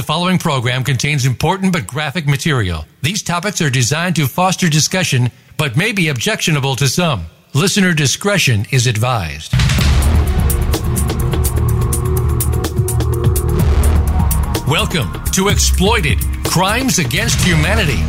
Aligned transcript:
The 0.00 0.06
following 0.06 0.38
program 0.38 0.82
contains 0.82 1.26
important 1.26 1.74
but 1.74 1.86
graphic 1.86 2.26
material. 2.26 2.86
These 3.02 3.22
topics 3.22 3.60
are 3.60 3.68
designed 3.68 4.16
to 4.16 4.26
foster 4.26 4.70
discussion 4.70 5.30
but 5.58 5.76
may 5.76 5.92
be 5.92 6.08
objectionable 6.08 6.74
to 6.76 6.88
some. 6.88 7.26
Listener 7.52 7.92
discretion 7.92 8.64
is 8.70 8.86
advised. 8.86 9.52
Welcome 14.66 15.12
to 15.32 15.48
Exploited 15.48 16.18
Crimes 16.44 16.98
Against 16.98 17.38
Humanity. 17.44 18.00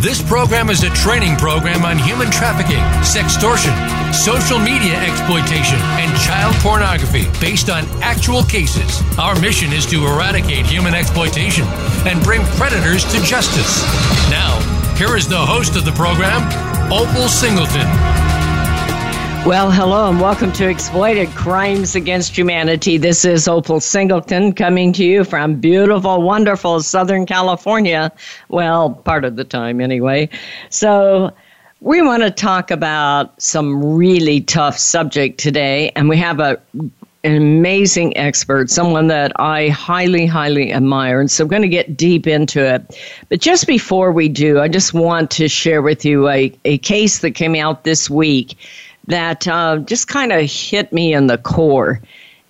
This 0.00 0.22
program 0.28 0.68
is 0.68 0.82
a 0.82 0.90
training 0.90 1.36
program 1.36 1.86
on 1.86 1.96
human 1.96 2.30
trafficking, 2.30 2.84
sextortion, 3.00 3.72
social 4.14 4.58
media 4.58 4.98
exploitation, 5.00 5.78
and 5.98 6.16
child 6.20 6.54
pornography 6.56 7.26
based 7.40 7.70
on 7.70 7.84
actual 8.02 8.42
cases. 8.42 9.02
Our 9.18 9.38
mission 9.40 9.72
is 9.72 9.86
to 9.86 10.06
eradicate 10.06 10.66
human 10.66 10.94
exploitation 10.94 11.64
and 12.06 12.22
bring 12.22 12.42
predators 12.56 13.04
to 13.12 13.22
justice. 13.22 13.82
Now, 14.30 14.58
here 14.96 15.16
is 15.16 15.28
the 15.28 15.38
host 15.38 15.76
of 15.76 15.84
the 15.84 15.92
program, 15.92 16.42
Opal 16.92 17.28
Singleton. 17.28 17.86
Well, 19.46 19.70
hello 19.70 20.10
and 20.10 20.20
welcome 20.20 20.52
to 20.54 20.68
Exploited 20.68 21.28
Crimes 21.30 21.94
Against 21.94 22.36
Humanity. 22.36 22.98
This 22.98 23.24
is 23.24 23.48
Opal 23.48 23.80
Singleton 23.80 24.52
coming 24.52 24.92
to 24.94 25.04
you 25.04 25.24
from 25.24 25.60
beautiful, 25.60 26.20
wonderful 26.20 26.82
Southern 26.82 27.24
California. 27.24 28.12
Well, 28.48 28.90
part 28.90 29.24
of 29.24 29.36
the 29.36 29.44
time 29.44 29.80
anyway. 29.80 30.28
So, 30.68 31.32
we 31.80 32.02
want 32.02 32.22
to 32.22 32.30
talk 32.30 32.70
about 32.70 33.40
some 33.40 33.84
really 33.84 34.40
tough 34.40 34.78
subject 34.78 35.38
today, 35.38 35.90
and 35.94 36.08
we 36.08 36.16
have 36.16 36.40
a 36.40 36.60
an 37.24 37.36
amazing 37.36 38.16
expert, 38.16 38.70
someone 38.70 39.08
that 39.08 39.32
I 39.40 39.70
highly, 39.70 40.24
highly 40.24 40.72
admire. 40.72 41.20
And 41.20 41.28
so 41.30 41.44
I'm 41.44 41.48
going 41.48 41.62
to 41.62 41.68
get 41.68 41.96
deep 41.96 42.28
into 42.28 42.64
it. 42.64 42.96
But 43.28 43.40
just 43.40 43.66
before 43.66 44.12
we 44.12 44.28
do, 44.28 44.60
I 44.60 44.68
just 44.68 44.94
want 44.94 45.30
to 45.32 45.48
share 45.48 45.82
with 45.82 46.04
you 46.04 46.28
a, 46.28 46.56
a 46.64 46.78
case 46.78 47.18
that 47.18 47.32
came 47.32 47.56
out 47.56 47.82
this 47.82 48.08
week 48.08 48.56
that 49.08 49.48
uh, 49.48 49.78
just 49.78 50.06
kind 50.06 50.32
of 50.32 50.48
hit 50.48 50.92
me 50.92 51.12
in 51.12 51.26
the 51.26 51.38
core. 51.38 52.00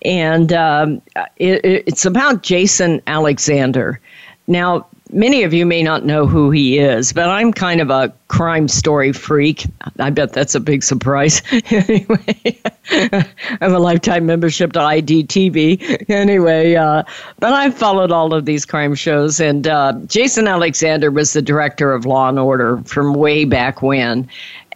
And 0.03 0.53
um, 0.53 1.01
it, 1.37 1.83
it's 1.87 2.05
about 2.05 2.43
Jason 2.43 3.01
Alexander. 3.07 3.99
Now, 4.47 4.85
many 5.11 5.43
of 5.43 5.53
you 5.53 5.65
may 5.65 5.83
not 5.83 6.05
know 6.05 6.25
who 6.25 6.51
he 6.51 6.79
is, 6.79 7.13
but 7.13 7.29
I'm 7.29 7.51
kind 7.51 7.81
of 7.81 7.89
a 7.89 8.13
crime 8.27 8.67
story 8.67 9.11
freak. 9.11 9.65
I 9.99 10.09
bet 10.09 10.33
that's 10.33 10.55
a 10.55 10.59
big 10.59 10.83
surprise. 10.83 11.41
anyway, 11.69 12.59
I 12.91 13.25
have 13.61 13.73
a 13.73 13.79
lifetime 13.79 14.25
membership 14.25 14.73
to 14.73 14.79
IDTV. 14.79 16.05
Anyway, 16.19 16.75
uh, 16.75 17.03
but 17.39 17.53
I've 17.53 17.73
followed 17.75 18.11
all 18.11 18.33
of 18.33 18.45
these 18.45 18.65
crime 18.65 18.95
shows, 18.95 19.39
and 19.39 19.67
uh, 19.67 19.93
Jason 20.07 20.47
Alexander 20.47 21.11
was 21.11 21.33
the 21.33 21.41
director 21.41 21.93
of 21.93 22.05
Law 22.05 22.27
and 22.29 22.39
Order 22.39 22.81
from 22.83 23.13
way 23.13 23.45
back 23.45 23.81
when 23.81 24.27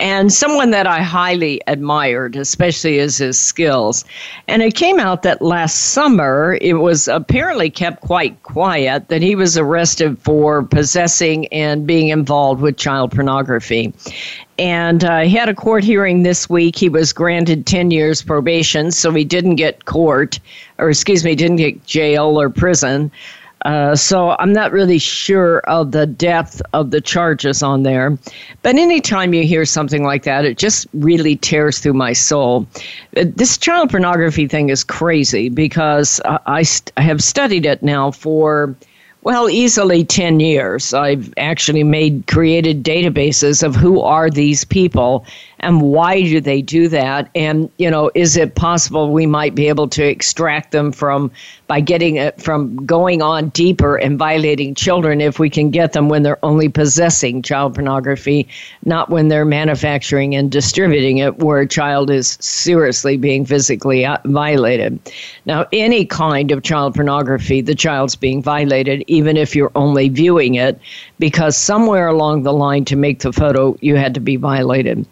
and 0.03 0.33
someone 0.33 0.71
that 0.71 0.85
I 0.85 1.01
highly 1.01 1.61
admired, 1.65 2.35
especially 2.35 2.99
as 2.99 3.19
his 3.19 3.39
skills. 3.39 4.03
And 4.49 4.61
it 4.61 4.75
came 4.75 4.99
out 4.99 5.23
that 5.23 5.41
last 5.41 5.93
summer, 5.93 6.57
it 6.59 6.73
was 6.73 7.07
apparently 7.07 7.69
kept 7.69 8.01
quite 8.01 8.43
quiet 8.43 9.07
that 9.07 9.21
he 9.21 9.33
was 9.33 9.57
arrested 9.57 10.19
for 10.19 10.61
possessing 10.61 11.47
and 11.53 11.87
being 11.87 12.09
involved 12.09 12.61
with 12.61 12.75
child 12.75 13.11
pornography. 13.13 13.93
And 14.59 15.05
uh, 15.05 15.21
he 15.21 15.37
had 15.37 15.47
a 15.47 15.55
court 15.55 15.85
hearing 15.85 16.23
this 16.23 16.49
week. 16.49 16.75
He 16.75 16.89
was 16.89 17.13
granted 17.13 17.65
10 17.65 17.89
years 17.91 18.21
probation, 18.21 18.91
so 18.91 19.09
he 19.11 19.23
didn't 19.23 19.55
get 19.55 19.85
court, 19.85 20.37
or 20.79 20.89
excuse 20.89 21.23
me, 21.23 21.33
didn't 21.33 21.57
get 21.57 21.85
jail 21.85 22.37
or 22.37 22.49
prison. 22.49 23.09
Uh, 23.63 23.95
so 23.95 24.35
I'm 24.39 24.51
not 24.51 24.71
really 24.71 24.97
sure 24.97 25.59
of 25.59 25.91
the 25.91 26.05
depth 26.05 26.61
of 26.73 26.91
the 26.91 27.01
charges 27.01 27.63
on 27.63 27.83
there. 27.83 28.17
But 28.61 28.75
anytime 28.75 29.33
you 29.33 29.43
hear 29.43 29.65
something 29.65 30.03
like 30.03 30.23
that, 30.23 30.45
it 30.45 30.57
just 30.57 30.87
really 30.93 31.35
tears 31.37 31.79
through 31.79 31.93
my 31.93 32.13
soul. 32.13 32.67
Uh, 33.15 33.25
this 33.35 33.57
child 33.57 33.89
pornography 33.89 34.47
thing 34.47 34.69
is 34.69 34.83
crazy 34.83 35.49
because 35.49 36.19
I, 36.25 36.65
I 36.97 37.01
have 37.01 37.23
studied 37.23 37.65
it 37.65 37.83
now 37.83 38.11
for 38.11 38.75
well, 39.23 39.49
easily 39.49 40.03
10 40.03 40.41
years. 40.41 40.93
I've 40.93 41.33
actually 41.37 41.83
made 41.83 42.27
created 42.27 42.83
databases 42.83 43.63
of 43.63 43.73
who 43.73 44.01
are 44.01 44.29
these 44.29 44.65
people 44.65 45.25
and 45.63 45.81
why 45.81 46.21
do 46.21 46.41
they 46.41 46.61
do 46.61 46.87
that? 46.89 47.29
And 47.33 47.69
you 47.77 47.89
know 47.89 48.11
is 48.13 48.37
it 48.37 48.55
possible 48.55 49.11
we 49.11 49.25
might 49.25 49.55
be 49.55 49.67
able 49.67 49.87
to 49.89 50.03
extract 50.03 50.71
them 50.71 50.91
from 50.91 51.31
by 51.67 51.79
getting 51.79 52.17
it 52.17 52.41
from 52.41 52.85
going 52.85 53.21
on 53.21 53.49
deeper 53.49 53.95
and 53.95 54.19
violating 54.19 54.75
children 54.75 55.21
if 55.21 55.39
we 55.39 55.49
can 55.49 55.69
get 55.69 55.93
them 55.93 56.09
when 56.09 56.23
they're 56.23 56.43
only 56.43 56.69
possessing 56.69 57.41
child 57.41 57.73
pornography 57.73 58.47
not 58.85 59.09
when 59.09 59.29
they're 59.29 59.45
manufacturing 59.45 60.35
and 60.35 60.51
distributing 60.51 61.17
it 61.17 61.39
where 61.39 61.59
a 61.59 61.67
child 61.67 62.09
is 62.09 62.37
seriously 62.41 63.17
being 63.17 63.45
physically 63.45 64.05
uh, 64.05 64.17
violated? 64.25 64.99
Now 65.45 65.65
any 65.71 66.05
kind 66.05 66.51
of 66.51 66.63
child 66.63 66.95
pornography 66.95 67.61
the 67.61 67.75
child's 67.75 68.15
being 68.15 68.41
violated 68.41 69.03
even 69.07 69.37
if 69.37 69.55
you're 69.55 69.71
only 69.75 70.09
viewing 70.09 70.55
it 70.55 70.79
because 71.23 71.55
somewhere 71.55 72.07
along 72.07 72.43
the 72.43 72.51
line 72.51 72.83
to 72.83 72.97
make 72.97 73.19
the 73.19 73.31
photo 73.31 73.77
you 73.79 73.95
had 73.95 74.13
to 74.13 74.19
be 74.19 74.35
violated 74.35 75.05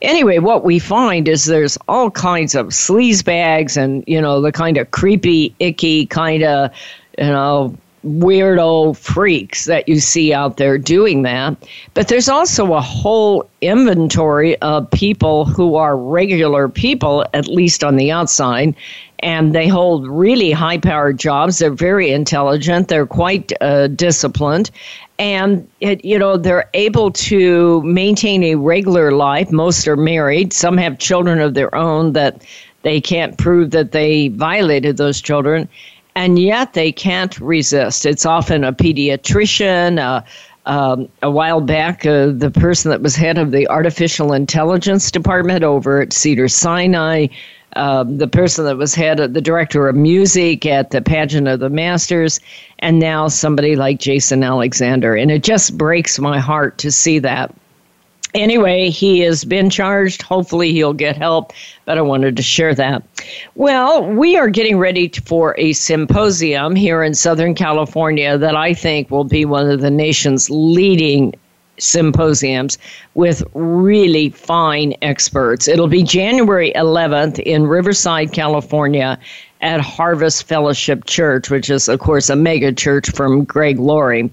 anyway, 0.00 0.38
what 0.38 0.64
we 0.64 0.78
find 0.78 1.26
is 1.28 1.46
there's 1.46 1.76
all 1.88 2.08
kinds 2.10 2.54
of 2.54 2.68
sleaze 2.68 3.24
bags 3.24 3.76
and, 3.76 4.04
you 4.06 4.20
know, 4.20 4.40
the 4.40 4.52
kind 4.52 4.76
of 4.76 4.90
creepy, 4.92 5.52
icky 5.58 6.06
kind 6.06 6.44
of, 6.44 6.70
you 7.18 7.26
know, 7.26 7.76
weirdo 8.06 8.96
freaks 8.96 9.64
that 9.64 9.88
you 9.88 9.98
see 9.98 10.32
out 10.32 10.56
there 10.56 10.78
doing 10.78 11.22
that. 11.22 11.56
But 11.94 12.06
there's 12.06 12.28
also 12.28 12.74
a 12.74 12.80
whole 12.80 13.48
inventory 13.60 14.56
of 14.62 14.88
people 14.92 15.44
who 15.44 15.74
are 15.74 15.96
regular 15.96 16.68
people, 16.68 17.26
at 17.34 17.48
least 17.48 17.82
on 17.82 17.96
the 17.96 18.12
outside, 18.12 18.76
and 19.20 19.54
they 19.54 19.66
hold 19.66 20.06
really 20.06 20.52
high 20.52 20.78
powered 20.78 21.18
jobs. 21.18 21.58
They're 21.58 21.70
very 21.70 22.10
intelligent, 22.10 22.88
they're 22.88 23.06
quite 23.06 23.52
uh, 23.60 23.88
disciplined, 23.88 24.70
and 25.18 25.68
it, 25.80 26.04
you 26.04 26.18
know 26.18 26.36
they're 26.36 26.68
able 26.74 27.10
to 27.10 27.82
maintain 27.82 28.42
a 28.44 28.54
regular 28.54 29.12
life. 29.12 29.50
Most 29.50 29.86
are 29.88 29.96
married. 29.96 30.52
Some 30.52 30.76
have 30.76 30.98
children 30.98 31.40
of 31.40 31.54
their 31.54 31.74
own 31.74 32.12
that 32.12 32.42
they 32.82 33.00
can't 33.00 33.36
prove 33.36 33.70
that 33.70 33.92
they 33.92 34.28
violated 34.28 34.96
those 34.96 35.20
children. 35.20 35.68
And 36.14 36.38
yet 36.38 36.72
they 36.72 36.92
can't 36.92 37.38
resist. 37.40 38.06
It's 38.06 38.24
often 38.24 38.64
a 38.64 38.72
pediatrician 38.72 40.24
um, 40.66 41.08
a 41.22 41.30
while 41.30 41.60
back, 41.60 42.04
uh, 42.04 42.32
the 42.32 42.50
person 42.50 42.90
that 42.90 43.00
was 43.00 43.14
head 43.14 43.38
of 43.38 43.52
the 43.52 43.68
artificial 43.68 44.32
intelligence 44.32 45.10
department 45.12 45.62
over 45.62 46.02
at 46.02 46.12
Cedars-Sinai 46.12 47.28
um, 47.76 48.18
the 48.18 48.26
person 48.26 48.64
that 48.64 48.76
was 48.76 48.94
head 48.94 49.20
of 49.20 49.34
the 49.34 49.40
director 49.40 49.88
of 49.88 49.94
music 49.94 50.66
at 50.66 50.90
the 50.90 51.02
pageant 51.02 51.46
of 51.46 51.60
the 51.60 51.70
masters 51.70 52.40
and 52.78 52.98
now 52.98 53.28
somebody 53.28 53.76
like 53.76 53.98
jason 53.98 54.42
alexander. 54.42 55.14
And 55.14 55.30
it 55.30 55.42
just 55.42 55.76
breaks 55.76 56.18
my 56.18 56.38
heart 56.38 56.78
to 56.78 56.90
see 56.90 57.18
that. 57.20 57.54
Anyway 58.34 58.90
he 58.90 59.20
has 59.20 59.44
been 59.44 59.70
charged. 59.70 60.22
Hopefully 60.22 60.72
he'll 60.72 60.92
get 60.92 61.16
help 61.16 61.52
but 61.84 61.98
i 61.98 62.02
wanted 62.02 62.36
to 62.36 62.42
share 62.42 62.74
that. 62.74 63.02
Well 63.54 64.10
we 64.10 64.36
are 64.36 64.48
getting 64.48 64.78
ready 64.78 65.08
for 65.08 65.54
a 65.58 65.72
symposium 65.72 66.74
here 66.74 67.02
in 67.02 67.14
southern 67.14 67.54
california 67.54 68.38
that 68.38 68.56
i 68.56 68.74
think 68.74 69.10
will 69.10 69.24
be 69.24 69.44
one 69.44 69.70
of 69.70 69.80
the 69.80 69.90
nation's 69.90 70.50
leading 70.50 71.34
symposiums 71.78 72.78
with 73.14 73.42
really 73.54 74.30
fine 74.30 74.94
experts. 75.02 75.68
It'll 75.68 75.88
be 75.88 76.02
January 76.02 76.72
11th 76.74 77.38
in 77.40 77.66
Riverside, 77.66 78.32
California 78.32 79.18
at 79.66 79.80
Harvest 79.80 80.44
Fellowship 80.44 81.06
Church, 81.06 81.50
which 81.50 81.68
is, 81.70 81.88
of 81.88 81.98
course, 81.98 82.30
a 82.30 82.36
mega 82.36 82.72
church 82.72 83.10
from 83.10 83.42
Greg 83.42 83.80
Laurie. 83.80 84.30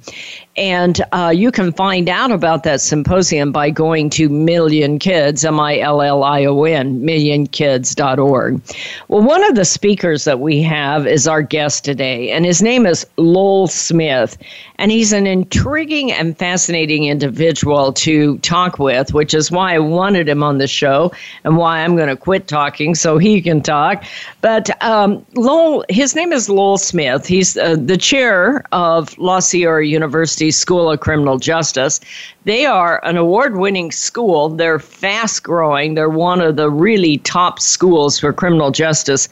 And 0.55 1.01
uh, 1.11 1.33
you 1.35 1.51
can 1.51 1.73
find 1.73 2.07
out 2.07 2.31
about 2.31 2.61
that 2.63 2.79
symposium 2.79 3.51
by 3.51 3.71
going 3.71 4.11
to 4.11 4.29
Million 4.29 4.99
Kids, 4.99 5.43
M 5.43 5.59
I 5.59 5.79
L 5.79 6.03
L 6.03 6.23
I 6.23 6.45
O 6.45 6.63
N, 6.65 6.99
millionkids.org. 6.99 8.61
Well, 9.07 9.23
one 9.23 9.43
of 9.43 9.55
the 9.55 9.65
speakers 9.65 10.25
that 10.25 10.39
we 10.39 10.61
have 10.61 11.07
is 11.07 11.27
our 11.27 11.41
guest 11.41 11.83
today, 11.83 12.29
and 12.29 12.45
his 12.45 12.61
name 12.61 12.85
is 12.85 13.03
Lowell 13.17 13.65
Smith. 13.65 14.37
And 14.77 14.91
he's 14.91 15.13
an 15.13 15.25
intriguing 15.25 16.11
and 16.11 16.37
fascinating 16.37 17.05
individual 17.05 17.93
to 17.93 18.37
talk 18.39 18.77
with, 18.77 19.13
which 19.13 19.33
is 19.33 19.49
why 19.49 19.73
I 19.73 19.79
wanted 19.79 20.29
him 20.29 20.43
on 20.43 20.59
the 20.59 20.67
show 20.67 21.11
and 21.43 21.57
why 21.57 21.79
I'm 21.79 21.95
going 21.95 22.09
to 22.09 22.17
quit 22.17 22.47
talking 22.47 22.93
so 22.93 23.17
he 23.17 23.41
can 23.41 23.61
talk. 23.61 24.03
But 24.41 24.69
um, 24.83 25.22
Lowell, 25.35 25.83
his 25.89 26.15
name 26.15 26.31
is 26.31 26.49
Lowell 26.49 26.77
Smith. 26.77 27.25
He's 27.25 27.57
uh, 27.57 27.75
the 27.75 27.97
chair 27.97 28.63
of 28.71 29.17
La 29.17 29.39
Sierra 29.39 29.85
University 29.85 30.51
School 30.51 30.91
of 30.91 30.99
Criminal 30.99 31.37
Justice. 31.37 31.99
They 32.45 32.65
are 32.65 33.03
an 33.05 33.17
award 33.17 33.57
winning 33.57 33.91
school. 33.91 34.49
They're 34.49 34.79
fast 34.79 35.43
growing. 35.43 35.95
They're 35.95 36.09
one 36.09 36.41
of 36.41 36.55
the 36.55 36.69
really 36.69 37.17
top 37.19 37.59
schools 37.59 38.19
for 38.19 38.33
criminal 38.33 38.71
justice 38.71 39.29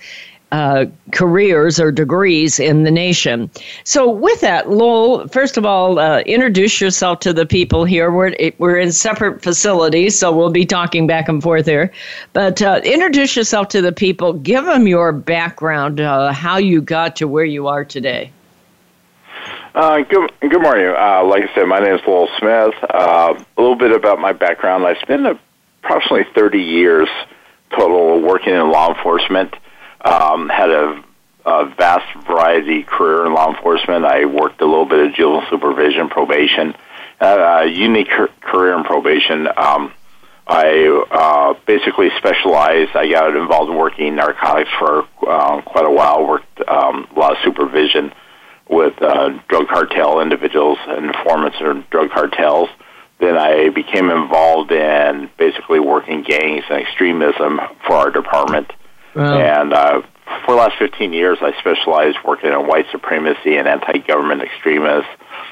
uh, 0.51 0.85
careers 1.11 1.79
or 1.79 1.91
degrees 1.91 2.59
in 2.59 2.83
the 2.83 2.91
nation. 2.91 3.49
So, 3.83 4.09
with 4.09 4.41
that, 4.41 4.69
Lowell, 4.69 5.27
first 5.27 5.57
of 5.57 5.65
all, 5.65 5.99
uh, 5.99 6.19
introduce 6.21 6.81
yourself 6.81 7.19
to 7.21 7.33
the 7.33 7.45
people 7.45 7.85
here. 7.85 8.11
We're, 8.11 8.33
we're 8.57 8.77
in 8.77 8.91
separate 8.91 9.41
facilities, 9.41 10.17
so 10.19 10.35
we'll 10.35 10.51
be 10.51 10.65
talking 10.65 11.07
back 11.07 11.29
and 11.29 11.41
forth 11.41 11.65
here. 11.65 11.91
But 12.33 12.61
uh, 12.61 12.81
introduce 12.83 13.35
yourself 13.35 13.69
to 13.69 13.81
the 13.81 13.91
people, 13.91 14.33
give 14.33 14.65
them 14.65 14.87
your 14.87 15.11
background, 15.11 16.01
uh, 16.01 16.33
how 16.33 16.57
you 16.57 16.81
got 16.81 17.15
to 17.17 17.27
where 17.27 17.45
you 17.45 17.67
are 17.67 17.85
today. 17.85 18.31
Uh, 19.73 20.01
good, 20.01 20.31
good 20.41 20.61
morning. 20.61 20.87
Uh, 20.87 21.23
like 21.23 21.43
I 21.43 21.55
said, 21.55 21.65
my 21.65 21.79
name 21.79 21.95
is 21.95 22.01
Lowell 22.05 22.27
Smith. 22.39 22.73
Uh, 22.93 23.41
a 23.57 23.61
little 23.61 23.77
bit 23.77 23.93
about 23.93 24.19
my 24.19 24.33
background. 24.33 24.85
I 24.85 24.95
spent 24.95 25.25
approximately 25.81 26.25
30 26.33 26.59
years 26.59 27.07
total 27.69 28.19
working 28.19 28.53
in 28.53 28.69
law 28.69 28.93
enforcement. 28.93 29.55
Um, 30.03 30.49
had 30.49 30.69
a, 30.69 31.03
a 31.45 31.65
vast 31.75 32.25
variety 32.25 32.83
career 32.83 33.25
in 33.25 33.33
law 33.33 33.53
enforcement. 33.53 34.05
I 34.05 34.25
worked 34.25 34.61
a 34.61 34.65
little 34.65 34.85
bit 34.85 35.07
of 35.07 35.13
juvenile 35.13 35.47
supervision, 35.49 36.09
probation, 36.09 36.75
uh, 37.19 37.61
a 37.63 37.65
unique 37.67 38.09
career 38.41 38.75
in 38.77 38.83
probation. 38.83 39.47
Um, 39.55 39.93
I 40.47 41.05
uh, 41.11 41.53
basically 41.65 42.09
specialized. 42.17 42.95
I 42.95 43.09
got 43.09 43.35
involved 43.35 43.71
in 43.71 43.77
working 43.77 44.15
narcotics 44.15 44.71
for 44.79 45.07
uh, 45.25 45.61
quite 45.61 45.85
a 45.85 45.91
while. 45.91 46.27
Worked 46.27 46.67
um, 46.67 47.07
a 47.15 47.19
lot 47.19 47.31
of 47.33 47.37
supervision 47.43 48.11
with 48.67 49.01
uh, 49.01 49.29
drug 49.47 49.67
cartel 49.67 50.19
individuals 50.19 50.79
and 50.87 51.05
informants 51.05 51.57
or 51.61 51.85
drug 51.91 52.09
cartels. 52.09 52.69
Then 53.19 53.37
I 53.37 53.69
became 53.69 54.09
involved 54.09 54.71
in 54.71 55.29
basically 55.37 55.79
working 55.79 56.23
gangs 56.23 56.63
and 56.69 56.81
extremism 56.81 57.61
for 57.85 57.93
our 57.93 58.09
department. 58.09 58.71
Wow. 59.15 59.37
And 59.39 59.73
uh, 59.73 60.01
for 60.45 60.55
the 60.55 60.61
last 60.61 60.77
15 60.79 61.13
years, 61.13 61.37
I 61.41 61.57
specialized 61.59 62.17
working 62.25 62.51
in 62.51 62.67
white 62.67 62.85
supremacy 62.91 63.57
and 63.57 63.67
anti-government 63.67 64.41
extremists 64.41 65.09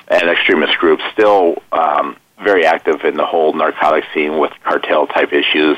and 0.07 0.29
extremist 0.29 0.77
groups. 0.77 1.03
Still 1.13 1.55
um, 1.71 2.17
very 2.43 2.65
active 2.65 3.03
in 3.03 3.15
the 3.15 3.25
whole 3.25 3.53
narcotic 3.53 4.05
scene 4.13 4.39
with 4.39 4.51
cartel 4.63 5.07
type 5.07 5.33
issues 5.33 5.77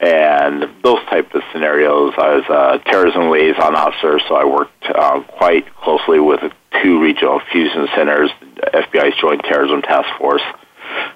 and 0.00 0.68
those 0.82 1.04
type 1.06 1.34
of 1.34 1.42
scenarios. 1.52 2.14
I 2.16 2.36
was 2.36 2.44
a 2.48 2.90
terrorism 2.90 3.30
liaison 3.30 3.74
officer, 3.74 4.20
so 4.28 4.36
I 4.36 4.44
worked 4.44 4.84
uh, 4.84 5.20
quite 5.36 5.74
closely 5.76 6.20
with 6.20 6.40
two 6.82 7.02
regional 7.02 7.40
fusion 7.50 7.88
centers, 7.94 8.30
FBI's 8.74 9.16
Joint 9.20 9.42
Terrorism 9.42 9.82
Task 9.82 10.08
Force, 10.18 10.42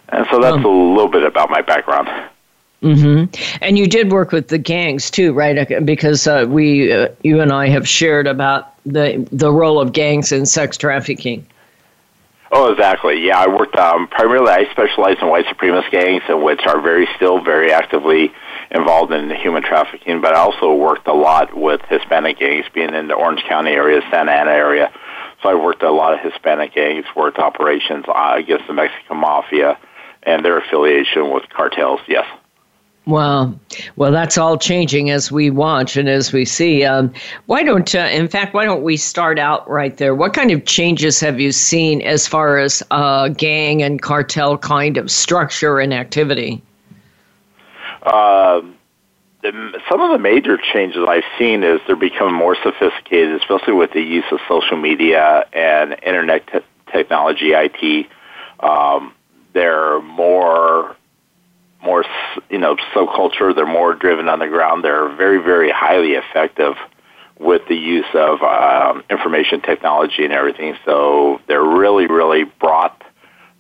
and 0.09 0.27
so 0.31 0.41
that's 0.41 0.57
um, 0.57 0.65
a 0.65 0.69
little 0.69 1.11
bit 1.11 1.23
about 1.23 1.51
my 1.51 1.63
background. 1.63 2.09
Mm-hmm. 2.83 3.59
And 3.63 3.79
you 3.79 3.87
did 3.87 4.11
work 4.11 4.33
with 4.33 4.49
the 4.49 4.59
gangs 4.59 5.11
too, 5.11 5.33
right? 5.33 5.85
Because 5.85 6.27
uh, 6.27 6.47
we, 6.49 6.93
uh, 6.93 7.09
you 7.23 7.41
and 7.41 7.53
I, 7.53 7.69
have 7.69 7.89
shared 7.89 8.27
about 8.27 8.75
the 8.85 9.27
the 9.31 9.53
role 9.53 9.81
of 9.81 9.93
gangs 9.93 10.33
in 10.33 10.47
sex 10.47 10.77
trafficking. 10.77 11.47
Oh, 12.51 12.71
exactly. 12.71 13.25
Yeah, 13.25 13.39
I 13.39 13.47
worked 13.47 13.77
um, 13.77 14.09
primarily. 14.09 14.51
I 14.51 14.71
specialize 14.73 15.17
in 15.23 15.29
white 15.29 15.47
supremacist 15.47 15.91
gangs, 15.91 16.23
which 16.29 16.61
are 16.67 16.81
very 16.83 17.09
still 17.17 17.43
very 17.43 17.73
actively 17.73 18.31
involved 18.71 19.13
in 19.13 19.31
human 19.31 19.63
trafficking. 19.63 20.21
But 20.21 20.35
I 20.35 20.41
also 20.41 20.75
worked 20.75 21.07
a 21.07 21.15
lot 21.15 21.57
with 21.57 21.81
Hispanic 21.89 22.39
gangs, 22.39 22.67
being 22.75 22.95
in 22.95 23.09
the 23.09 23.15
Orange 23.15 23.43
County 23.49 23.71
area, 23.71 24.03
Santa 24.11 24.33
Ana 24.33 24.51
area. 24.51 24.93
So 25.43 25.49
I 25.49 25.55
worked 25.55 25.83
a 25.83 25.91
lot 25.91 26.15
of 26.15 26.21
Hispanic 26.21 26.75
gangs, 26.75 27.07
worked 27.17 27.39
operations 27.39 28.05
uh, 28.07 28.35
against 28.37 28.67
the 28.67 28.75
Mexican 28.75 29.17
mafia 29.17 29.79
and 30.25 30.45
their 30.45 30.59
affiliation 30.59 31.31
with 31.31 31.49
cartels. 31.49 32.01
Yes. 32.07 32.27
Wow. 33.05 33.55
Well, 33.97 34.13
that's 34.13 34.39
all 34.39 34.57
changing 34.57 35.11
as 35.11 35.33
we 35.33 35.51
watch 35.51 35.97
and 35.97 36.09
as 36.09 36.33
we 36.33 36.45
see. 36.45 36.85
Um, 36.85 37.13
why 37.47 37.65
don't, 37.65 37.93
uh, 37.95 37.99
in 37.99 38.29
fact, 38.29 38.55
why 38.55 38.65
don't 38.65 38.85
we 38.85 38.97
start 38.97 39.41
out 39.41 39.69
right 39.69 39.97
there? 39.97 40.15
What 40.15 40.35
kind 40.35 40.53
of 40.53 40.65
changes 40.67 41.19
have 41.19 41.41
you 41.41 41.51
seen 41.51 42.01
as 42.03 42.29
far 42.29 42.59
as 42.59 42.81
uh, 42.93 43.29
gang 43.29 43.83
and 43.83 44.01
cartel 44.01 44.57
kind 44.57 44.97
of 44.99 45.11
structure 45.11 45.81
and 45.81 45.93
activity? 45.93 46.63
Uh, 48.03 48.63
some 49.43 50.01
of 50.01 50.13
the 50.13 50.19
major 50.19 50.57
changes 50.57 51.05
I've 51.09 51.25
seen 51.37 51.65
is 51.65 51.81
they're 51.89 51.97
becoming 51.97 52.35
more 52.35 52.57
sophisticated, 52.63 53.35
especially 53.41 53.73
with 53.73 53.93
the 53.93 54.01
use 54.01 54.25
of 54.31 54.39
social 54.47 54.77
media 54.77 55.45
and 55.53 55.97
internet 56.05 56.47
te- 56.47 56.61
technology, 56.93 57.53
IT. 57.53 58.07
Um, 58.61 59.13
they're 59.55 60.01
more 60.03 60.97
more 61.83 62.05
you 62.51 62.59
know 62.59 62.77
subculture. 62.95 63.55
They're 63.55 63.67
more 63.67 63.95
driven 63.95 64.29
on 64.29 64.39
the 64.39 64.49
ground. 64.49 64.85
They're 64.85 65.09
very 65.09 65.43
very 65.43 65.71
highly 65.71 66.13
effective 66.13 66.75
with 67.39 67.63
the 67.69 67.77
use 67.77 68.07
of 68.15 68.43
um, 68.43 69.03
information 69.11 69.61
technology 69.61 70.25
and 70.25 70.33
everything. 70.33 70.77
So 70.85 71.41
they're 71.47 71.65
really 71.65 72.07
really 72.07 72.45
brought 72.45 73.03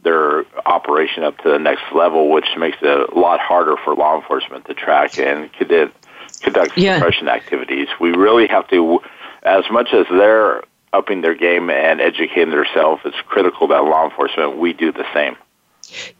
their 0.03 0.45
operation 0.67 1.23
up 1.23 1.39
to 1.39 1.51
the 1.51 1.59
next 1.59 1.83
level, 1.95 2.31
which 2.31 2.47
makes 2.59 2.79
it 2.83 3.11
a 3.11 3.19
lot 3.19 3.41
harder 3.41 3.77
for 3.85 3.95
law 3.95 4.17
enforcement 4.17 4.67
to 4.67 4.75
track 4.75 5.19
and 5.19 5.53
conduct, 5.53 5.95
conduct 6.41 6.77
yeah. 6.77 6.97
suppression 6.97 7.29
activities. 7.29 7.89
We 8.01 8.11
really 8.11 8.49
have 8.49 8.69
to, 8.69 9.01
as 9.45 9.65
much 9.71 9.91
as 9.93 10.07
they're 10.11 10.63
upping 10.93 11.23
their 11.23 11.35
game 11.35 11.71
and 11.71 12.01
educating 12.01 12.51
themselves, 12.51 13.03
it's 13.05 13.17
critical 13.27 13.69
that 13.69 13.85
law 13.85 14.05
enforcement 14.05 14.59
we 14.59 14.73
do 14.73 14.93
the 14.93 15.07
same. 15.15 15.37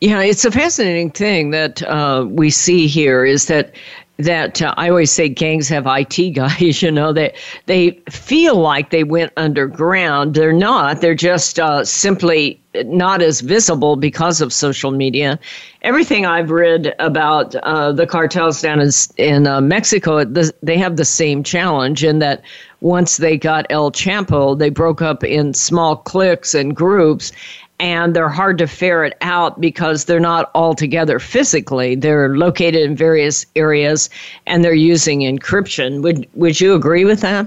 Yeah, 0.01 0.21
it's 0.21 0.45
a 0.45 0.51
fascinating 0.51 1.11
thing 1.11 1.51
that 1.51 1.83
uh, 1.83 2.27
we 2.29 2.51
see 2.51 2.87
here 2.87 3.25
is 3.25 3.47
that 3.47 3.75
that 4.19 4.61
uh, 4.63 4.75
I 4.77 4.89
always 4.89 5.11
say 5.11 5.29
gangs 5.29 5.69
have 5.69 5.87
IT 5.87 6.31
guys. 6.35 6.83
You 6.83 6.91
know, 6.91 7.13
they 7.13 7.35
they 7.67 7.93
feel 8.11 8.57
like 8.57 8.91
they 8.91 9.05
went 9.05 9.33
underground. 9.37 10.35
They're 10.35 10.53
not. 10.53 11.01
They're 11.01 11.15
just 11.15 11.59
uh, 11.59 11.85
simply 11.85 12.61
not 12.75 13.21
as 13.21 13.41
visible 13.41 13.97
because 13.97 14.41
of 14.41 14.53
social 14.53 14.91
media. 14.91 15.39
Everything 15.83 16.25
I've 16.25 16.51
read 16.51 16.95
about 16.99 17.55
uh, 17.57 17.93
the 17.93 18.07
cartels 18.07 18.63
down 18.63 18.81
in, 18.81 18.91
in 19.19 19.47
uh, 19.47 19.61
Mexico, 19.61 20.25
the, 20.25 20.53
they 20.63 20.79
have 20.79 20.97
the 20.97 21.05
same 21.05 21.43
challenge 21.43 22.03
in 22.03 22.19
that 22.21 22.43
once 22.81 23.19
they 23.19 23.37
got 23.37 23.67
El 23.71 23.93
Chapo, 23.93 24.59
they 24.59 24.71
broke 24.71 25.03
up 25.03 25.23
in 25.23 25.55
small 25.55 25.97
cliques 25.97 26.55
and 26.55 26.75
groups, 26.75 27.31
and 27.79 28.15
they're 28.15 28.29
hard 28.29 28.59
to 28.59 28.67
ferret 28.67 29.17
out 29.23 29.61
because 29.61 30.05
they're 30.05 30.21
not 30.21 30.51
all 30.55 30.75
together 30.75 31.19
physically. 31.19 31.95
They're 31.95 32.37
located 32.37 32.83
in 32.83 32.97
various 32.97 33.45
areas 33.57 34.09
and 34.47 34.65
they're 34.65 34.73
using 34.73 35.21
encryption. 35.21 36.03
Would 36.03 36.29
would 36.35 36.61
you 36.61 36.75
agree 36.75 37.05
with 37.05 37.21
that? 37.21 37.47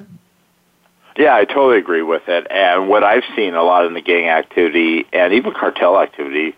Yeah, 1.17 1.35
I 1.35 1.45
totally 1.45 1.77
agree 1.77 2.01
with 2.01 2.27
it. 2.27 2.45
And 2.49 2.89
what 2.89 3.03
I've 3.03 3.23
seen 3.35 3.55
a 3.55 3.63
lot 3.63 3.85
in 3.85 3.93
the 3.93 4.01
gang 4.01 4.27
activity 4.27 5.05
and 5.13 5.33
even 5.33 5.53
cartel 5.53 5.97
activity 5.99 6.55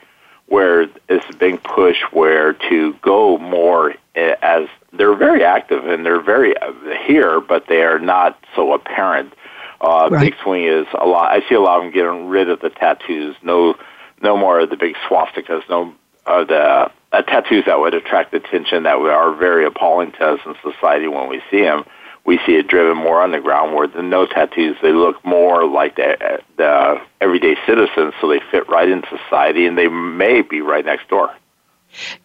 where 0.47 0.83
it's 1.09 1.29
a 1.29 1.35
big 1.37 1.61
push 1.63 2.01
where 2.11 2.53
to 2.53 2.93
go 3.01 3.37
more 3.37 3.93
as 4.15 4.67
they're 4.93 5.13
very 5.13 5.43
active 5.43 5.85
and 5.85 6.05
they're 6.05 6.21
very 6.21 6.57
uh, 6.57 6.71
here, 7.05 7.39
but 7.39 7.67
they 7.67 7.83
are 7.83 7.99
not 7.99 8.39
so 8.55 8.73
apparent 8.73 9.33
uh, 9.81 10.09
right. 10.11 10.31
Big 10.31 10.35
swing 10.43 10.65
is 10.65 10.87
a 10.93 11.05
lot. 11.05 11.31
I 11.31 11.47
see 11.47 11.55
a 11.55 11.61
lot 11.61 11.77
of 11.77 11.83
them 11.83 11.91
getting 11.93 12.27
rid 12.27 12.49
of 12.49 12.59
the 12.59 12.69
tattoos. 12.69 13.35
No, 13.43 13.75
no 14.21 14.37
more 14.37 14.59
of 14.59 14.69
the 14.69 14.77
big 14.77 14.95
swastikas. 15.07 15.61
No, 15.69 15.93
uh, 16.25 16.43
the 16.43 16.91
uh, 17.11 17.21
tattoos 17.21 17.65
that 17.65 17.79
would 17.79 17.93
attract 17.93 18.33
attention 18.33 18.83
that 18.83 18.97
are 18.97 19.33
very 19.35 19.65
appalling 19.65 20.11
to 20.13 20.25
us 20.25 20.39
in 20.45 20.55
society 20.61 21.07
when 21.07 21.29
we 21.29 21.41
see 21.49 21.61
them. 21.61 21.85
We 22.25 22.39
see 22.45 22.55
it 22.55 22.67
driven 22.67 22.97
more 22.97 23.21
underground, 23.21 23.73
where 23.73 23.87
the 23.87 24.01
no 24.01 24.25
tattoos 24.25 24.75
they 24.81 24.91
look 24.91 25.23
more 25.23 25.65
like 25.65 25.95
the, 25.95 26.41
the 26.57 27.01
everyday 27.21 27.55
citizens, 27.65 28.13
so 28.19 28.27
they 28.27 28.41
fit 28.51 28.67
right 28.67 28.89
into 28.89 29.07
society, 29.07 29.65
and 29.65 29.77
they 29.77 29.87
may 29.87 30.41
be 30.41 30.59
right 30.59 30.83
next 30.83 31.07
door. 31.07 31.33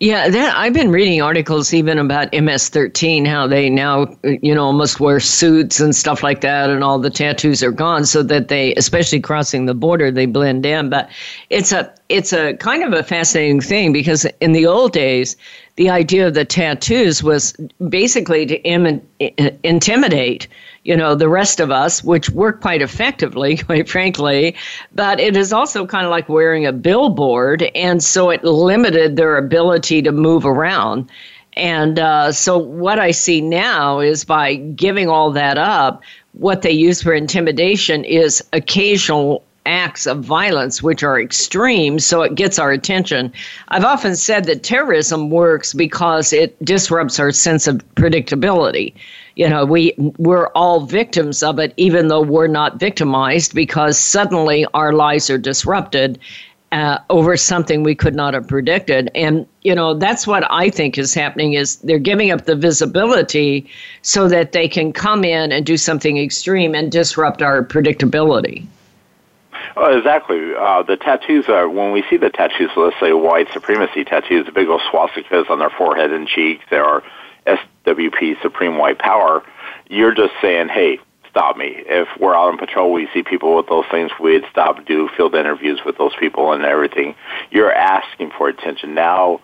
Yeah, 0.00 0.28
that 0.28 0.56
I've 0.56 0.74
been 0.74 0.90
reading 0.90 1.22
articles 1.22 1.72
even 1.72 1.98
about 1.98 2.32
MS-13, 2.32 3.26
how 3.26 3.46
they 3.46 3.70
now 3.70 4.14
you 4.22 4.54
know 4.54 4.64
almost 4.64 5.00
wear 5.00 5.18
suits 5.18 5.80
and 5.80 5.94
stuff 5.96 6.22
like 6.22 6.40
that, 6.42 6.68
and 6.68 6.84
all 6.84 6.98
the 6.98 7.10
tattoos 7.10 7.62
are 7.62 7.72
gone, 7.72 8.04
so 8.04 8.22
that 8.24 8.48
they, 8.48 8.74
especially 8.74 9.20
crossing 9.20 9.66
the 9.66 9.74
border, 9.74 10.10
they 10.10 10.26
blend 10.26 10.66
in. 10.66 10.90
But 10.90 11.08
it's 11.48 11.72
a 11.72 11.92
it's 12.08 12.32
a 12.32 12.54
kind 12.54 12.82
of 12.82 12.92
a 12.92 13.02
fascinating 13.02 13.60
thing 13.60 13.92
because 13.92 14.26
in 14.40 14.52
the 14.52 14.66
old 14.66 14.92
days, 14.92 15.36
the 15.76 15.88
idea 15.88 16.26
of 16.26 16.34
the 16.34 16.44
tattoos 16.44 17.22
was 17.22 17.52
basically 17.88 18.44
to 18.46 18.56
Im- 18.64 19.00
intimidate 19.62 20.48
you 20.84 20.96
know, 20.96 21.14
the 21.14 21.28
rest 21.28 21.60
of 21.60 21.70
us, 21.70 22.02
which 22.02 22.30
work 22.30 22.60
quite 22.60 22.82
effectively, 22.82 23.56
quite 23.68 23.88
frankly. 23.88 24.56
But 24.94 25.20
it 25.20 25.36
is 25.36 25.52
also 25.52 25.86
kind 25.86 26.04
of 26.04 26.10
like 26.10 26.28
wearing 26.28 26.66
a 26.66 26.72
billboard. 26.72 27.62
And 27.74 28.02
so 28.02 28.30
it 28.30 28.44
limited 28.44 29.16
their 29.16 29.36
ability 29.36 30.02
to 30.02 30.12
move 30.12 30.44
around. 30.44 31.08
And 31.54 31.98
uh, 31.98 32.32
so 32.32 32.56
what 32.56 32.98
I 32.98 33.10
see 33.10 33.40
now 33.40 34.00
is 34.00 34.24
by 34.24 34.54
giving 34.54 35.08
all 35.08 35.30
that 35.32 35.58
up, 35.58 36.02
what 36.32 36.62
they 36.62 36.70
use 36.70 37.02
for 37.02 37.12
intimidation 37.12 38.04
is 38.04 38.42
occasional 38.54 39.44
acts 39.66 40.06
of 40.06 40.24
violence, 40.24 40.82
which 40.82 41.04
are 41.04 41.20
extreme, 41.20 41.98
so 41.98 42.22
it 42.22 42.34
gets 42.34 42.58
our 42.58 42.72
attention. 42.72 43.32
I've 43.68 43.84
often 43.84 44.16
said 44.16 44.46
that 44.46 44.64
terrorism 44.64 45.30
works 45.30 45.72
because 45.72 46.32
it 46.32 46.62
disrupts 46.64 47.20
our 47.20 47.30
sense 47.30 47.68
of 47.68 47.76
predictability 47.94 48.94
you 49.36 49.48
know 49.48 49.64
we 49.64 49.94
we're 50.18 50.48
all 50.48 50.80
victims 50.80 51.42
of 51.42 51.58
it 51.58 51.72
even 51.76 52.08
though 52.08 52.20
we're 52.20 52.46
not 52.46 52.78
victimized 52.78 53.54
because 53.54 53.98
suddenly 53.98 54.66
our 54.74 54.92
lives 54.92 55.30
are 55.30 55.38
disrupted 55.38 56.18
uh, 56.72 56.98
over 57.10 57.36
something 57.36 57.82
we 57.82 57.94
could 57.94 58.14
not 58.14 58.32
have 58.34 58.48
predicted 58.48 59.10
and 59.14 59.46
you 59.62 59.74
know 59.74 59.94
that's 59.94 60.26
what 60.26 60.50
i 60.50 60.70
think 60.70 60.96
is 60.98 61.14
happening 61.14 61.52
is 61.52 61.76
they're 61.76 61.98
giving 61.98 62.30
up 62.30 62.44
the 62.46 62.56
visibility 62.56 63.68
so 64.02 64.28
that 64.28 64.52
they 64.52 64.68
can 64.68 64.92
come 64.92 65.24
in 65.24 65.52
and 65.52 65.66
do 65.66 65.76
something 65.76 66.18
extreme 66.18 66.74
and 66.74 66.90
disrupt 66.90 67.42
our 67.42 67.62
predictability 67.64 68.66
Oh, 69.76 69.96
exactly. 69.96 70.54
Uh, 70.54 70.82
the 70.82 70.96
tattoos 70.96 71.48
are 71.48 71.68
when 71.68 71.92
we 71.92 72.02
see 72.10 72.16
the 72.16 72.28
tattoos. 72.28 72.70
let's 72.76 72.98
say 73.00 73.12
white 73.12 73.50
supremacy 73.52 74.04
tattoos, 74.04 74.44
the 74.44 74.52
big 74.52 74.68
old 74.68 74.82
swastikas 74.82 75.48
on 75.48 75.60
their 75.60 75.70
forehead 75.70 76.12
and 76.12 76.28
cheeks. 76.28 76.64
There 76.68 76.84
are 76.84 77.02
SWP, 78.22 78.42
Supreme 78.42 78.78
White 78.78 78.98
Power. 78.98 79.42
You're 79.88 80.14
just 80.14 80.32
saying, 80.40 80.68
hey, 80.68 80.98
stop 81.30 81.56
me. 81.56 81.74
If 81.76 82.08
we're 82.20 82.34
out 82.34 82.48
on 82.48 82.58
patrol, 82.58 82.92
we 82.92 83.08
see 83.12 83.22
people 83.22 83.56
with 83.56 83.66
those 83.68 83.84
things, 83.90 84.10
we'd 84.20 84.44
stop, 84.50 84.84
do 84.86 85.08
field 85.16 85.34
interviews 85.34 85.80
with 85.84 85.98
those 85.98 86.12
people 86.18 86.52
and 86.52 86.64
everything. 86.64 87.14
You're 87.50 87.72
asking 87.72 88.32
for 88.36 88.48
attention. 88.48 88.94
Now, 88.94 89.40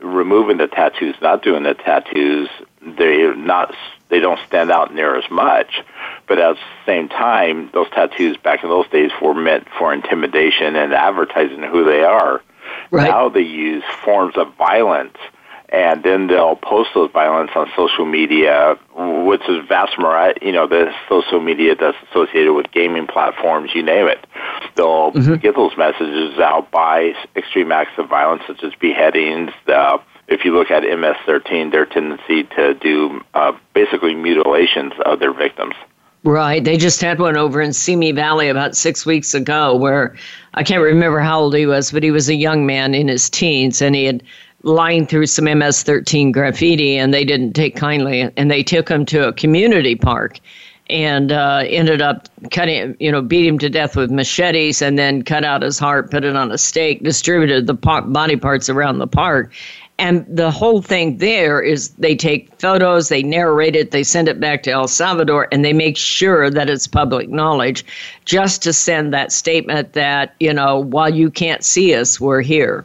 removing 0.00 0.58
the 0.58 0.66
tattoos, 0.66 1.16
not 1.22 1.42
doing 1.42 1.62
the 1.62 1.74
tattoos, 1.74 2.48
they're 2.80 3.34
not 3.34 3.74
they 4.08 4.20
don't 4.20 4.40
stand 4.46 4.70
out 4.70 4.94
near 4.94 5.16
as 5.16 5.24
much. 5.30 5.80
But 6.28 6.38
at 6.38 6.56
the 6.56 6.60
same 6.84 7.08
time, 7.08 7.70
those 7.72 7.88
tattoos 7.88 8.36
back 8.36 8.62
in 8.62 8.68
those 8.68 8.86
days 8.88 9.10
were 9.22 9.32
meant 9.32 9.66
for 9.78 9.90
intimidation 9.90 10.76
and 10.76 10.92
advertising 10.92 11.62
who 11.62 11.84
they 11.84 12.02
are. 12.02 12.42
Right. 12.90 13.08
Now 13.08 13.30
they 13.30 13.40
use 13.40 13.84
forms 14.04 14.36
of 14.36 14.54
violence 14.56 15.16
and 15.72 16.02
then 16.02 16.26
they'll 16.26 16.54
post 16.54 16.90
those 16.94 17.10
violence 17.12 17.50
on 17.56 17.66
social 17.74 18.04
media, 18.04 18.78
which 18.94 19.40
is 19.48 19.66
vast 19.66 19.96
variety, 19.98 20.44
you 20.44 20.52
know, 20.52 20.66
the 20.66 20.92
social 21.08 21.40
media 21.40 21.74
that's 21.74 21.96
associated 22.10 22.52
with 22.52 22.70
gaming 22.72 23.06
platforms, 23.06 23.70
you 23.74 23.82
name 23.82 24.06
it. 24.06 24.26
They'll 24.76 25.12
mm-hmm. 25.12 25.36
get 25.36 25.56
those 25.56 25.74
messages 25.78 26.38
out 26.38 26.70
by 26.70 27.14
extreme 27.34 27.72
acts 27.72 27.92
of 27.96 28.10
violence, 28.10 28.42
such 28.46 28.62
as 28.62 28.74
beheadings. 28.74 29.50
Uh, 29.66 29.96
if 30.28 30.44
you 30.44 30.54
look 30.54 30.70
at 30.70 30.82
MS-13, 30.82 31.72
their 31.72 31.86
tendency 31.86 32.44
to 32.44 32.74
do 32.74 33.22
uh, 33.32 33.52
basically 33.72 34.14
mutilations 34.14 34.92
of 35.06 35.20
their 35.20 35.32
victims. 35.32 35.74
Right. 36.24 36.62
They 36.62 36.76
just 36.76 37.00
had 37.00 37.18
one 37.18 37.36
over 37.36 37.60
in 37.60 37.72
Simi 37.72 38.12
Valley 38.12 38.48
about 38.48 38.76
six 38.76 39.04
weeks 39.04 39.34
ago 39.34 39.74
where 39.74 40.16
I 40.54 40.62
can't 40.62 40.82
remember 40.82 41.18
how 41.18 41.40
old 41.40 41.54
he 41.56 41.66
was, 41.66 41.90
but 41.90 42.04
he 42.04 42.12
was 42.12 42.28
a 42.28 42.34
young 42.34 42.64
man 42.64 42.94
in 42.94 43.08
his 43.08 43.28
teens 43.28 43.82
and 43.82 43.94
he 43.94 44.04
had 44.04 44.22
lying 44.62 45.06
through 45.06 45.26
some 45.26 45.44
MS 45.44 45.82
13 45.82 46.32
graffiti, 46.32 46.96
and 46.96 47.12
they 47.12 47.24
didn't 47.24 47.52
take 47.52 47.76
kindly. 47.76 48.30
And 48.36 48.50
they 48.50 48.62
took 48.62 48.88
him 48.88 49.04
to 49.06 49.28
a 49.28 49.32
community 49.32 49.96
park 49.96 50.40
and 50.90 51.32
uh, 51.32 51.62
ended 51.66 52.02
up 52.02 52.28
cutting, 52.50 52.96
you 53.00 53.10
know, 53.10 53.22
beat 53.22 53.46
him 53.46 53.58
to 53.58 53.70
death 53.70 53.96
with 53.96 54.10
machetes 54.10 54.82
and 54.82 54.98
then 54.98 55.22
cut 55.22 55.44
out 55.44 55.62
his 55.62 55.78
heart, 55.78 56.10
put 56.10 56.24
it 56.24 56.36
on 56.36 56.50
a 56.52 56.58
stake, 56.58 57.02
distributed 57.02 57.66
the 57.66 57.74
body 57.74 58.36
parts 58.36 58.68
around 58.68 58.98
the 58.98 59.06
park. 59.06 59.52
And 59.98 60.26
the 60.28 60.50
whole 60.50 60.82
thing 60.82 61.18
there 61.18 61.60
is 61.60 61.90
they 61.90 62.16
take 62.16 62.50
photos, 62.58 63.08
they 63.08 63.22
narrate 63.22 63.76
it, 63.76 63.92
they 63.92 64.02
send 64.02 64.28
it 64.28 64.40
back 64.40 64.62
to 64.64 64.70
El 64.70 64.88
Salvador, 64.88 65.46
and 65.52 65.64
they 65.64 65.72
make 65.72 65.96
sure 65.96 66.50
that 66.50 66.68
it's 66.68 66.86
public 66.86 67.28
knowledge 67.28 67.84
just 68.24 68.62
to 68.64 68.72
send 68.72 69.14
that 69.14 69.30
statement 69.30 69.92
that, 69.92 70.34
you 70.40 70.52
know, 70.52 70.78
while 70.78 71.14
you 71.14 71.30
can't 71.30 71.62
see 71.62 71.94
us, 71.94 72.20
we're 72.20 72.40
here. 72.40 72.84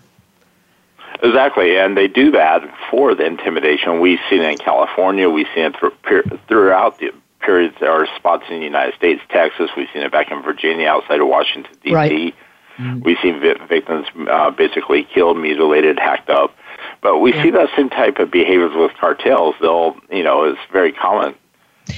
Exactly, 1.22 1.78
and 1.78 1.98
they 1.98 2.08
do 2.08 2.32
that 2.32 2.62
for 2.92 3.16
the 3.16 3.26
intimidation. 3.26 4.00
We've 4.00 4.20
seen 4.30 4.42
it 4.42 4.52
in 4.52 4.58
California. 4.58 5.30
We've 5.30 5.48
seen 5.56 5.66
it 5.66 5.76
th- 6.08 6.42
throughout 6.48 7.00
the 7.00 7.12
periods 7.40 7.78
or 7.82 8.08
spots 8.16 8.44
in 8.50 8.60
the 8.60 8.66
United 8.66 8.96
States, 8.96 9.22
Texas. 9.30 9.70
We've 9.76 9.88
seen 9.94 10.04
it 10.04 10.12
back 10.12 10.32
in 10.32 10.42
Virginia, 10.44 10.88
outside 10.88 11.20
of 11.20 11.28
Washington 11.28 11.74
D.C. 11.84 11.94
Right. 11.96 12.36
Mm-hmm. 12.78 13.00
We've 13.02 13.18
seen 13.22 13.40
victims 13.40 14.06
uh, 14.30 14.52
basically 14.52 15.04
killed, 15.04 15.38
mutilated, 15.38 15.98
hacked 15.98 16.30
up. 16.30 16.56
But 17.02 17.20
we 17.20 17.34
yeah. 17.34 17.44
see 17.44 17.52
that 17.52 17.70
same 17.76 17.90
type 17.90 18.20
of 18.20 18.30
behaviors 18.30 18.72
with 18.76 18.92
cartels. 19.00 19.56
They'll, 19.60 19.96
you 20.12 20.24
know, 20.24 20.44
it's 20.44 20.60
very 20.72 20.92
common. 20.92 21.36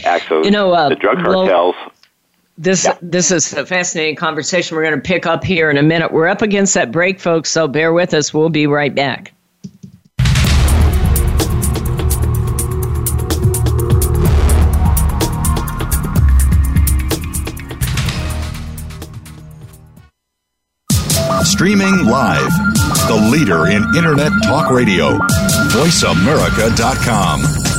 Acts 0.06 0.30
of 0.32 0.46
you 0.46 0.52
know, 0.52 0.72
uh, 0.72 0.90
the 0.90 0.96
drug 0.96 1.18
cartels. 1.18 1.76
Well, 1.76 1.92
this 2.60 2.86
yeah. 2.86 2.96
this 3.02 3.32
is 3.32 3.52
a 3.54 3.66
fascinating 3.66 4.16
conversation. 4.16 4.76
We're 4.76 4.84
going 4.84 4.96
to 4.96 5.02
pick 5.02 5.26
up 5.26 5.44
here 5.44 5.72
in 5.72 5.78
a 5.78 5.84
minute. 5.84 6.12
We're 6.12 6.28
up 6.28 6.44
against 6.44 6.76
that 6.76 6.92
break, 6.92 7.20
folks, 7.20 7.50
so 7.50 7.68
bear 7.68 7.92
with 7.94 8.14
us. 8.14 8.32
We'll 8.34 8.50
be 8.50 8.68
right 8.68 8.94
back. 8.94 9.34
Streaming 21.44 22.06
live, 22.06 22.52
the 23.08 23.30
leader 23.32 23.68
in 23.68 23.84
Internet 23.96 24.34
Talk 24.44 24.70
Radio, 24.70 25.18
VoiceAmerica.com. 25.72 27.79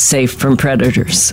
safe 0.00 0.32
from 0.32 0.56
predators. 0.56 1.32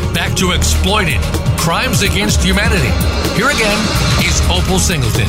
back 0.13 0.35
to 0.35 0.51
Exploited 0.51 1.21
Crimes 1.57 2.01
Against 2.01 2.43
Humanity. 2.43 2.89
Here 3.35 3.49
again 3.49 3.77
is 4.25 4.41
Opal 4.49 4.77
Singleton. 4.77 5.27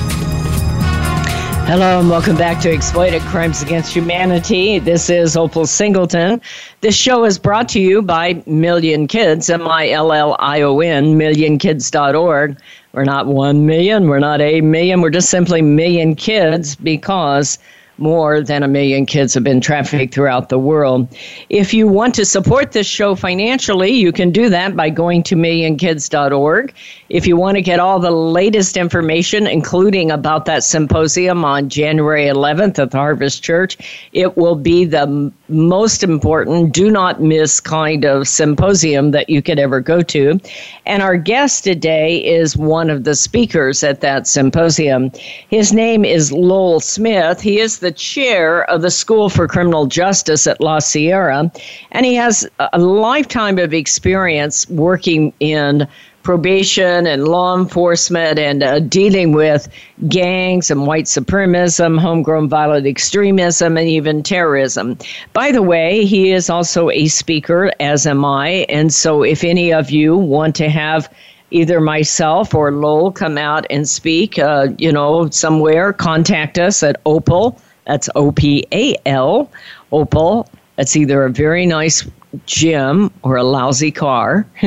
Hello 1.66 2.00
and 2.00 2.10
welcome 2.10 2.36
back 2.36 2.60
to 2.62 2.70
Exploited 2.70 3.22
Crimes 3.22 3.62
Against 3.62 3.94
Humanity. 3.94 4.80
This 4.80 5.08
is 5.08 5.36
Opal 5.36 5.66
Singleton. 5.66 6.40
This 6.80 6.96
show 6.96 7.24
is 7.24 7.38
brought 7.38 7.68
to 7.70 7.80
you 7.80 8.02
by 8.02 8.42
Million 8.46 9.06
Kids, 9.06 9.48
M 9.48 9.68
I 9.68 9.90
L 9.90 10.12
L 10.12 10.36
I 10.40 10.62
O 10.62 10.80
N, 10.80 11.16
millionkids.org. 11.16 12.56
We're 12.92 13.04
not 13.04 13.26
one 13.26 13.64
million, 13.64 14.08
we're 14.08 14.18
not 14.18 14.40
a 14.40 14.60
million, 14.62 15.00
we're 15.00 15.10
just 15.10 15.30
simply 15.30 15.62
million 15.62 16.16
kids 16.16 16.74
because 16.74 17.58
more 18.02 18.42
than 18.42 18.62
a 18.62 18.68
million 18.68 19.06
kids 19.06 19.32
have 19.34 19.44
been 19.44 19.60
trafficked 19.60 20.12
throughout 20.12 20.48
the 20.48 20.58
world. 20.58 21.08
If 21.48 21.72
you 21.72 21.86
want 21.86 22.14
to 22.16 22.24
support 22.24 22.72
this 22.72 22.86
show 22.86 23.14
financially, 23.14 23.92
you 23.92 24.12
can 24.12 24.30
do 24.30 24.48
that 24.48 24.76
by 24.76 24.90
going 24.90 25.22
to 25.24 25.36
millionkids.org. 25.36 26.74
If 27.08 27.26
you 27.26 27.36
want 27.36 27.56
to 27.56 27.62
get 27.62 27.78
all 27.78 28.00
the 28.00 28.10
latest 28.10 28.76
information, 28.76 29.46
including 29.46 30.10
about 30.10 30.44
that 30.46 30.64
symposium 30.64 31.44
on 31.44 31.68
January 31.68 32.24
11th 32.24 32.78
at 32.78 32.90
the 32.90 32.98
Harvest 32.98 33.42
Church, 33.42 33.76
it 34.12 34.36
will 34.36 34.56
be 34.56 34.84
the 34.84 35.32
most 35.48 36.02
important, 36.02 36.72
do 36.72 36.90
not 36.90 37.20
miss 37.20 37.60
kind 37.60 38.04
of 38.04 38.26
symposium 38.26 39.10
that 39.12 39.28
you 39.28 39.42
could 39.42 39.58
ever 39.58 39.80
go 39.80 40.02
to. 40.02 40.40
And 40.86 41.02
our 41.02 41.16
guest 41.16 41.64
today 41.64 42.16
is 42.24 42.56
one 42.56 42.90
of 42.90 43.04
the 43.04 43.14
speakers 43.14 43.84
at 43.84 44.00
that 44.00 44.26
symposium. 44.26 45.12
His 45.48 45.72
name 45.72 46.04
is 46.04 46.32
Lowell 46.32 46.80
Smith. 46.80 47.40
He 47.40 47.60
is 47.60 47.78
the 47.78 47.91
chair 47.92 48.68
of 48.70 48.82
the 48.82 48.90
School 48.90 49.28
for 49.28 49.46
Criminal 49.46 49.86
Justice 49.86 50.46
at 50.46 50.60
La 50.60 50.78
Sierra, 50.78 51.50
and 51.92 52.06
he 52.06 52.14
has 52.14 52.48
a 52.58 52.78
lifetime 52.78 53.58
of 53.58 53.72
experience 53.74 54.68
working 54.68 55.32
in 55.40 55.86
probation 56.22 57.06
and 57.06 57.26
law 57.26 57.58
enforcement 57.58 58.38
and 58.38 58.62
uh, 58.62 58.78
dealing 58.80 59.32
with 59.32 59.68
gangs 60.08 60.70
and 60.70 60.86
white 60.86 61.06
supremacism, 61.06 61.98
homegrown 61.98 62.48
violent 62.48 62.86
extremism, 62.86 63.76
and 63.76 63.88
even 63.88 64.22
terrorism. 64.22 64.96
By 65.32 65.52
the 65.52 65.62
way, 65.62 66.04
he 66.04 66.32
is 66.32 66.48
also 66.48 66.90
a 66.90 67.08
speaker, 67.08 67.72
as 67.80 68.06
am 68.06 68.24
I. 68.24 68.66
And 68.68 68.92
so 68.92 69.22
if 69.22 69.44
any 69.44 69.72
of 69.72 69.90
you 69.90 70.16
want 70.16 70.54
to 70.56 70.68
have 70.68 71.12
either 71.50 71.80
myself 71.80 72.54
or 72.54 72.72
Lowell 72.72 73.12
come 73.12 73.36
out 73.36 73.66
and 73.68 73.88
speak, 73.88 74.38
uh, 74.38 74.68
you 74.78 74.90
know, 74.90 75.28
somewhere, 75.30 75.92
contact 75.92 76.58
us 76.58 76.82
at 76.82 77.00
Opal. 77.04 77.60
That's 77.86 78.08
O 78.14 78.32
P 78.32 78.66
A 78.72 78.96
L, 79.06 79.50
Opal. 79.90 80.48
That's 80.76 80.96
either 80.96 81.24
a 81.24 81.30
very 81.30 81.66
nice 81.66 82.06
gym 82.46 83.12
or 83.22 83.36
a 83.36 83.44
lousy 83.44 83.90
car. 83.90 84.46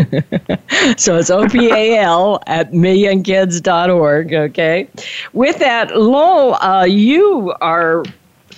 so 0.97 1.17
it's 1.17 1.29
OPAL 1.31 2.39
at 2.47 2.71
millionkids.org, 2.71 4.33
okay? 4.33 4.87
With 5.33 5.57
that, 5.59 5.95
Lowell, 5.97 6.55
uh, 6.55 6.83
you 6.83 7.53
are 7.61 8.03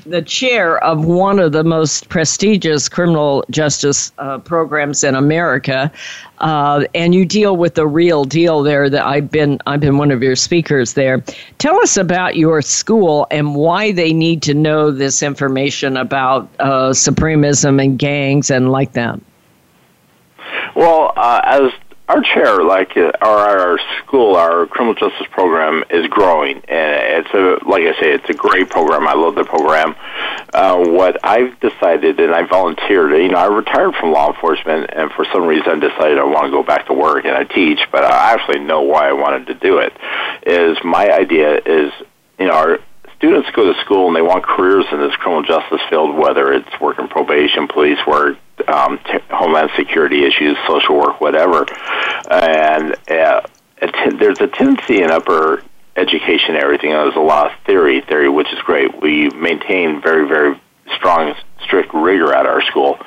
the 0.09 0.21
chair 0.21 0.83
of 0.83 1.05
one 1.05 1.39
of 1.39 1.51
the 1.51 1.63
most 1.63 2.09
prestigious 2.09 2.87
criminal 2.87 3.43
justice 3.49 4.11
uh, 4.17 4.37
programs 4.39 5.03
in 5.03 5.15
America, 5.15 5.91
uh, 6.39 6.85
and 6.95 7.13
you 7.13 7.25
deal 7.25 7.57
with 7.57 7.75
the 7.75 7.87
real 7.87 8.23
deal 8.23 8.63
there. 8.63 8.89
That 8.89 9.05
I've 9.05 9.29
been 9.29 9.59
I've 9.67 9.79
been 9.79 9.97
one 9.97 10.11
of 10.11 10.23
your 10.23 10.35
speakers 10.35 10.93
there. 10.93 11.23
Tell 11.57 11.79
us 11.81 11.97
about 11.97 12.35
your 12.35 12.61
school 12.61 13.27
and 13.31 13.55
why 13.55 13.91
they 13.91 14.13
need 14.13 14.41
to 14.43 14.53
know 14.53 14.91
this 14.91 15.21
information 15.21 15.97
about 15.97 16.49
uh, 16.59 16.89
supremism 16.91 17.83
and 17.83 17.99
gangs 17.99 18.49
and 18.49 18.71
like 18.71 18.93
that. 18.93 19.19
Well, 20.75 21.13
uh, 21.15 21.41
as 21.43 21.71
our 22.07 22.21
chair, 22.21 22.63
like 22.63 22.95
uh, 22.95 23.11
our, 23.21 23.59
our 23.59 23.79
school, 23.99 24.35
our 24.35 24.65
criminal 24.65 24.93
justice 24.93 25.27
program 25.31 25.83
is 25.89 26.07
growing, 26.07 26.57
and 26.67 27.25
it's 27.25 27.33
a 27.33 27.69
like 27.69 27.83
I 27.83 27.99
say, 27.99 28.13
it's 28.13 28.29
a 28.29 28.33
great 28.33 28.69
program. 28.69 29.07
I 29.07 29.13
love 29.13 29.35
the 29.35 29.43
program. 29.43 29.95
Uh, 30.53 30.77
what 30.87 31.19
I've 31.25 31.59
decided, 31.59 32.19
and 32.19 32.33
I 32.33 32.43
volunteered. 32.43 33.11
You 33.11 33.29
know, 33.29 33.37
I 33.37 33.47
retired 33.47 33.95
from 33.95 34.13
law 34.13 34.33
enforcement, 34.33 34.89
and 34.93 35.11
for 35.11 35.25
some 35.33 35.45
reason, 35.45 35.67
I 35.67 35.79
decided 35.79 36.17
I 36.17 36.23
want 36.23 36.45
to 36.45 36.51
go 36.51 36.63
back 36.63 36.87
to 36.87 36.93
work, 36.93 37.25
and 37.25 37.35
I 37.35 37.43
teach. 37.43 37.79
But 37.91 38.05
I 38.05 38.33
actually 38.33 38.59
know 38.59 38.83
why 38.83 39.09
I 39.09 39.13
wanted 39.13 39.47
to 39.47 39.53
do 39.55 39.79
it. 39.79 39.93
Is 40.45 40.77
my 40.85 41.11
idea 41.11 41.57
is, 41.57 41.91
you 42.39 42.45
know, 42.45 42.53
our 42.53 42.79
students 43.17 43.49
go 43.53 43.73
to 43.73 43.79
school 43.81 44.07
and 44.07 44.15
they 44.15 44.21
want 44.21 44.45
careers 44.45 44.85
in 44.91 44.99
this 44.99 45.15
criminal 45.17 45.43
justice 45.43 45.81
field, 45.89 46.15
whether 46.15 46.53
it's 46.53 46.69
working 46.79 47.07
probation, 47.09 47.67
police 47.67 47.99
work, 48.07 48.37
um, 48.67 48.99
t- 48.99 49.19
homeland 49.29 49.69
security 49.75 50.25
issues, 50.25 50.57
social 50.67 50.97
work, 50.97 51.21
whatever. 51.21 51.65
And 52.29 52.95
uh, 53.09 53.41
t- 53.81 54.17
there's 54.17 54.39
a 54.41 54.47
tendency 54.47 55.01
in 55.01 55.11
upper 55.11 55.63
education, 55.97 56.55
and 56.55 56.63
everything. 56.63 56.91
There's 56.91 57.15
a 57.15 57.19
lot 57.19 57.51
of 57.51 57.59
theory, 57.65 58.01
theory, 58.01 58.29
which 58.29 58.51
is 58.53 58.59
great. 58.59 59.01
We 59.01 59.29
maintain 59.29 60.01
very, 60.01 60.27
very 60.27 60.61
strong, 60.95 61.33
strict 61.63 61.93
rigor 61.93 62.33
at 62.33 62.45
our 62.45 62.61
school, 62.61 62.99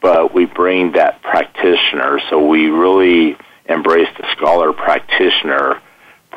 but 0.00 0.34
we 0.34 0.44
bring 0.44 0.92
that 0.92 1.22
practitioner. 1.22 2.20
So 2.30 2.46
we 2.46 2.68
really 2.68 3.36
embrace 3.68 4.08
the 4.18 4.26
scholar 4.32 4.72
practitioner 4.72 5.80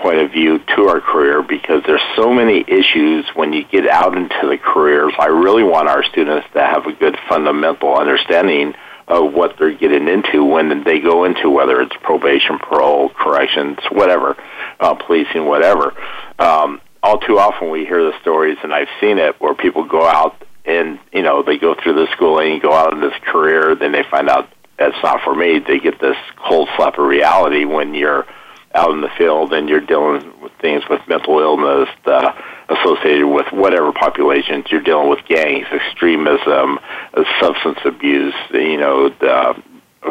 point 0.02 0.20
of 0.20 0.32
view 0.32 0.60
to 0.76 0.88
our 0.88 1.02
career 1.02 1.42
because 1.42 1.84
there's 1.86 2.02
so 2.16 2.34
many 2.34 2.64
issues 2.68 3.26
when 3.36 3.54
you 3.54 3.64
get 3.66 3.88
out 3.88 4.16
into 4.16 4.48
the 4.48 4.58
careers. 4.58 5.14
I 5.20 5.28
really 5.28 5.64
want 5.64 5.90
our 5.90 6.04
students 6.04 6.48
to 6.54 6.60
have 6.60 6.86
a 6.86 6.94
good 6.94 7.18
fundamental 7.28 7.96
understanding 7.96 8.74
of 9.08 9.34
what 9.34 9.56
they're 9.58 9.76
getting 9.76 10.08
into 10.08 10.44
when 10.46 10.84
they 10.84 11.00
go 11.00 11.26
into 11.26 11.50
whether 11.50 11.82
it's 11.82 11.96
probation, 12.04 12.60
parole, 12.60 13.10
corrections, 13.10 13.80
whatever, 13.92 14.38
uh, 14.80 14.94
policing, 14.94 15.46
whatever. 15.46 15.94
Um, 16.38 16.80
all 17.02 17.18
too 17.20 17.40
often 17.40 17.72
we 17.72 17.86
hear 17.86 18.04
the 18.04 18.20
stories, 18.22 18.58
and 18.64 18.74
I've 18.74 18.90
seen 19.02 19.18
it, 19.18 19.40
where 19.42 19.56
people 19.56 19.84
go 19.86 20.06
out 20.06 20.36
and 20.66 21.00
you 21.12 21.24
know 21.24 21.42
they 21.42 21.58
go 21.58 21.76
through 21.76 21.94
the 21.94 22.08
schooling, 22.16 22.60
go 22.60 22.74
out 22.74 22.94
in 22.94 23.02
this 23.02 23.14
career, 23.26 23.76
then 23.76 23.92
they 23.92 24.04
find 24.04 24.30
out 24.30 24.50
that's 24.78 24.96
not 25.04 25.22
for 25.24 25.36
me. 25.36 25.60
They 25.60 25.80
get 25.80 26.00
this 26.00 26.18
cold 26.38 26.70
slap 26.78 26.98
of 27.00 27.06
reality 27.06 27.66
when 27.66 27.94
you're 27.94 28.26
out 28.76 28.92
in 28.92 29.02
the 29.02 29.10
field 29.18 29.54
and 29.54 29.68
you're 29.68 29.80
dealing 29.82 30.32
with 30.42 30.52
things 30.62 30.84
with 30.90 31.02
mental 31.08 31.40
illness, 31.40 31.90
associated 32.70 33.28
with 33.28 33.48
whatever 33.52 33.92
populations 33.92 34.66
you're 34.70 34.82
dealing 34.82 35.10
with 35.10 35.26
gangs, 35.28 35.66
extremism, 35.72 36.80
uh, 37.14 37.24
substance 37.40 37.80
abuse, 37.84 38.34
you 38.52 38.78
know, 38.78 39.10
the 39.10 39.62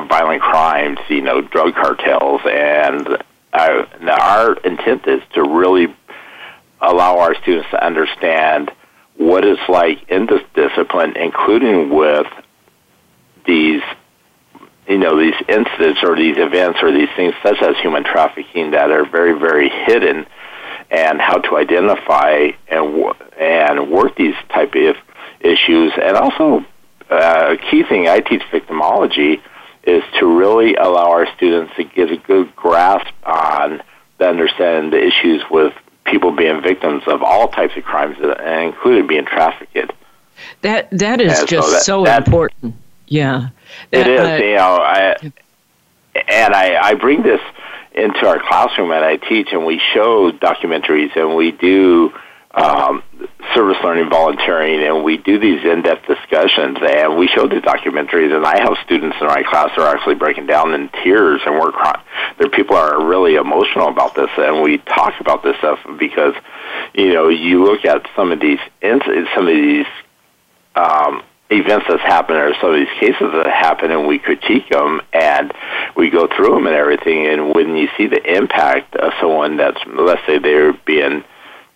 violent 0.08 0.42
crimes, 0.42 0.98
you 1.08 1.20
know, 1.20 1.40
drug 1.40 1.74
cartels, 1.74 2.40
and 2.44 3.06
uh, 3.52 3.84
our 4.20 4.54
intent 4.64 5.06
is 5.06 5.22
to 5.34 5.42
really 5.42 5.94
allow 6.80 7.18
our 7.18 7.34
students 7.36 7.68
to 7.70 7.84
understand 7.84 8.70
what 9.16 9.44
it's 9.44 9.68
like 9.68 10.08
in 10.10 10.26
this 10.26 10.42
discipline, 10.54 11.16
including 11.16 11.90
with 11.90 12.26
these, 13.46 13.82
you 14.88 14.98
know, 14.98 15.20
these 15.20 15.34
incidents 15.48 16.00
or 16.02 16.16
these 16.16 16.36
events 16.38 16.78
or 16.82 16.90
these 16.90 17.10
things 17.14 17.34
such 17.42 17.60
as 17.60 17.76
human 17.76 18.04
trafficking 18.04 18.70
that 18.70 18.90
are 18.90 19.04
very, 19.04 19.38
very 19.38 19.68
hidden, 19.68 20.26
and 20.90 21.20
how 21.20 21.36
to 21.38 21.56
identify 21.58 22.50
and 22.68 23.14
and 23.38 23.90
work 23.90 24.16
these 24.16 24.34
type 24.48 24.74
of 24.74 24.96
issues, 25.40 25.92
and 26.02 26.16
also 26.16 26.64
uh, 27.10 27.54
a 27.54 27.70
key 27.70 27.82
thing 27.84 28.08
I 28.08 28.20
teach 28.20 28.42
victimology 28.50 29.40
is 29.84 30.02
to 30.18 30.26
really 30.26 30.74
allow 30.74 31.10
our 31.12 31.26
students 31.36 31.74
to 31.76 31.84
get 31.84 32.10
a 32.10 32.16
good 32.16 32.54
grasp 32.56 33.12
on 33.24 33.82
the 34.18 34.28
understanding 34.28 34.90
the 34.90 35.06
issues 35.06 35.42
with 35.50 35.72
people 36.04 36.32
being 36.32 36.62
victims 36.62 37.02
of 37.06 37.22
all 37.22 37.48
types 37.48 37.76
of 37.76 37.84
crimes, 37.84 38.16
including 38.18 39.06
being 39.06 39.26
trafficked. 39.26 39.92
That 40.62 40.88
that 40.92 41.20
is 41.20 41.40
and 41.40 41.48
just 41.48 41.68
so, 41.68 41.72
that, 41.72 41.82
so 41.82 42.04
that, 42.04 42.26
important. 42.26 42.74
Yeah, 43.06 43.48
that, 43.90 44.06
it 44.06 44.08
is. 44.08 44.20
Uh, 44.20 44.44
you 44.44 44.54
know, 44.56 44.76
I, 44.80 45.32
and 46.28 46.54
I, 46.54 46.76
I 46.76 46.94
bring 46.94 47.22
this 47.22 47.40
into 47.94 48.26
our 48.26 48.38
classroom 48.38 48.90
and 48.90 49.04
I 49.04 49.16
teach, 49.16 49.48
and 49.52 49.66
we 49.66 49.80
show 49.94 50.30
documentaries, 50.32 51.16
and 51.16 51.36
we 51.36 51.52
do 51.52 52.12
um, 52.52 53.02
service 53.54 53.76
learning 53.84 54.08
volunteering, 54.08 54.82
and 54.82 55.04
we 55.04 55.16
do 55.16 55.38
these 55.38 55.64
in-depth 55.64 56.06
discussions, 56.06 56.78
and 56.80 57.16
we 57.16 57.28
show 57.28 57.46
the 57.46 57.56
documentaries, 57.56 58.34
and 58.34 58.44
I 58.44 58.60
have 58.60 58.76
students 58.84 59.16
in 59.20 59.26
my 59.26 59.42
class 59.42 59.70
who 59.76 59.82
are 59.82 59.94
actually 59.94 60.16
breaking 60.16 60.46
down 60.46 60.74
in 60.74 60.88
tears, 61.02 61.40
and 61.44 61.54
we're 61.58 61.72
crying. 61.72 62.02
There, 62.38 62.48
people 62.48 62.76
are 62.76 63.04
really 63.04 63.34
emotional 63.36 63.88
about 63.88 64.14
this, 64.14 64.30
and 64.38 64.62
we 64.62 64.78
talk 64.78 65.20
about 65.20 65.42
this 65.42 65.56
stuff 65.58 65.78
because, 65.98 66.34
you 66.94 67.12
know, 67.12 67.28
you 67.28 67.64
look 67.64 67.84
at 67.84 68.06
some 68.16 68.32
of 68.32 68.40
these, 68.40 68.60
some 68.82 69.46
of 69.46 69.54
these 69.54 69.86
um, 70.74 71.22
events 71.50 71.86
that's 71.88 72.02
happened 72.02 72.38
or 72.38 72.52
some 72.60 72.70
of 72.70 72.76
these 72.76 73.00
cases 73.00 73.32
that 73.32 73.46
happen 73.46 73.90
and 73.90 74.06
we 74.06 74.18
critique 74.18 74.68
them 74.70 75.00
and 75.12 75.52
we 75.96 76.10
go 76.10 76.28
through 76.36 76.54
them 76.54 76.66
and 76.66 76.76
everything 76.76 77.26
and 77.26 77.54
when 77.54 77.74
you 77.76 77.88
see 77.96 78.06
the 78.06 78.22
impact 78.36 78.94
of 78.96 79.12
someone 79.20 79.56
that's 79.56 79.80
let's 79.86 80.20
say 80.26 80.38
they're 80.38 80.74
being 80.84 81.24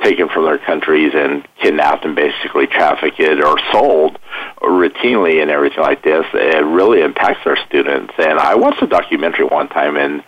taken 0.03 0.29
from 0.29 0.45
their 0.45 0.59
countries 0.59 1.13
and 1.15 1.47
kidnapped 1.61 2.05
and 2.05 2.17
basically 2.17 2.67
trafficked 2.67 3.21
or 3.21 3.59
sold 3.71 4.19
routinely 4.61 5.41
and 5.41 5.51
everything 5.51 5.81
like 5.81 6.03
this, 6.03 6.25
it 6.35 6.65
really 6.65 7.01
impacts 7.01 7.41
our 7.47 7.57
students. 7.67 8.13
And 8.19 8.39
I 8.39 8.55
watched 8.55 8.83
a 8.83 8.87
documentary 8.87 9.47
one 9.47 9.69
time, 9.69 9.97
and 9.97 10.23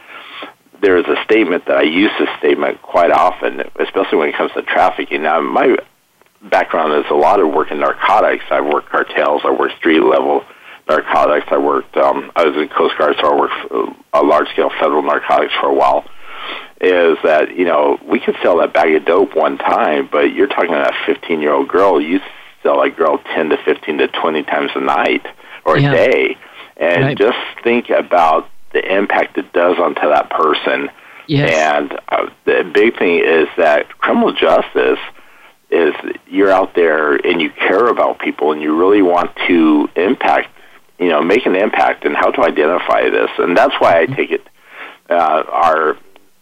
there's 0.81 1.07
a 1.07 1.23
statement 1.25 1.67
that 1.67 1.77
I 1.77 1.83
use 1.83 2.11
this 2.19 2.29
statement 2.39 2.83
quite 2.83 3.11
often, 3.11 3.63
especially 3.81 4.19
when 4.19 4.29
it 4.29 4.37
comes 4.37 4.53
to 4.53 4.63
trafficking. 4.63 5.23
Now, 5.23 5.41
my 5.41 5.77
background 6.51 6.93
is 7.05 7.11
a 7.11 7.15
lot 7.15 7.41
of 7.41 7.53
work 7.53 7.71
in 7.71 7.81
narcotics. 7.81 8.45
I've 8.51 8.65
worked 8.65 8.91
cartels. 8.91 9.43
I 9.45 9.51
worked 9.51 9.77
street 9.79 10.01
level 10.01 10.45
narcotics. 10.89 11.47
I 11.51 11.59
worked. 11.59 11.97
Um, 11.97 12.31
I 12.37 12.45
was 12.45 12.57
in 12.57 12.69
Coast 12.69 12.97
Guard, 12.99 13.17
so 13.21 13.29
I 13.29 13.39
worked 13.39 13.95
a 14.13 14.23
large 14.23 14.49
scale 14.51 14.71
federal 14.79 15.03
narcotics 15.03 15.53
for 15.61 15.69
a 15.69 15.75
while 15.75 16.05
is 16.81 17.17
that 17.25 17.57
you 17.57 17.65
know 17.65 17.99
we 18.07 18.21
could 18.21 18.37
sell 18.43 18.59
that 18.59 18.75
bag 18.75 18.95
of 18.95 19.05
dope 19.05 19.35
one 19.35 19.59
time, 19.59 20.09
but 20.11 20.35
you're 20.35 20.49
talking 20.49 20.71
about 20.71 20.93
a 20.93 21.07
15 21.07 21.41
year 21.41 21.53
old 21.53 21.69
girl. 21.69 22.01
You 22.01 22.21
sell 22.63 22.81
a 22.83 22.91
girl 22.91 23.19
10 23.19 23.51
to 23.51 23.57
15 23.65 23.99
to 23.99 24.09
20 24.09 24.43
times 24.45 24.71
a 24.75 24.81
night 24.81 25.27
or 25.65 25.79
yeah. 25.79 25.93
a 25.93 25.95
day, 25.95 26.37
and 26.77 27.05
right. 27.05 27.19
just 27.19 27.39
think 27.63 27.91
about 27.91 28.49
the 28.73 28.85
impact 28.95 29.39
it 29.39 29.53
does 29.53 29.79
onto 29.79 30.03
that 30.03 30.31
person. 30.31 30.91
Yes. 31.27 31.51
And 31.55 31.99
uh, 32.09 32.31
the 32.45 32.71
big 32.75 32.99
thing 32.99 33.19
is 33.25 33.49
that 33.57 33.89
criminal 33.99 34.33
justice 34.33 34.99
is 35.71 35.95
you're 36.29 36.51
out 36.51 36.75
there 36.75 37.15
and 37.15 37.41
you 37.41 37.51
care 37.51 37.87
about 37.87 38.19
people 38.19 38.53
and 38.53 38.63
you 38.63 38.77
really 38.77 39.03
want 39.03 39.35
to 39.47 39.89
impact, 39.97 40.49
you 40.99 41.09
know, 41.09 41.23
make 41.23 41.47
an 41.47 41.57
impact 41.57 42.05
and 42.05 42.15
how 42.17 42.31
to 42.31 42.43
identify 42.43 43.09
this. 43.11 43.31
And 43.39 43.57
that's 43.57 43.75
why 43.81 44.01
I 44.01 44.07
take 44.07 44.31
it 44.31 44.47
uh, 45.11 45.45
our 45.49 45.97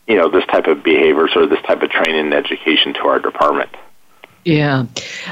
you 0.07 0.17
know 0.17 0.29
this 0.29 0.45
type 0.47 0.67
of 0.67 0.83
behaviors 0.83 1.31
or 1.35 1.47
this 1.47 1.63
type 1.63 1.83
of 1.83 1.91
training 1.91 2.21
and 2.21 2.35
education 2.35 2.95
to 2.95 3.01
our 3.01 3.19
department. 3.19 3.71
Yeah, 4.45 4.87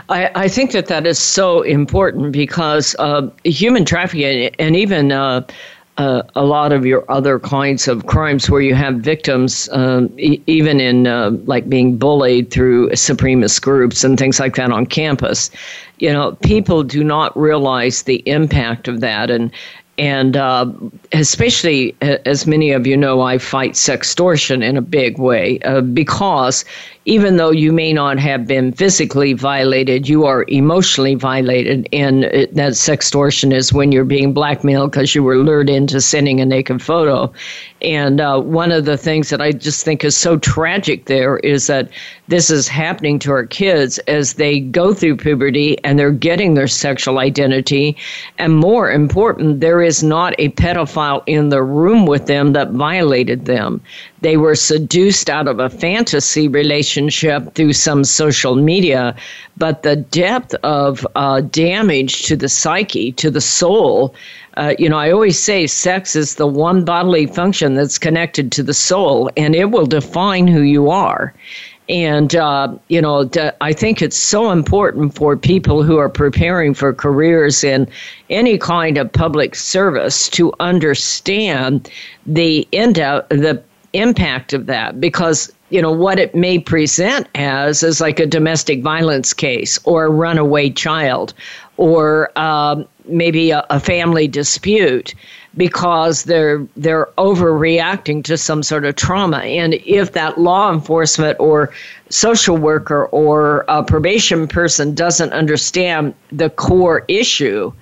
I, 0.09 0.31
I 0.37 0.49
think 0.49 0.71
that 0.71 0.87
that 0.87 1.05
is 1.05 1.19
so 1.19 1.63
important 1.63 2.31
because 2.31 2.95
uh, 3.01 3.29
human 3.45 3.85
trafficking 3.85 4.55
and 4.59 4.77
even 4.77 5.11
uh, 5.11 5.47
uh, 6.01 6.23
a 6.35 6.45
lot 6.47 6.73
of 6.73 6.87
your 6.87 7.05
other 7.13 7.39
kinds 7.39 7.87
of 7.87 8.07
crimes 8.07 8.49
where 8.49 8.63
you 8.63 8.75
have 8.75 8.95
victims, 8.97 9.69
um, 9.73 10.11
e- 10.17 10.41
even 10.47 10.81
in 10.81 11.07
uh, 11.07 11.31
like 11.45 11.69
being 11.69 11.99
bullied 11.99 12.51
through 12.51 12.89
supremacist 12.93 13.61
groups 13.61 14.03
and 14.03 14.19
things 14.19 14.41
like 14.41 14.57
that 14.57 14.73
on 14.73 14.87
campus, 14.87 15.51
you 15.99 16.11
know, 16.11 16.33
people 16.43 16.83
do 16.83 17.05
not 17.05 17.37
realize 17.37 18.05
the 18.05 18.27
impact 18.27 18.89
of 18.89 19.01
that. 19.01 19.31
And 19.31 19.53
and 19.99 20.39
uh, 20.39 20.73
especially, 21.13 21.95
as 22.01 22.47
many 22.47 22.71
of 22.71 22.87
you 22.87 22.97
know, 22.97 23.21
I 23.21 23.37
fight 23.37 23.73
sextortion 23.73 24.65
in 24.65 24.79
a 24.79 24.83
big 24.83 25.19
way 25.19 25.59
uh, 25.67 25.83
because 25.83 26.65
even 27.07 27.37
though 27.37 27.51
you 27.51 27.73
may 27.73 27.93
not 27.93 28.19
have 28.19 28.47
been 28.47 28.73
physically 28.73 29.33
violated, 29.33 30.07
you 30.09 30.27
are 30.27 30.45
emotionally 30.49 31.15
violated. 31.15 31.89
And 31.93 32.25
that 32.25 32.73
sextortion 32.75 33.55
is 33.55 33.73
when 33.73 33.91
you're 33.91 34.05
being 34.05 34.35
blackmailed 34.35 34.93
because 34.93 35.15
you 35.15 35.23
were 35.23 35.39
lured 35.39 35.71
into 35.71 36.01
sending 36.01 36.41
a 36.41 36.45
naked 36.45 36.83
photo. 36.83 37.33
And 37.81 38.21
uh, 38.21 38.41
one 38.41 38.71
of 38.71 38.85
the 38.85 38.99
things 38.99 39.31
that 39.31 39.41
I 39.41 39.53
just 39.53 39.83
think 39.83 40.05
is 40.05 40.15
so 40.15 40.37
tragic 40.37 41.07
there 41.07 41.39
is 41.39 41.67
that 41.69 41.89
this 42.29 42.51
is 42.51 42.69
happening 42.69 43.19
to 43.21 43.33
our 43.33 43.47
kids 43.47 43.99
as 44.01 44.35
they 44.35 44.61
go 44.61 44.93
through 44.93 45.17
puberty 45.17 45.83
and 45.83 45.99
they're 45.99 46.13
getting 46.13 46.53
their 46.53 46.69
sexual 46.69 47.19
identity. 47.19 47.97
And 48.37 48.57
more 48.57 48.91
important, 48.91 49.61
there 49.61 49.81
is 49.81 50.03
not 50.03 50.35
a 50.39 50.51
pedophile 50.51 51.23
in 51.27 51.49
the 51.49 51.63
room 51.63 52.05
with 52.05 52.27
them 52.27 52.53
that 52.53 52.73
violated 52.73 53.47
them. 53.47 53.81
They 54.23 54.37
were 54.37 54.55
seduced 54.55 55.31
out 55.31 55.49
of 55.49 55.59
a 55.59 55.71
fantasy 55.71 56.47
relationship 56.49 57.55
through 57.55 57.73
some 57.73 58.05
social 58.05 58.55
media, 58.55 59.17
but 59.57 59.83
the 59.83 59.97
depth 59.97 60.55
of 60.63 61.07
uh, 61.15 61.41
damage 61.41 62.25
to 62.25 62.37
the 62.37 62.49
psyche, 62.49 63.13
to 63.13 63.31
the 63.31 63.41
soul, 63.41 64.15
uh, 64.57 64.75
you 64.79 64.89
know, 64.89 64.99
I 64.99 65.11
always 65.11 65.39
say 65.39 65.67
sex 65.67 66.17
is 66.17 66.35
the 66.35 66.47
one 66.47 66.85
bodily 66.85 67.27
function 67.27 67.75
that's 67.75 67.99
connected 67.99 68.53
to 68.53 68.63
the 68.63 68.75
soul, 68.75 69.31
and 69.37 69.55
it 69.55 69.71
will 69.71 69.87
define 69.87 70.47
who 70.47 70.63
you 70.63 70.91
are. 70.91 71.33
And, 71.89 72.37
uh, 72.37 72.73
you 72.87 73.01
know, 73.01 73.29
I 73.61 73.73
think 73.73 74.01
it's 74.01 74.17
so 74.17 74.53
important 74.53 75.17
for 75.17 75.37
people 75.37 75.83
who 75.83 75.97
are 75.97 76.09
preparing 76.09 76.73
for 76.73 76.93
careers 76.93 77.65
in 77.65 77.89
any 78.29 78.59
kind 78.59 78.97
of 78.97 79.13
public 79.13 79.57
service 79.57 80.29
to 80.31 80.53
understand 80.61 81.91
the, 82.27 82.69
end 82.73 83.01
of 83.01 83.29
the 83.29 83.61
impact 83.93 84.53
of 84.53 84.67
that 84.67 85.01
because 85.01 85.53
you 85.71 85.81
know 85.81 85.93
what 85.93 86.19
it 86.19 86.35
may 86.35 86.59
present 86.59 87.29
as 87.35 87.83
is 87.83 88.01
like 88.01 88.21
a 88.21 88.27
domestic 88.27 88.83
violence 88.83 89.33
case 89.33 89.79
or 89.85 90.05
a 90.05 90.11
runaway 90.11 90.71
child 90.71 91.35
or 91.77 92.31
um, 92.39 92.87
maybe 93.07 93.51
a, 93.51 93.65
a, 93.71 93.81
family 93.81 94.29
dispute 94.29 95.15
because 95.57 96.25
they're 96.25 96.67
they're 96.77 97.07
overreacting 97.19 98.23
to 98.23 98.37
some 98.37 98.63
sort 98.63 98.85
of 98.85 98.95
trauma. 98.97 99.39
And 99.39 99.75
if 99.87 100.13
that 100.13 100.39
law 100.39 100.73
enforcement 100.73 101.41
or 101.41 101.73
social 102.11 102.57
worker 102.57 103.07
or 103.07 103.65
a 103.69 103.83
probation 103.83 104.47
person 104.47 104.95
doesn't 104.95 105.33
understand 105.33 106.15
the 106.31 106.51
core 106.51 107.05
issue 107.09 107.73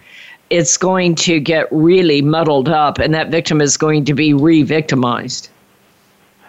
it's 0.51 0.79
going 0.79 1.15
to 1.15 1.41
get 1.41 1.69
really 1.71 2.23
muddled 2.23 2.71
up 2.71 2.99
and 2.99 3.13
that 3.13 3.31
victim 3.31 3.61
is 3.61 3.77
going 3.77 4.05
to 4.07 4.15
be 4.15 4.33
re-victimized 4.33 5.51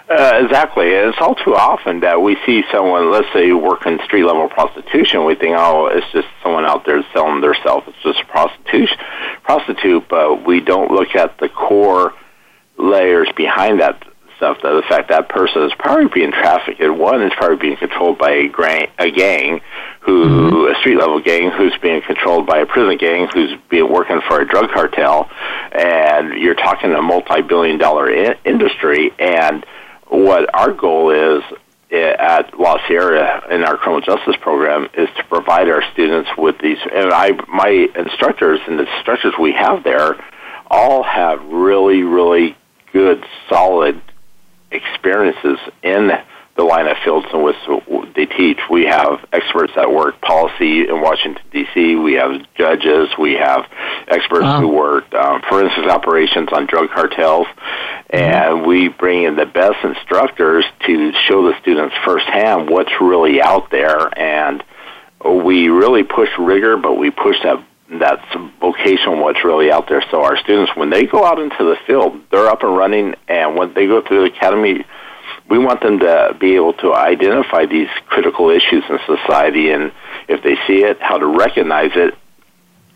uh, 0.10 0.42
exactly. 0.44 0.88
It's 0.88 1.18
all 1.22 1.36
too 1.36 1.56
often 1.56 2.00
that 2.00 2.22
we 2.22 2.38
see 2.46 2.64
someone, 2.72 3.12
let's 3.12 3.28
say, 3.34 3.52
working 3.52 4.00
street 4.06 4.24
level 4.24 4.50
prostitution. 4.50 5.26
We 5.26 5.36
think, 5.36 5.56
oh, 5.58 5.88
it's 5.88 6.06
just 6.12 6.28
someone 6.42 6.66
out 6.66 6.86
there 6.86 7.04
selling 7.14 7.42
themselves. 7.42 7.88
It's 7.88 8.02
just 8.04 8.22
a 8.22 8.26
prostitution, 8.26 8.98
prostitute. 9.44 10.08
But 10.10 10.46
we 10.46 10.62
don't 10.62 10.92
look 10.92 11.16
at 11.16 11.38
the 11.38 11.48
core 11.50 12.14
layers 12.78 13.30
behind 13.36 13.82
that 13.82 14.04
stuff. 14.38 14.58
That 14.64 14.74
The 14.74 14.84
fact 14.90 15.10
that 15.10 15.30
person 15.30 15.64
is 15.64 15.74
probably 15.78 16.08
being 16.12 16.32
trafficked. 16.32 16.82
One 16.82 17.22
is 17.22 17.34
probably 17.38 17.58
being 17.58 17.78
controlled 17.78 18.18
by 18.18 18.32
a, 18.32 18.48
gra- 18.48 18.88
a 18.98 19.12
gang, 19.12 19.62
who 20.00 20.26
mm-hmm. 20.26 20.76
a 20.76 20.80
street 20.80 20.98
level 20.98 21.20
gang 21.22 21.52
who's 21.52 21.78
being 21.82 22.02
controlled 22.02 22.48
by 22.48 22.60
a 22.60 22.66
prison 22.66 22.98
gang 22.98 23.28
who's 23.32 23.52
being 23.70 23.92
working 23.92 24.22
for 24.28 24.42
a 24.42 24.48
drug 24.48 24.72
cartel, 24.72 25.30
and 25.72 26.34
you're 26.42 26.56
talking 26.56 26.92
a 26.94 27.02
multi 27.02 27.42
billion 27.42 27.78
dollar 27.78 28.10
I- 28.10 28.38
industry 28.44 29.12
and 29.20 29.66
what 30.10 30.54
our 30.54 30.74
goal 30.74 31.12
is 31.12 31.44
eh, 31.92 32.14
at 32.18 32.60
La 32.60 32.78
Sierra 32.88 33.54
in 33.54 33.64
our 33.64 33.78
criminal 33.78 34.02
justice 34.02 34.36
program 34.42 34.88
is 34.94 35.08
to 35.18 35.24
provide 35.26 35.70
our 35.70 35.84
students 35.94 36.30
with 36.38 36.58
these. 36.60 36.78
And 36.94 37.12
I, 37.14 37.32
my 37.48 37.88
instructors 37.96 38.60
and 38.68 38.80
the 38.80 38.96
instructors 38.98 39.34
we 39.40 39.54
have 39.54 39.84
there, 39.84 40.16
all 40.70 41.04
have 41.04 41.44
really, 41.46 42.04
really 42.04 42.56
good, 42.94 43.24
solid 43.48 44.02
experiences 44.72 45.58
in 45.82 46.12
the 46.60 46.66
line 46.66 46.88
of 46.88 46.98
fields 47.06 47.26
in 47.34 47.42
which 47.42 47.56
they 48.16 48.26
teach. 48.26 48.60
We 48.70 48.86
have 48.86 49.26
experts 49.32 49.72
that 49.78 49.92
work 49.92 50.20
policy 50.20 50.90
in 50.90 51.00
Washington 51.02 51.42
D.C. 51.52 51.96
We 51.96 52.16
have 52.16 52.42
judges. 52.56 53.08
We 53.18 53.36
have 53.36 53.66
experts 54.10 54.44
wow. 54.44 54.60
who 54.60 54.68
work 54.68 55.14
um, 55.14 55.42
forensics 55.48 55.88
operations 55.88 56.50
on 56.52 56.66
drug 56.66 56.90
cartels, 56.90 57.48
and 58.10 58.66
we 58.66 58.90
bring 58.90 59.24
in 59.24 59.38
the 59.38 59.46
best 59.46 59.78
instructors 59.86 60.66
to 60.86 61.14
show 61.28 61.48
the 61.48 61.58
students 61.62 61.96
firsthand 62.04 62.70
what's 62.70 62.92
really 63.00 63.42
out 63.42 63.72
there. 63.72 64.12
And 64.20 64.62
we 65.24 65.70
really 65.70 66.04
push 66.04 66.30
rigor, 66.38 66.76
but 66.76 66.96
we 66.96 67.10
push 67.10 67.38
that 67.44 67.66
that 67.92 68.20
vocation 68.60 69.20
what's 69.20 69.44
really 69.46 69.72
out 69.72 69.88
there. 69.88 70.04
So 70.12 70.24
our 70.24 70.38
students, 70.38 70.74
when 70.76 70.90
they 70.90 71.06
go 71.06 71.26
out 71.26 71.40
into 71.40 71.64
the 71.64 71.78
field, 71.88 72.22
they're 72.32 72.48
up 72.48 72.64
and 72.64 72.76
running, 72.76 73.16
and 73.30 73.56
when 73.56 73.74
they 73.74 73.88
go 73.88 74.06
through 74.06 74.30
the 74.30 74.36
academy 74.36 74.86
we 75.50 75.58
want 75.58 75.82
them 75.82 76.00
to 76.00 76.38
be 76.40 76.56
able 76.56 76.74
to 76.74 76.94
identify 76.94 77.66
these 77.66 77.88
critical 78.08 78.50
issues 78.50 78.84
in 78.90 79.00
society 79.06 79.72
and 79.72 79.92
if 80.28 80.44
they 80.44 80.56
see 80.68 80.84
it, 80.84 81.02
how 81.02 81.18
to 81.18 81.26
recognize 81.26 81.92
it 81.96 82.14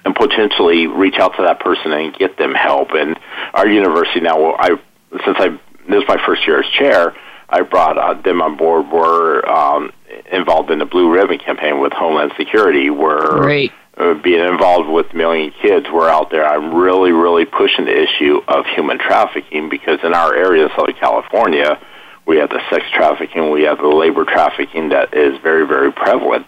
and 0.05 0.15
potentially 0.15 0.87
reach 0.87 1.15
out 1.17 1.35
to 1.37 1.43
that 1.43 1.59
person 1.59 1.91
and 1.91 2.15
get 2.15 2.37
them 2.37 2.53
help. 2.53 2.89
And 2.91 3.17
our 3.53 3.67
university 3.67 4.19
now, 4.19 4.39
well, 4.39 4.55
I 4.57 4.69
since 5.25 5.37
I 5.39 5.49
this 5.89 6.01
is 6.01 6.07
my 6.07 6.17
first 6.25 6.45
year 6.47 6.61
as 6.61 6.69
chair, 6.71 7.15
I 7.49 7.61
brought 7.61 7.97
uh, 7.97 8.21
them 8.21 8.41
on 8.41 8.55
board. 8.57 8.89
We're 8.91 9.45
um, 9.45 9.91
involved 10.31 10.71
in 10.71 10.79
the 10.79 10.85
Blue 10.85 11.11
Ribbon 11.11 11.39
campaign 11.39 11.79
with 11.81 11.93
Homeland 11.93 12.33
Security. 12.37 12.89
We're 12.89 13.41
Great. 13.41 13.71
Uh, 13.95 14.15
being 14.15 14.43
involved 14.43 14.89
with 14.89 15.13
Million 15.13 15.53
Kids. 15.61 15.85
We're 15.91 16.09
out 16.09 16.31
there. 16.31 16.43
I'm 16.43 16.73
really, 16.73 17.11
really 17.11 17.45
pushing 17.45 17.85
the 17.85 17.95
issue 17.95 18.41
of 18.47 18.65
human 18.65 18.97
trafficking 18.97 19.69
because 19.69 19.99
in 20.03 20.15
our 20.15 20.33
area, 20.33 20.67
Southern 20.75 20.95
California, 20.95 21.79
we 22.25 22.37
have 22.37 22.49
the 22.49 22.61
sex 22.69 22.85
trafficking, 22.93 23.51
we 23.51 23.63
have 23.63 23.79
the 23.79 23.87
labor 23.87 24.25
trafficking 24.25 24.89
that 24.89 25.13
is 25.13 25.37
very, 25.41 25.67
very 25.67 25.91
prevalent 25.91 26.47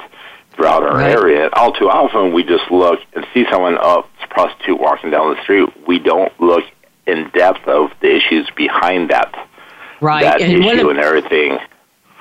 throughout 0.53 0.83
our 0.83 0.97
right. 0.97 1.11
area. 1.11 1.49
All 1.53 1.73
too 1.73 1.89
often, 1.89 2.33
we 2.33 2.43
just 2.43 2.71
look 2.71 2.99
and 3.13 3.25
see 3.33 3.45
someone, 3.51 3.77
oh, 3.81 4.07
it's 4.15 4.23
a 4.23 4.33
prostitute 4.33 4.79
walking 4.79 5.11
down 5.11 5.35
the 5.35 5.41
street. 5.43 5.69
We 5.87 5.99
don't 5.99 6.31
look 6.39 6.63
in 7.05 7.29
depth 7.33 7.67
of 7.67 7.91
the 8.01 8.15
issues 8.15 8.49
behind 8.55 9.09
that, 9.09 9.33
right. 10.01 10.23
that 10.23 10.41
and 10.41 10.65
issue 10.65 10.89
and 10.89 10.99
everything. 10.99 11.59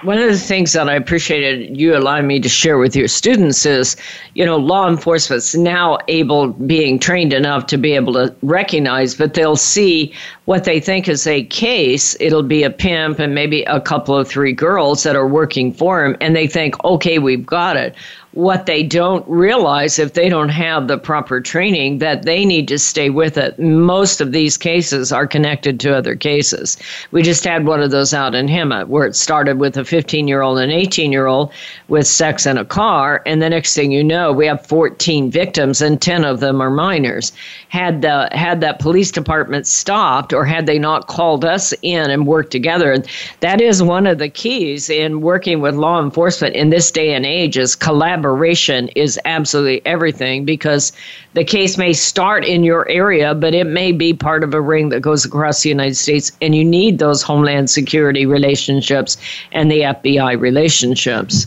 One 0.04 0.18
of 0.18 0.28
the 0.28 0.38
things 0.38 0.74
that 0.74 0.86
I 0.86 0.94
appreciated 0.96 1.78
you 1.80 1.96
allowing 1.96 2.26
me 2.26 2.38
to 2.40 2.48
share 2.48 2.76
with 2.76 2.94
your 2.94 3.08
students 3.08 3.64
is, 3.64 3.96
you 4.34 4.44
know, 4.44 4.58
law 4.58 4.86
enforcement's 4.86 5.54
now 5.54 5.96
able, 6.08 6.48
being 6.48 6.98
trained 6.98 7.32
enough 7.32 7.66
to 7.68 7.78
be 7.78 7.92
able 7.94 8.12
to 8.12 8.34
recognize, 8.42 9.14
but 9.14 9.32
they'll 9.32 9.56
see 9.56 10.12
what 10.44 10.64
they 10.64 10.78
think 10.78 11.08
is 11.08 11.26
a 11.26 11.44
case. 11.44 12.14
It'll 12.20 12.42
be 12.42 12.64
a 12.64 12.70
pimp 12.70 13.18
and 13.18 13.34
maybe 13.34 13.62
a 13.62 13.80
couple 13.80 14.14
of 14.14 14.28
three 14.28 14.52
girls 14.52 15.04
that 15.04 15.16
are 15.16 15.26
working 15.26 15.72
for 15.72 16.04
him, 16.04 16.18
and 16.20 16.36
they 16.36 16.48
think, 16.48 16.84
okay, 16.84 17.18
we've 17.18 17.46
got 17.46 17.78
it 17.78 17.94
what 18.34 18.66
they 18.66 18.82
don't 18.82 19.24
realize 19.28 19.98
if 19.98 20.14
they 20.14 20.28
don't 20.28 20.48
have 20.48 20.88
the 20.88 20.98
proper 20.98 21.40
training 21.40 21.98
that 21.98 22.24
they 22.24 22.44
need 22.44 22.66
to 22.66 22.78
stay 22.78 23.08
with 23.08 23.38
it. 23.38 23.56
Most 23.60 24.20
of 24.20 24.32
these 24.32 24.56
cases 24.56 25.12
are 25.12 25.26
connected 25.26 25.78
to 25.80 25.96
other 25.96 26.16
cases. 26.16 26.76
We 27.12 27.22
just 27.22 27.44
had 27.44 27.64
one 27.64 27.80
of 27.80 27.92
those 27.92 28.12
out 28.12 28.34
in 28.34 28.48
Hemet 28.48 28.88
where 28.88 29.06
it 29.06 29.14
started 29.14 29.60
with 29.60 29.76
a 29.76 29.84
15 29.84 30.26
year 30.26 30.42
old 30.42 30.58
and 30.58 30.72
18 30.72 31.12
year 31.12 31.26
old 31.26 31.52
with 31.86 32.08
sex 32.08 32.44
in 32.44 32.58
a 32.58 32.64
car, 32.64 33.22
and 33.24 33.40
the 33.40 33.50
next 33.50 33.74
thing 33.74 33.92
you 33.92 34.02
know, 34.02 34.32
we 34.32 34.46
have 34.46 34.66
14 34.66 35.30
victims 35.30 35.80
and 35.80 36.02
10 36.02 36.24
of 36.24 36.40
them 36.40 36.60
are 36.60 36.70
minors. 36.70 37.32
Had 37.68 38.02
the 38.02 38.28
had 38.32 38.60
that 38.62 38.80
police 38.80 39.12
department 39.12 39.66
stopped 39.66 40.32
or 40.32 40.44
had 40.44 40.66
they 40.66 40.78
not 40.78 41.06
called 41.06 41.44
us 41.44 41.72
in 41.82 42.10
and 42.10 42.26
worked 42.26 42.50
together, 42.50 42.90
and 42.90 43.06
that 43.40 43.60
is 43.60 43.80
one 43.80 44.08
of 44.08 44.18
the 44.18 44.28
keys 44.28 44.90
in 44.90 45.20
working 45.20 45.60
with 45.60 45.76
law 45.76 46.02
enforcement 46.02 46.56
in 46.56 46.70
this 46.70 46.90
day 46.90 47.14
and 47.14 47.24
age 47.24 47.56
is 47.56 47.76
collaboration 47.76 48.23
collaboration 48.24 48.88
is 48.96 49.20
absolutely 49.26 49.82
everything 49.84 50.46
because 50.46 50.92
the 51.34 51.44
case 51.44 51.76
may 51.76 51.92
start 51.92 52.42
in 52.42 52.64
your 52.64 52.88
area, 52.88 53.34
but 53.34 53.54
it 53.54 53.66
may 53.66 53.92
be 53.92 54.14
part 54.14 54.42
of 54.42 54.54
a 54.54 54.60
ring 54.60 54.88
that 54.88 55.00
goes 55.00 55.26
across 55.26 55.62
the 55.62 55.68
United 55.68 55.94
States, 55.94 56.32
and 56.40 56.54
you 56.54 56.64
need 56.64 56.98
those 56.98 57.22
Homeland 57.22 57.68
Security 57.68 58.24
relationships 58.24 59.18
and 59.52 59.70
the 59.70 59.80
FBI 59.80 60.40
relationships. 60.40 61.46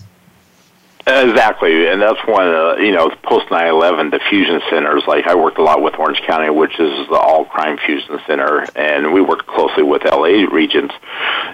Exactly, 1.07 1.87
and 1.87 2.01
that's 2.01 2.19
one. 2.27 2.47
Uh, 2.47 2.75
you 2.75 2.91
know, 2.91 3.09
post 3.23 3.47
9/11, 3.47 4.11
the 4.11 4.19
fusion 4.29 4.61
centers. 4.69 5.03
Like 5.07 5.25
I 5.25 5.35
worked 5.35 5.57
a 5.57 5.63
lot 5.63 5.81
with 5.81 5.97
Orange 5.97 6.21
County, 6.27 6.49
which 6.49 6.77
is 6.79 7.07
the 7.07 7.15
all 7.15 7.45
crime 7.45 7.77
fusion 7.77 8.19
center, 8.27 8.67
and 8.75 9.13
we 9.13 9.21
work 9.21 9.47
closely 9.47 9.83
with 9.83 10.03
LA 10.03 10.45
regions. 10.51 10.91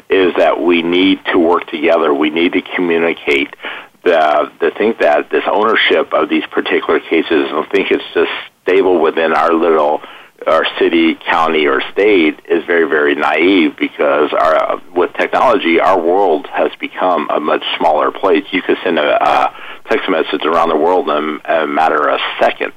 Is 0.09 0.33
that 0.37 0.59
we 0.59 0.81
need 0.81 1.23
to 1.31 1.37
work 1.37 1.67
together. 1.67 2.11
We 2.13 2.31
need 2.31 2.53
to 2.53 2.61
communicate 2.61 3.55
the 4.03 4.51
the 4.59 4.71
think 4.71 4.99
that 4.99 5.29
this 5.29 5.43
ownership 5.47 6.13
of 6.13 6.29
these 6.29 6.45
particular 6.47 6.99
cases, 6.99 7.47
I 7.51 7.67
think 7.71 7.91
it's 7.91 8.03
just 8.13 8.31
stable 8.63 8.99
within 9.01 9.33
our 9.33 9.53
little 9.53 10.01
our 10.47 10.65
city, 10.77 11.15
county, 11.15 11.67
or 11.67 11.81
state 11.91 12.39
is 12.49 12.65
very, 12.65 12.87
very 12.87 13.15
naive 13.15 13.77
because 13.77 14.33
our, 14.33 14.81
with 14.93 15.13
technology, 15.13 15.79
our 15.79 15.99
world 15.99 16.47
has 16.47 16.71
become 16.79 17.29
a 17.29 17.39
much 17.39 17.63
smaller 17.77 18.11
place. 18.11 18.43
You 18.51 18.61
could 18.61 18.77
send 18.83 18.99
a, 18.99 19.23
a 19.23 19.55
text 19.89 20.09
message 20.09 20.45
around 20.45 20.69
the 20.69 20.75
world 20.75 21.09
in 21.09 21.39
a 21.45 21.67
matter 21.67 22.09
of 22.09 22.19
seconds. 22.39 22.73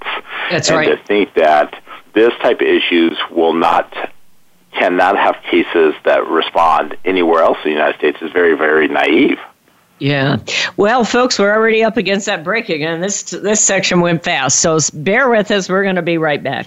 That's 0.51 0.69
and 0.69 0.79
right. 0.79 0.97
to 0.97 1.05
think 1.05 1.35
that 1.35 1.83
this 2.15 2.33
type 2.41 2.61
of 2.61 2.67
issues 2.67 3.19
will 3.31 3.55
not 3.55 3.93
cannot 4.73 5.17
have 5.17 5.37
cases 5.51 5.95
that 6.05 6.27
respond 6.27 6.97
anywhere 7.05 7.43
else 7.43 7.57
in 7.65 7.71
the 7.71 7.77
United 7.77 7.99
States 7.99 8.19
is 8.21 8.31
very, 8.31 8.55
very 8.55 8.89
naive. 8.89 9.39
Yeah. 9.99 10.39
Well, 10.77 11.05
folks, 11.05 11.39
we're 11.39 11.55
already 11.55 11.83
up 11.83 11.97
against 11.97 12.27
that 12.27 12.45
break 12.45 12.69
again. 12.69 13.01
This 13.01 13.23
this 13.31 13.63
section 13.65 14.01
went 14.01 14.23
fast, 14.25 14.61
so 14.61 14.79
bear 14.93 15.31
with 15.31 15.51
us. 15.51 15.69
We're 15.69 15.85
going 15.85 15.97
to 15.97 16.03
be 16.03 16.19
right 16.19 16.43
back. 16.43 16.67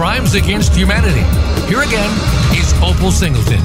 Crimes 0.00 0.32
Against 0.32 0.74
Humanity. 0.74 1.20
Here 1.68 1.82
again 1.82 2.10
is 2.56 2.72
Opal 2.82 3.10
Singleton. 3.10 3.60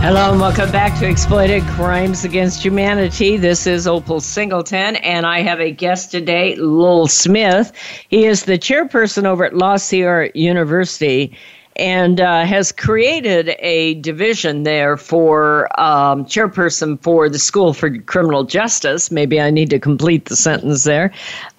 Hello 0.00 0.30
and 0.30 0.40
welcome 0.40 0.70
back 0.70 0.96
to 1.00 1.08
Exploited 1.08 1.64
Crimes 1.64 2.24
Against 2.24 2.64
Humanity. 2.64 3.36
This 3.36 3.66
is 3.66 3.88
Opal 3.88 4.20
Singleton, 4.20 4.94
and 4.94 5.26
I 5.26 5.40
have 5.40 5.58
a 5.58 5.72
guest 5.72 6.12
today, 6.12 6.54
Lowell 6.54 7.08
Smith. 7.08 7.72
He 8.08 8.26
is 8.26 8.44
the 8.44 8.56
chairperson 8.56 9.24
over 9.24 9.46
at 9.46 9.56
La 9.56 9.78
Sierra 9.78 10.30
University 10.34 11.36
and 11.78 12.20
uh, 12.20 12.44
has 12.44 12.72
created 12.72 13.54
a 13.60 13.94
division 13.94 14.64
there 14.64 14.96
for 14.96 15.68
um, 15.80 16.24
chairperson 16.24 17.00
for 17.02 17.28
the 17.28 17.38
School 17.38 17.72
for 17.72 17.96
Criminal 17.98 18.44
Justice. 18.44 19.10
Maybe 19.10 19.40
I 19.40 19.50
need 19.50 19.70
to 19.70 19.78
complete 19.78 20.24
the 20.24 20.36
sentence 20.36 20.84
there, 20.84 21.12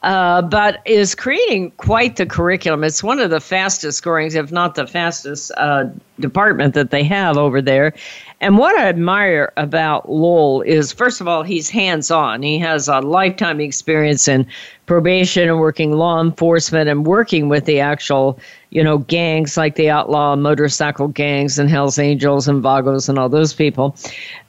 uh, 0.04 0.42
but 0.42 0.82
is 0.86 1.16
creating 1.16 1.72
quite 1.72 2.16
the 2.16 2.26
curriculum. 2.26 2.84
It's 2.84 3.04
one 3.04 3.20
of 3.20 3.30
the 3.30 3.42
fastest 3.42 4.04
growing, 4.04 4.34
if 4.34 4.52
not 4.52 4.76
the 4.76 4.88
fastest, 4.88 5.52
uh, 5.58 5.86
department 6.20 6.74
that 6.74 6.92
they 6.92 7.04
have 7.04 7.38
over 7.38 7.62
there. 7.62 7.94
And 8.42 8.58
what 8.58 8.78
I 8.78 8.88
admire 8.88 9.52
about 9.58 10.10
Lowell 10.10 10.62
is, 10.62 10.94
first 10.94 11.20
of 11.20 11.28
all, 11.28 11.44
he's 11.44 11.70
hands 11.70 12.10
on. 12.10 12.42
He 12.42 12.58
has 12.60 12.88
a 12.88 13.00
lifetime 13.00 13.60
experience 13.60 14.30
in 14.30 14.48
probation 14.86 15.50
and 15.50 15.60
working 15.60 15.92
law 15.92 16.22
enforcement 16.22 16.90
and 16.90 17.06
working 17.06 17.50
with 17.50 17.66
the 17.66 17.82
actual, 17.82 18.40
you 18.70 18.84
know, 18.84 19.00
gangs 19.00 19.58
like 19.58 19.76
the 19.76 19.90
outlaw 19.90 20.36
motorcycle 20.38 21.10
gangs 21.10 21.60
and 21.60 21.70
Hells 21.70 22.00
Angels 22.00 22.48
and 22.48 22.64
Vagos 22.64 23.10
and 23.10 23.20
all 23.20 23.30
those 23.30 23.54
people. 23.54 23.96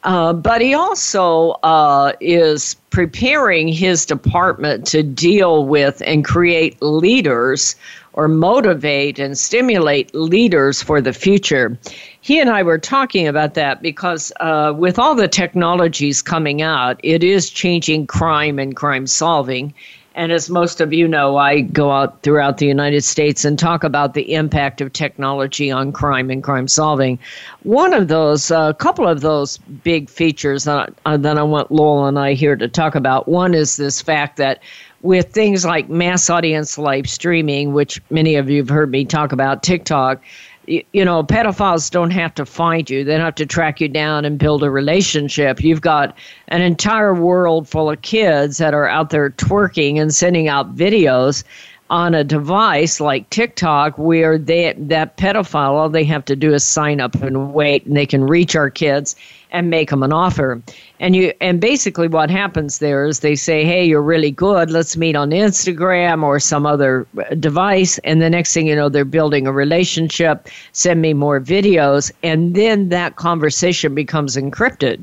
Uh, 0.04 0.32
but 0.32 0.60
he 0.60 0.72
also 0.72 1.50
uh, 1.64 2.12
is 2.20 2.74
preparing 2.90 3.68
his 3.68 4.06
department 4.06 4.86
to 4.86 5.02
deal 5.02 5.39
with 5.48 6.03
and 6.07 6.24
create 6.24 6.81
leaders 6.83 7.76
or 8.12 8.29
motivate 8.29 9.18
and 9.18 9.38
stimulate 9.38 10.14
leaders 10.14 10.83
for 10.83 11.00
the 11.00 11.12
future. 11.12 11.79
He 12.20 12.40
and 12.40 12.50
I 12.50 12.62
were 12.62 12.79
talking 12.79 13.29
about 13.29 13.55
that 13.55 13.83
because 13.83 14.33
uh, 14.40 14.74
with 14.76 14.98
all 14.98 15.14
the 15.14 15.29
technologies 15.29 16.22
coming 16.22 16.61
out, 16.61 17.00
it 17.03 17.22
is 17.22 17.50
changing 17.50 18.07
crime 18.07 18.59
and 18.59 18.74
crime 18.76 19.07
solving. 19.07 19.72
And 20.16 20.33
as 20.33 20.50
most 20.50 20.81
of 20.81 20.92
you 20.92 21.07
know, 21.07 21.37
I 21.37 21.61
go 21.61 21.92
out 21.92 22.22
throughout 22.22 22.59
the 22.59 22.66
United 22.66 23.05
States 23.05 23.44
and 23.44 23.57
talk 23.57 23.85
about 23.85 24.14
the 24.14 24.35
impact 24.35 24.81
of 24.81 24.92
technology 24.92 25.70
on 25.70 25.92
crime 25.92 26.31
and 26.31 26.42
crime 26.42 26.66
solving. 26.66 27.18
One 27.62 27.94
of 27.94 28.09
those, 28.09 28.50
a 28.50 28.59
uh, 28.59 28.72
couple 28.72 29.07
of 29.07 29.20
those 29.20 29.59
big 29.59 30.11
features 30.11 30.64
that, 30.64 30.92
uh, 31.07 31.16
that 31.18 31.38
I 31.38 31.42
want 31.44 31.70
Lowell 31.70 32.07
and 32.07 32.18
I 32.18 32.35
here 32.35 32.57
to 32.57 32.66
talk 32.66 32.96
about. 32.96 33.29
One 33.29 33.55
is 33.55 33.76
this 33.76 34.03
fact 34.03 34.37
that 34.38 34.61
with 35.02 35.32
things 35.32 35.64
like 35.64 35.88
mass 35.88 36.28
audience 36.28 36.76
live 36.76 37.08
streaming, 37.08 37.72
which 37.72 38.00
many 38.10 38.34
of 38.34 38.50
you 38.50 38.58
have 38.58 38.68
heard 38.68 38.90
me 38.90 39.04
talk 39.04 39.32
about, 39.32 39.62
TikTok, 39.62 40.22
you 40.66 41.04
know, 41.04 41.22
pedophiles 41.24 41.90
don't 41.90 42.10
have 42.10 42.34
to 42.34 42.46
find 42.46 42.88
you. 42.88 43.02
They 43.02 43.12
don't 43.12 43.24
have 43.24 43.34
to 43.36 43.46
track 43.46 43.80
you 43.80 43.88
down 43.88 44.24
and 44.24 44.38
build 44.38 44.62
a 44.62 44.70
relationship. 44.70 45.62
You've 45.62 45.80
got 45.80 46.16
an 46.48 46.60
entire 46.60 47.14
world 47.14 47.68
full 47.68 47.90
of 47.90 48.02
kids 48.02 48.58
that 48.58 48.74
are 48.74 48.86
out 48.86 49.10
there 49.10 49.30
twerking 49.30 50.00
and 50.00 50.14
sending 50.14 50.48
out 50.48 50.76
videos 50.76 51.44
on 51.88 52.14
a 52.14 52.22
device 52.22 53.00
like 53.00 53.28
TikTok 53.30 53.98
where 53.98 54.38
they 54.38 54.74
that 54.78 55.16
pedophile 55.16 55.70
all 55.70 55.88
they 55.88 56.04
have 56.04 56.24
to 56.26 56.36
do 56.36 56.54
is 56.54 56.62
sign 56.62 57.00
up 57.00 57.16
and 57.16 57.52
wait 57.52 57.84
and 57.84 57.96
they 57.96 58.06
can 58.06 58.22
reach 58.22 58.54
our 58.54 58.70
kids 58.70 59.16
and 59.52 59.70
make 59.70 59.90
them 59.90 60.02
an 60.02 60.12
offer. 60.12 60.62
And 60.98 61.16
you 61.16 61.32
and 61.40 61.60
basically 61.60 62.08
what 62.08 62.30
happens 62.30 62.78
there 62.78 63.06
is 63.06 63.20
they 63.20 63.34
say, 63.34 63.64
"Hey, 63.64 63.84
you're 63.84 64.02
really 64.02 64.30
good. 64.30 64.70
Let's 64.70 64.96
meet 64.96 65.16
on 65.16 65.30
Instagram 65.30 66.22
or 66.22 66.40
some 66.40 66.66
other 66.66 67.06
uh, 67.18 67.34
device." 67.34 67.98
And 67.98 68.20
the 68.20 68.30
next 68.30 68.52
thing 68.52 68.66
you 68.66 68.76
know, 68.76 68.88
they're 68.88 69.04
building 69.04 69.46
a 69.46 69.52
relationship. 69.52 70.48
Send 70.72 71.00
me 71.00 71.14
more 71.14 71.40
videos, 71.40 72.12
and 72.22 72.54
then 72.54 72.88
that 72.90 73.16
conversation 73.16 73.94
becomes 73.94 74.36
encrypted 74.36 75.02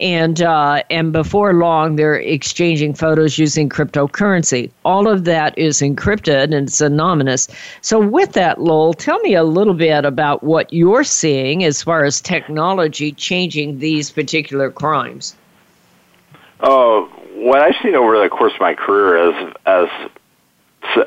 and 0.00 0.42
uh, 0.42 0.82
and 0.90 1.12
before 1.12 1.54
long 1.54 1.96
they're 1.96 2.16
exchanging 2.16 2.94
photos 2.94 3.38
using 3.38 3.68
cryptocurrency. 3.68 4.70
All 4.84 5.08
of 5.08 5.24
that 5.24 5.56
is 5.58 5.80
encrypted 5.80 6.44
and 6.44 6.68
it's 6.68 6.80
anonymous. 6.80 7.48
So 7.80 7.98
with 7.98 8.32
that, 8.32 8.60
Lowell, 8.60 8.94
tell 8.94 9.18
me 9.20 9.34
a 9.34 9.44
little 9.44 9.74
bit 9.74 10.04
about 10.04 10.42
what 10.42 10.72
you're 10.72 11.04
seeing 11.04 11.64
as 11.64 11.82
far 11.82 12.04
as 12.04 12.20
technology 12.20 13.12
changing 13.12 13.78
these 13.78 14.10
particular 14.10 14.70
crimes. 14.70 15.34
Uh, 16.60 17.02
what 17.34 17.60
I've 17.60 17.74
seen 17.82 17.94
over 17.94 18.18
the 18.18 18.28
course 18.28 18.54
of 18.54 18.60
my 18.60 18.74
career 18.74 19.30
is 19.30 19.54
as 19.66 19.88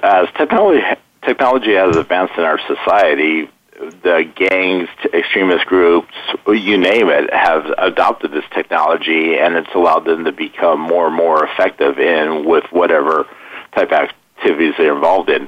as 0.04 0.28
technology 0.38 0.82
technology 1.26 1.74
has 1.74 1.96
advanced 1.96 2.34
in 2.38 2.44
our 2.44 2.60
society, 2.68 3.50
the 3.80 4.30
gangs, 4.36 4.90
extremist 5.14 5.66
groups, 5.66 6.14
you 6.48 6.78
name 6.78 7.10
it, 7.10 7.34
have 7.34 7.66
adopted 7.78 8.32
this 8.32 8.44
technology, 8.54 9.38
and 9.38 9.56
it's 9.56 9.74
allowed 9.74 10.06
them 10.06 10.26
to 10.26 10.32
become 10.32 10.80
more 10.80 11.08
and 11.08 11.16
more 11.16 11.46
effective 11.46 11.98
in 11.98 12.46
with 12.46 12.66
whatever 12.72 13.26
type 13.74 13.92
of 13.92 14.10
activities 14.38 14.74
they're 14.78 14.94
involved 14.94 15.30
in. 15.30 15.48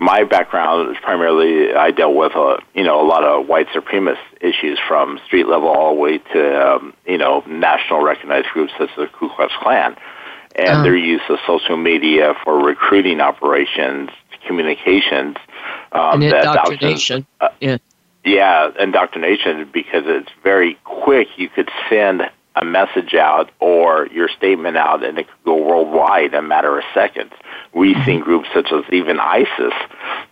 My 0.00 0.24
background 0.24 0.90
is 0.90 0.96
primarily 1.02 1.74
I 1.74 1.90
dealt 1.90 2.14
with 2.14 2.32
a 2.32 2.58
you 2.74 2.84
know 2.84 3.00
a 3.00 3.06
lot 3.06 3.24
of 3.24 3.48
white 3.48 3.66
supremacist 3.68 4.18
issues 4.40 4.78
from 4.86 5.18
street 5.26 5.48
level 5.48 5.68
all 5.68 5.94
the 5.94 6.00
way 6.00 6.18
to 6.18 6.74
um, 6.74 6.94
you 7.04 7.18
know 7.18 7.42
national 7.48 8.02
recognized 8.02 8.48
groups 8.48 8.72
such 8.78 8.90
as 8.90 8.96
the 8.96 9.06
Ku 9.08 9.28
Klux 9.34 9.52
Klan, 9.60 9.96
and 10.54 10.68
uh-huh. 10.68 10.82
their 10.82 10.96
use 10.96 11.22
of 11.28 11.38
social 11.46 11.76
media 11.76 12.34
for 12.44 12.58
recruiting 12.58 13.20
operations, 13.20 14.10
communications 14.46 15.36
um, 15.92 16.22
and 16.22 16.24
indoctrination. 16.24 17.26
Uh, 17.40 17.48
yeah. 17.60 17.78
Yeah, 18.24 18.70
indoctrination 18.78 19.70
because 19.72 20.02
it's 20.06 20.30
very 20.42 20.78
quick. 20.84 21.28
You 21.36 21.48
could 21.48 21.70
send 21.88 22.22
a 22.60 22.64
message 22.64 23.14
out 23.14 23.50
or 23.60 24.08
your 24.08 24.28
statement 24.28 24.76
out 24.76 25.04
and 25.04 25.18
it 25.18 25.28
could 25.28 25.44
go 25.44 25.56
worldwide 25.56 26.26
in 26.26 26.34
a 26.34 26.42
matter 26.42 26.76
of 26.76 26.84
seconds. 26.92 27.32
We've 27.72 27.94
mm-hmm. 27.94 28.04
seen 28.04 28.20
groups 28.20 28.48
such 28.52 28.72
as 28.72 28.82
even 28.92 29.20
ISIS 29.20 29.72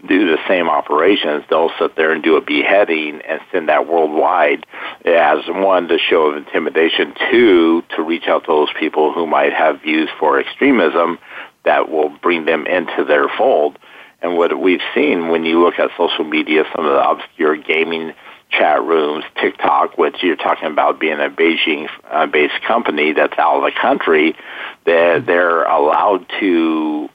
do 0.06 0.26
the 0.26 0.38
same 0.48 0.68
operations. 0.68 1.44
They'll 1.48 1.70
sit 1.78 1.94
there 1.94 2.10
and 2.10 2.22
do 2.22 2.36
a 2.36 2.40
beheading 2.40 3.20
and 3.22 3.40
send 3.52 3.68
that 3.68 3.86
worldwide 3.86 4.66
as 5.04 5.38
one, 5.48 5.88
to 5.88 5.98
show 5.98 6.26
of 6.26 6.36
intimidation, 6.36 7.14
two, 7.30 7.82
to 7.94 8.02
reach 8.02 8.26
out 8.26 8.44
to 8.44 8.48
those 8.48 8.72
people 8.78 9.12
who 9.12 9.26
might 9.26 9.52
have 9.52 9.82
views 9.82 10.08
for 10.18 10.40
extremism 10.40 11.18
that 11.64 11.88
will 11.88 12.08
bring 12.08 12.44
them 12.44 12.66
into 12.66 13.04
their 13.04 13.28
fold. 13.36 13.78
And 14.22 14.36
what 14.36 14.58
we've 14.58 14.80
seen 14.94 15.28
when 15.28 15.44
you 15.44 15.62
look 15.62 15.78
at 15.78 15.90
social 15.96 16.24
media, 16.24 16.64
some 16.74 16.86
of 16.86 16.92
the 16.92 17.08
obscure 17.08 17.56
gaming 17.56 18.14
chat 18.50 18.82
rooms, 18.82 19.24
TikTok, 19.40 19.98
which 19.98 20.22
you're 20.22 20.36
talking 20.36 20.68
about 20.68 20.98
being 20.98 21.18
a 21.20 21.28
Beijing-based 21.28 22.54
uh, 22.54 22.66
company 22.66 23.12
that's 23.12 23.38
out 23.38 23.56
of 23.56 23.62
the 23.62 23.72
country, 23.80 24.36
that 24.84 25.26
they're 25.26 25.64
allowed 25.64 26.26
to 26.40 27.08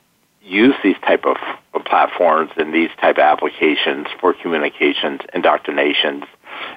use 0.44 0.76
these 0.84 0.98
type 1.06 1.26
of 1.26 1.38
platforms 1.86 2.52
and 2.58 2.74
these 2.74 2.90
type 3.00 3.16
of 3.18 3.24
applications 3.24 4.08
for 4.20 4.34
communications, 4.34 5.22
indoctrinations, 5.34 6.24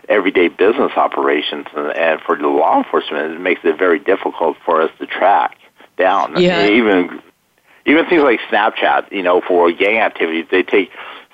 everyday 0.08 0.48
business 0.48 0.92
operations, 0.96 1.66
and, 1.76 1.90
and 1.96 2.20
for 2.20 2.36
the 2.36 2.46
law 2.46 2.78
enforcement, 2.78 3.34
it 3.34 3.40
makes 3.40 3.60
it 3.64 3.78
very 3.78 3.98
difficult 3.98 4.56
for 4.64 4.82
us 4.82 4.90
to 4.98 5.06
track 5.06 5.56
down. 5.96 6.40
Yeah. 6.40 6.66
Even 6.66 7.20
even 7.86 8.06
things 8.06 8.22
like 8.22 8.40
Snapchat, 8.50 9.12
you 9.12 9.22
know, 9.22 9.40
for 9.40 9.70
gang 9.72 9.98
activities, 9.98 10.46
they 10.50 10.62
take 10.62 10.90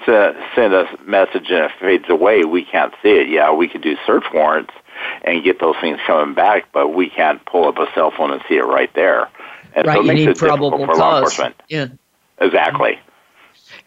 send 0.07 0.72
a 0.72 0.88
message 1.07 1.51
and 1.51 1.64
it 1.64 1.72
fades 1.78 2.09
away. 2.09 2.44
We 2.44 2.64
can't 2.64 2.92
see 3.03 3.11
it. 3.11 3.28
Yeah, 3.28 3.53
we 3.53 3.68
could 3.68 3.82
do 3.82 3.96
search 4.07 4.24
warrants 4.32 4.72
and 5.22 5.44
get 5.44 5.61
those 5.61 5.76
things 5.80 5.98
coming 6.07 6.34
back, 6.34 6.66
but 6.72 6.88
we 6.88 7.11
can't 7.11 7.44
pull 7.46 7.68
up 7.68 7.78
a 7.78 7.86
cell 7.94 8.11
phone 8.11 8.32
and 8.32 8.42
see 8.48 8.57
it 8.57 8.64
right 8.64 8.92
there. 8.94 9.28
And 9.74 9.86
right, 9.86 9.94
so 9.94 10.01
it 10.01 10.05
you 10.05 10.09
makes 10.09 10.18
need 10.20 10.28
it 10.28 10.38
probable 10.38 10.70
difficult 10.70 10.96
for 10.96 11.01
cause. 11.01 11.12
law 11.12 11.18
enforcement. 11.18 11.57
Yeah. 11.68 11.86
Exactly. 12.40 12.98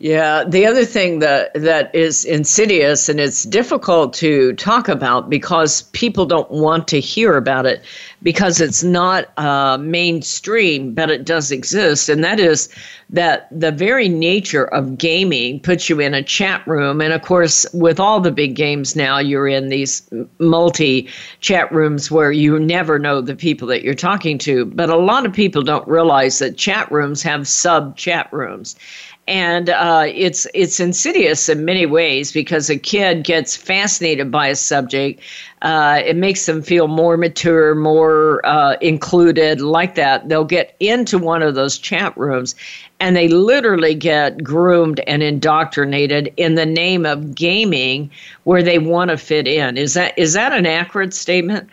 Yeah, 0.03 0.43
the 0.45 0.65
other 0.65 0.83
thing 0.83 1.19
that 1.19 1.53
that 1.53 1.95
is 1.95 2.25
insidious 2.25 3.07
and 3.07 3.21
it's 3.21 3.43
difficult 3.43 4.13
to 4.15 4.51
talk 4.55 4.89
about 4.89 5.29
because 5.29 5.83
people 5.93 6.25
don't 6.25 6.51
want 6.51 6.89
to 6.89 6.99
hear 6.99 7.37
about 7.37 7.65
it 7.65 7.81
because 8.21 8.59
it's 8.59 8.83
not 8.83 9.27
uh, 9.37 9.77
mainstream, 9.77 10.93
but 10.93 11.09
it 11.09 11.23
does 11.23 11.51
exist, 11.53 12.09
and 12.09 12.21
that 12.21 12.37
is 12.37 12.67
that 13.11 13.47
the 13.57 13.71
very 13.71 14.09
nature 14.09 14.65
of 14.65 14.97
gaming 14.97 15.61
puts 15.61 15.87
you 15.87 16.01
in 16.01 16.13
a 16.13 16.23
chat 16.23 16.67
room, 16.67 16.99
and 16.99 17.13
of 17.13 17.21
course, 17.21 17.65
with 17.73 17.97
all 17.97 18.19
the 18.19 18.31
big 18.31 18.55
games 18.55 18.97
now, 18.97 19.19
you're 19.19 19.47
in 19.47 19.69
these 19.69 20.01
multi 20.39 21.07
chat 21.39 21.71
rooms 21.71 22.11
where 22.11 22.31
you 22.31 22.59
never 22.59 22.99
know 22.99 23.21
the 23.21 23.35
people 23.37 23.69
that 23.69 23.83
you're 23.83 23.93
talking 23.93 24.37
to. 24.39 24.65
But 24.65 24.89
a 24.89 24.97
lot 24.97 25.25
of 25.25 25.31
people 25.31 25.61
don't 25.61 25.87
realize 25.87 26.39
that 26.39 26.57
chat 26.57 26.91
rooms 26.91 27.23
have 27.23 27.47
sub 27.47 27.95
chat 27.95 28.27
rooms 28.33 28.75
and 29.27 29.69
uh, 29.69 30.03
it's 30.07 30.45
it's 30.53 30.79
insidious 30.79 31.47
in 31.47 31.63
many 31.63 31.85
ways 31.85 32.31
because 32.31 32.69
a 32.69 32.77
kid 32.77 33.23
gets 33.23 33.55
fascinated 33.55 34.29
by 34.31 34.47
a 34.47 34.55
subject. 34.55 35.21
Uh, 35.61 36.01
it 36.05 36.17
makes 36.17 36.45
them 36.45 36.61
feel 36.61 36.89
more 36.89 37.15
mature, 37.15 37.73
more 37.73 38.45
uh, 38.45 38.75
included, 38.81 39.61
like 39.61 39.95
that. 39.95 40.27
They'll 40.27 40.43
get 40.43 40.75
into 40.81 41.17
one 41.17 41.41
of 41.41 41.55
those 41.55 41.77
chat 41.77 42.15
rooms, 42.17 42.53
and 42.99 43.15
they 43.15 43.29
literally 43.29 43.95
get 43.95 44.43
groomed 44.43 44.99
and 45.07 45.23
indoctrinated 45.23 46.33
in 46.35 46.55
the 46.55 46.65
name 46.65 47.05
of 47.05 47.33
gaming, 47.33 48.11
where 48.43 48.61
they 48.61 48.77
want 48.77 49.09
to 49.09 49.17
fit 49.17 49.47
in. 49.47 49.77
Is 49.77 49.93
that 49.93 50.17
is 50.17 50.33
that 50.33 50.51
an 50.51 50.65
accurate 50.65 51.13
statement? 51.13 51.69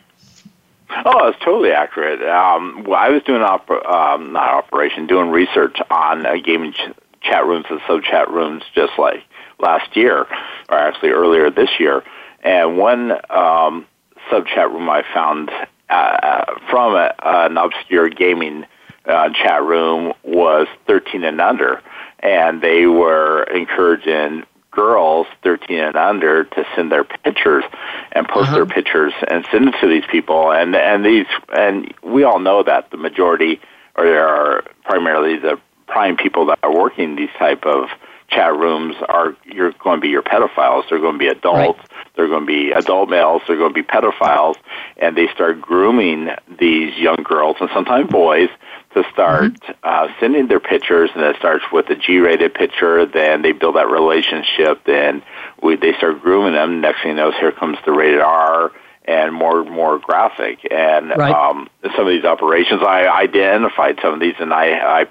Oh, 1.05 1.29
it's 1.29 1.39
totally 1.39 1.73
accurate. 1.73 2.21
Um, 2.23 2.85
well, 2.85 2.99
I 2.99 3.11
was 3.11 3.23
doing 3.23 3.43
op- 3.43 3.71
um, 3.71 4.33
not 4.33 4.51
operation, 4.51 5.07
doing 5.07 5.31
research 5.31 5.79
on 5.91 6.27
a 6.27 6.41
gaming 6.41 6.73
ch- 6.73 6.91
chat 7.21 7.47
rooms 7.47 7.67
and 7.71 7.81
sub 7.87 8.03
chat 8.03 8.31
rooms 8.31 8.63
just 8.75 8.93
like 8.99 9.23
last 9.59 9.97
year, 9.97 10.27
or 10.69 10.79
actually 10.79 11.11
earlier 11.11 11.51
this 11.51 11.71
year. 11.79 12.03
And 12.43 12.79
one 12.79 13.13
um, 13.31 13.87
sub 14.31 14.47
chat 14.47 14.71
room 14.71 14.89
I 14.89 15.03
found 15.13 15.51
uh, 15.89 16.45
from 16.71 16.95
a, 16.95 17.15
an 17.23 17.57
obscure 17.57 18.09
gaming 18.09 18.65
uh, 19.07 19.31
chat 19.31 19.63
room 19.63 20.13
was 20.23 20.67
13 20.87 21.25
and 21.25 21.41
under, 21.41 21.83
and 22.21 22.63
they 22.63 22.87
were 22.87 23.43
encouraging 23.45 24.45
girls 24.71 25.27
13 25.43 25.79
and 25.79 25.97
under 25.97 26.45
to 26.45 26.65
send 26.77 26.93
their 26.93 27.05
pictures 27.05 27.65
and 28.13 28.29
post 28.29 28.49
uh-huh. 28.49 28.55
their 28.55 28.67
pictures 28.67 29.13
and 29.29 29.45
send 29.51 29.69
it 29.69 29.75
to 29.81 29.89
these 29.89 30.05
people 30.11 30.53
and 30.53 30.77
and 30.77 31.05
these 31.05 31.27
and 31.53 31.93
we 32.03 32.23
all 32.23 32.39
know 32.39 32.63
that 32.63 32.89
the 32.93 32.97
majority 32.97 33.61
or 33.97 34.05
there 34.05 34.29
are 34.29 34.65
primarily 34.85 35.37
the 35.37 35.59
prime 35.91 36.17
people 36.17 36.47
that 36.47 36.59
are 36.63 36.75
working 36.75 37.17
these 37.17 37.31
type 37.39 37.67
of 37.67 37.91
chat 38.31 38.57
rooms 38.57 38.95
are 39.09 39.37
you're 39.45 39.73
going 39.73 39.97
to 39.97 40.01
be 40.01 40.09
your 40.09 40.23
pedophiles. 40.23 40.89
They're 40.89 41.01
going 41.01 41.15
to 41.15 41.19
be 41.19 41.27
adults. 41.27 41.79
Right. 41.79 41.91
They're 42.15 42.29
going 42.29 42.43
to 42.43 42.47
be 42.47 42.71
adult 42.71 43.11
males. 43.11 43.43
They're 43.47 43.57
going 43.57 43.75
to 43.75 43.83
be 43.83 43.87
pedophiles, 43.87 44.55
and 44.97 45.17
they 45.17 45.27
start 45.35 45.61
grooming 45.61 46.29
these 46.59 46.97
young 46.97 47.23
girls 47.25 47.57
and 47.61 47.69
sometimes 47.75 48.11
boys 48.11 48.49
to 48.95 49.05
start 49.13 49.53
mm-hmm. 49.53 49.73
uh, 49.83 50.09
sending 50.21 50.49
their 50.49 50.61
pictures. 50.61 51.11
And 51.15 51.25
it 51.25 51.37
starts 51.37 51.65
with 51.73 51.91
a 51.91 51.97
G-rated 51.97 52.55
picture. 52.55 53.05
Then 53.05 53.43
they 53.43 53.53
build 53.53 53.77
that 53.77 53.89
relationship. 53.89 54.85
Then 54.85 55.23
we, 55.63 55.77
they 55.77 55.93
start 55.95 56.23
grooming 56.23 56.55
them. 56.55 56.81
Next 56.81 57.03
thing 57.03 57.11
you 57.11 57.17
know, 57.17 57.33
here 57.33 57.53
comes 57.53 57.79
the 57.85 57.93
rated 57.93 58.21
R 58.21 58.71
and 59.05 59.35
more 59.35 59.61
and 59.61 59.71
more 59.71 59.99
graphic. 59.99 60.67
And 60.71 61.11
right. 61.11 61.35
um, 61.35 61.69
some 61.97 62.07
of 62.07 62.13
these 62.13 62.25
operations, 62.25 62.83
I 62.83 63.09
identified 63.09 63.99
some 64.03 64.15
of 64.15 64.21
these, 64.21 64.35
and 64.39 64.53
I, 64.53 65.01
I 65.01 65.05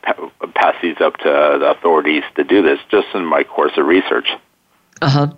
passed 0.54 0.82
these 0.82 1.00
up 1.02 1.18
to 1.18 1.58
the 1.60 1.72
authorities 1.72 2.24
to 2.36 2.44
do 2.44 2.62
this 2.62 2.80
just 2.90 3.08
in 3.14 3.26
my 3.26 3.44
course 3.44 3.78
of 3.78 3.86
research. 3.86 4.30
Uh 5.02 5.10
huh. 5.10 5.34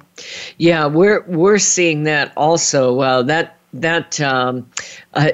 Yeah, 0.57 0.87
we're 0.87 1.21
we're 1.27 1.59
seeing 1.59 2.03
that 2.03 2.33
also. 2.35 2.99
Uh, 2.99 3.21
that 3.23 3.57
that 3.73 4.19
um, 4.19 4.67
uh, 5.13 5.31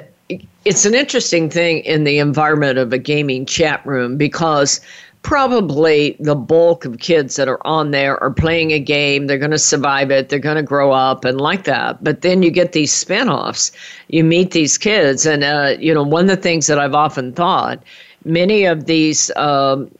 it's 0.65 0.85
an 0.85 0.93
interesting 0.93 1.49
thing 1.49 1.79
in 1.79 2.03
the 2.03 2.19
environment 2.19 2.77
of 2.77 2.91
a 2.91 2.97
gaming 2.97 3.45
chat 3.45 3.85
room 3.85 4.17
because 4.17 4.81
probably 5.27 6.15
the 6.21 6.35
bulk 6.35 6.85
of 6.85 6.99
kids 6.99 7.35
that 7.35 7.49
are 7.49 7.59
on 7.67 7.91
there 7.91 8.17
are 8.23 8.31
playing 8.31 8.71
a 8.71 8.79
game. 8.79 9.27
They're 9.27 9.37
going 9.37 9.51
to 9.51 9.59
survive 9.59 10.09
it. 10.09 10.29
They're 10.29 10.39
going 10.39 10.55
to 10.55 10.63
grow 10.63 10.93
up 10.93 11.25
and 11.25 11.41
like 11.41 11.65
that. 11.65 12.01
But 12.01 12.21
then 12.21 12.43
you 12.43 12.49
get 12.49 12.71
these 12.71 12.93
spinoffs. 12.93 13.73
You 14.07 14.23
meet 14.23 14.51
these 14.51 14.77
kids. 14.77 15.25
And, 15.25 15.43
uh, 15.43 15.75
you 15.79 15.93
know, 15.93 16.01
one 16.01 16.29
of 16.29 16.37
the 16.37 16.41
things 16.41 16.67
that 16.67 16.79
I've 16.79 16.95
often 16.95 17.33
thought, 17.33 17.83
many 18.23 18.63
of 18.63 18.85
these 18.85 19.29
um, 19.35 19.91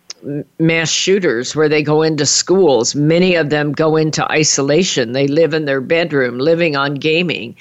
mass 0.60 0.90
shooters 0.90 1.58
where 1.58 1.68
they 1.68 1.84
go 1.84 2.04
into 2.04 2.26
schools, 2.26 2.96
many 2.96 3.36
of 3.36 3.50
them 3.50 3.74
go 3.74 3.98
into 3.98 4.26
isolation. 4.32 5.12
They 5.12 5.28
live 5.28 5.54
in 5.54 5.66
their 5.66 5.82
bedroom, 5.82 6.40
living 6.40 6.78
on 6.78 6.96
gaming. 6.96 7.54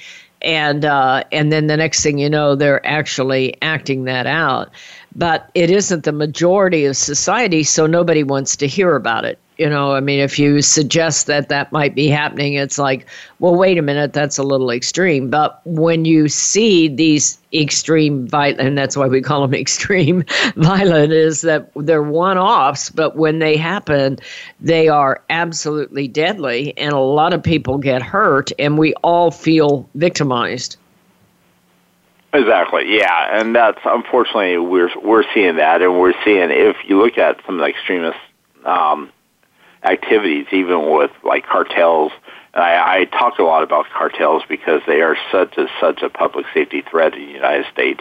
And 0.47 0.83
uh, 0.83 1.25
and 1.31 1.51
then 1.51 1.67
the 1.67 1.77
next 1.77 2.01
thing 2.01 2.17
you 2.17 2.29
know, 2.29 2.55
they're 2.55 2.83
actually 2.87 3.55
acting 3.61 4.05
that 4.05 4.25
out 4.25 4.71
but 5.17 5.49
it 5.55 5.71
isn't 5.71 6.03
the 6.03 6.11
majority 6.11 6.85
of 6.85 6.95
society, 6.95 7.63
so 7.63 7.87
nobody 7.87 8.23
wants 8.23 8.55
to 8.57 8.67
hear 8.67 8.95
about 8.95 9.25
it. 9.25 9.39
You 9.57 9.69
know, 9.69 9.93
I 9.93 10.01
mean, 10.01 10.19
if 10.19 10.37
you 10.37 10.61
suggest 10.61 11.25
that 11.27 11.49
that 11.49 11.71
might 11.71 11.95
be 11.95 12.07
happening, 12.07 12.53
it's 12.53 12.77
like, 12.77 13.07
well, 13.39 13.55
wait 13.55 13.79
a 13.79 13.81
minute, 13.81 14.13
that's 14.13 14.37
a 14.37 14.43
little 14.43 14.69
extreme. 14.69 15.31
But 15.31 15.61
when 15.65 16.05
you 16.05 16.29
see 16.29 16.87
these 16.87 17.39
extreme 17.51 18.27
violent, 18.27 18.59
and 18.59 18.77
that's 18.77 18.95
why 18.95 19.07
we 19.07 19.19
call 19.19 19.41
them 19.41 19.53
extreme 19.59 20.23
violent, 20.57 21.11
is 21.11 21.41
that 21.41 21.71
they're 21.75 22.03
one 22.03 22.37
offs, 22.37 22.91
but 22.91 23.15
when 23.15 23.39
they 23.39 23.57
happen, 23.57 24.19
they 24.61 24.89
are 24.89 25.23
absolutely 25.31 26.07
deadly, 26.07 26.77
and 26.77 26.93
a 26.93 26.99
lot 26.99 27.33
of 27.33 27.41
people 27.41 27.79
get 27.79 28.03
hurt, 28.03 28.51
and 28.59 28.77
we 28.77 28.93
all 28.95 29.31
feel 29.31 29.89
victimized. 29.95 30.77
Exactly. 32.33 32.95
Yeah, 32.95 33.39
and 33.39 33.55
that's 33.55 33.79
unfortunately 33.85 34.57
we're 34.59 34.91
we're 35.01 35.23
seeing 35.33 35.55
that, 35.55 35.81
and 35.81 35.99
we're 35.99 36.13
seeing 36.23 36.51
if 36.51 36.75
you 36.85 37.01
look 37.01 37.17
at 37.17 37.39
some 37.45 37.55
of 37.55 37.61
the 37.61 37.67
extremist 37.67 38.19
um, 38.65 39.09
activities, 39.83 40.47
even 40.51 40.91
with 40.91 41.11
like 41.23 41.45
cartels. 41.45 42.11
And 42.53 42.63
I, 42.63 42.99
I 42.99 43.05
talk 43.05 43.37
a 43.39 43.43
lot 43.43 43.63
about 43.63 43.85
cartels 43.95 44.43
because 44.49 44.81
they 44.87 45.01
are 45.01 45.15
such 45.31 45.57
a 45.57 45.67
such 45.79 46.01
a 46.01 46.09
public 46.09 46.45
safety 46.53 46.81
threat 46.89 47.13
in 47.13 47.25
the 47.25 47.31
United 47.31 47.65
States. 47.71 47.99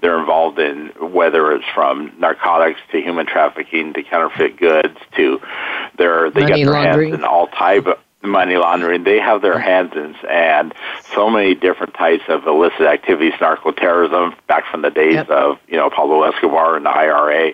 They're 0.00 0.18
involved 0.18 0.58
in 0.58 0.92
whether 1.00 1.52
it's 1.52 1.64
from 1.74 2.12
narcotics 2.18 2.80
to 2.92 3.00
human 3.00 3.26
trafficking 3.26 3.92
to 3.94 4.02
counterfeit 4.02 4.56
goods 4.56 4.96
to 5.16 5.40
their 5.98 6.30
they 6.30 6.40
Money 6.40 6.64
get 6.64 6.70
their 6.70 6.74
hands 6.74 7.14
in 7.14 7.24
all 7.24 7.48
type 7.48 7.86
of 7.86 7.98
money 8.22 8.56
laundering. 8.56 9.04
They 9.04 9.18
have 9.18 9.42
their 9.42 9.58
hands 9.58 9.92
in 9.94 10.14
and 10.28 10.74
so 11.14 11.30
many 11.30 11.54
different 11.54 11.94
types 11.94 12.24
of 12.28 12.46
illicit 12.46 12.82
activities, 12.82 13.34
narco 13.40 13.70
terrorism, 13.72 14.34
back 14.48 14.64
from 14.70 14.82
the 14.82 14.90
days 14.90 15.14
yep. 15.14 15.30
of 15.30 15.58
you 15.68 15.76
know 15.76 15.90
Pablo 15.90 16.22
Escobar 16.22 16.76
and 16.76 16.86
the 16.86 16.90
IRA. 16.90 17.52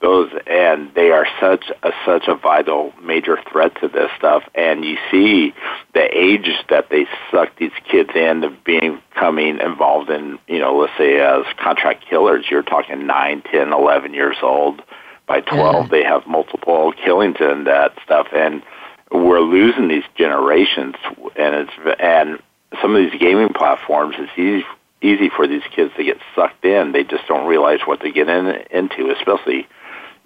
Those 0.00 0.30
and 0.46 0.92
they 0.94 1.10
are 1.10 1.26
such 1.40 1.70
a 1.82 1.92
such 2.04 2.28
a 2.28 2.34
vital 2.34 2.92
major 3.02 3.38
threat 3.50 3.78
to 3.80 3.88
this 3.88 4.10
stuff. 4.16 4.42
And 4.54 4.84
you 4.84 4.96
see 5.10 5.54
the 5.94 6.08
age 6.16 6.48
that 6.70 6.88
they 6.90 7.06
suck 7.30 7.56
these 7.56 7.72
kids 7.90 8.10
in 8.14 8.44
of 8.44 8.64
being 8.64 9.00
becoming 9.16 9.58
involved 9.60 10.10
in, 10.10 10.38
you 10.46 10.58
know, 10.58 10.76
let's 10.76 10.92
say 10.98 11.18
as 11.18 11.44
contract 11.56 12.04
killers, 12.08 12.44
you're 12.50 12.62
talking 12.62 13.06
9, 13.06 13.42
10, 13.50 13.72
11 13.72 14.14
years 14.14 14.36
old. 14.42 14.82
By 15.26 15.40
12, 15.40 15.90
they 15.90 16.04
have 16.04 16.24
multiple 16.26 16.92
killings 16.92 17.38
in 17.40 17.64
that 17.64 17.92
stuff. 18.04 18.28
And 18.32 18.62
we're 19.10 19.40
losing 19.40 19.88
these 19.88 20.04
generations. 20.16 20.94
And 21.36 21.54
it's, 21.54 21.72
and 22.00 22.38
some 22.82 22.94
of 22.94 23.02
these 23.02 23.20
gaming 23.20 23.52
platforms, 23.52 24.16
it's 24.18 24.32
easy, 24.38 24.66
easy 25.02 25.28
for 25.28 25.46
these 25.46 25.62
kids 25.74 25.92
to 25.96 26.04
get 26.04 26.18
sucked 26.34 26.64
in. 26.64 26.92
They 26.92 27.04
just 27.04 27.26
don't 27.26 27.46
realize 27.46 27.80
what 27.84 28.00
they 28.00 28.10
get 28.10 28.28
in, 28.28 28.46
into, 28.70 29.10
especially, 29.10 29.66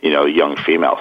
you 0.03 0.11
know, 0.11 0.25
young 0.27 0.57
females. 0.57 1.01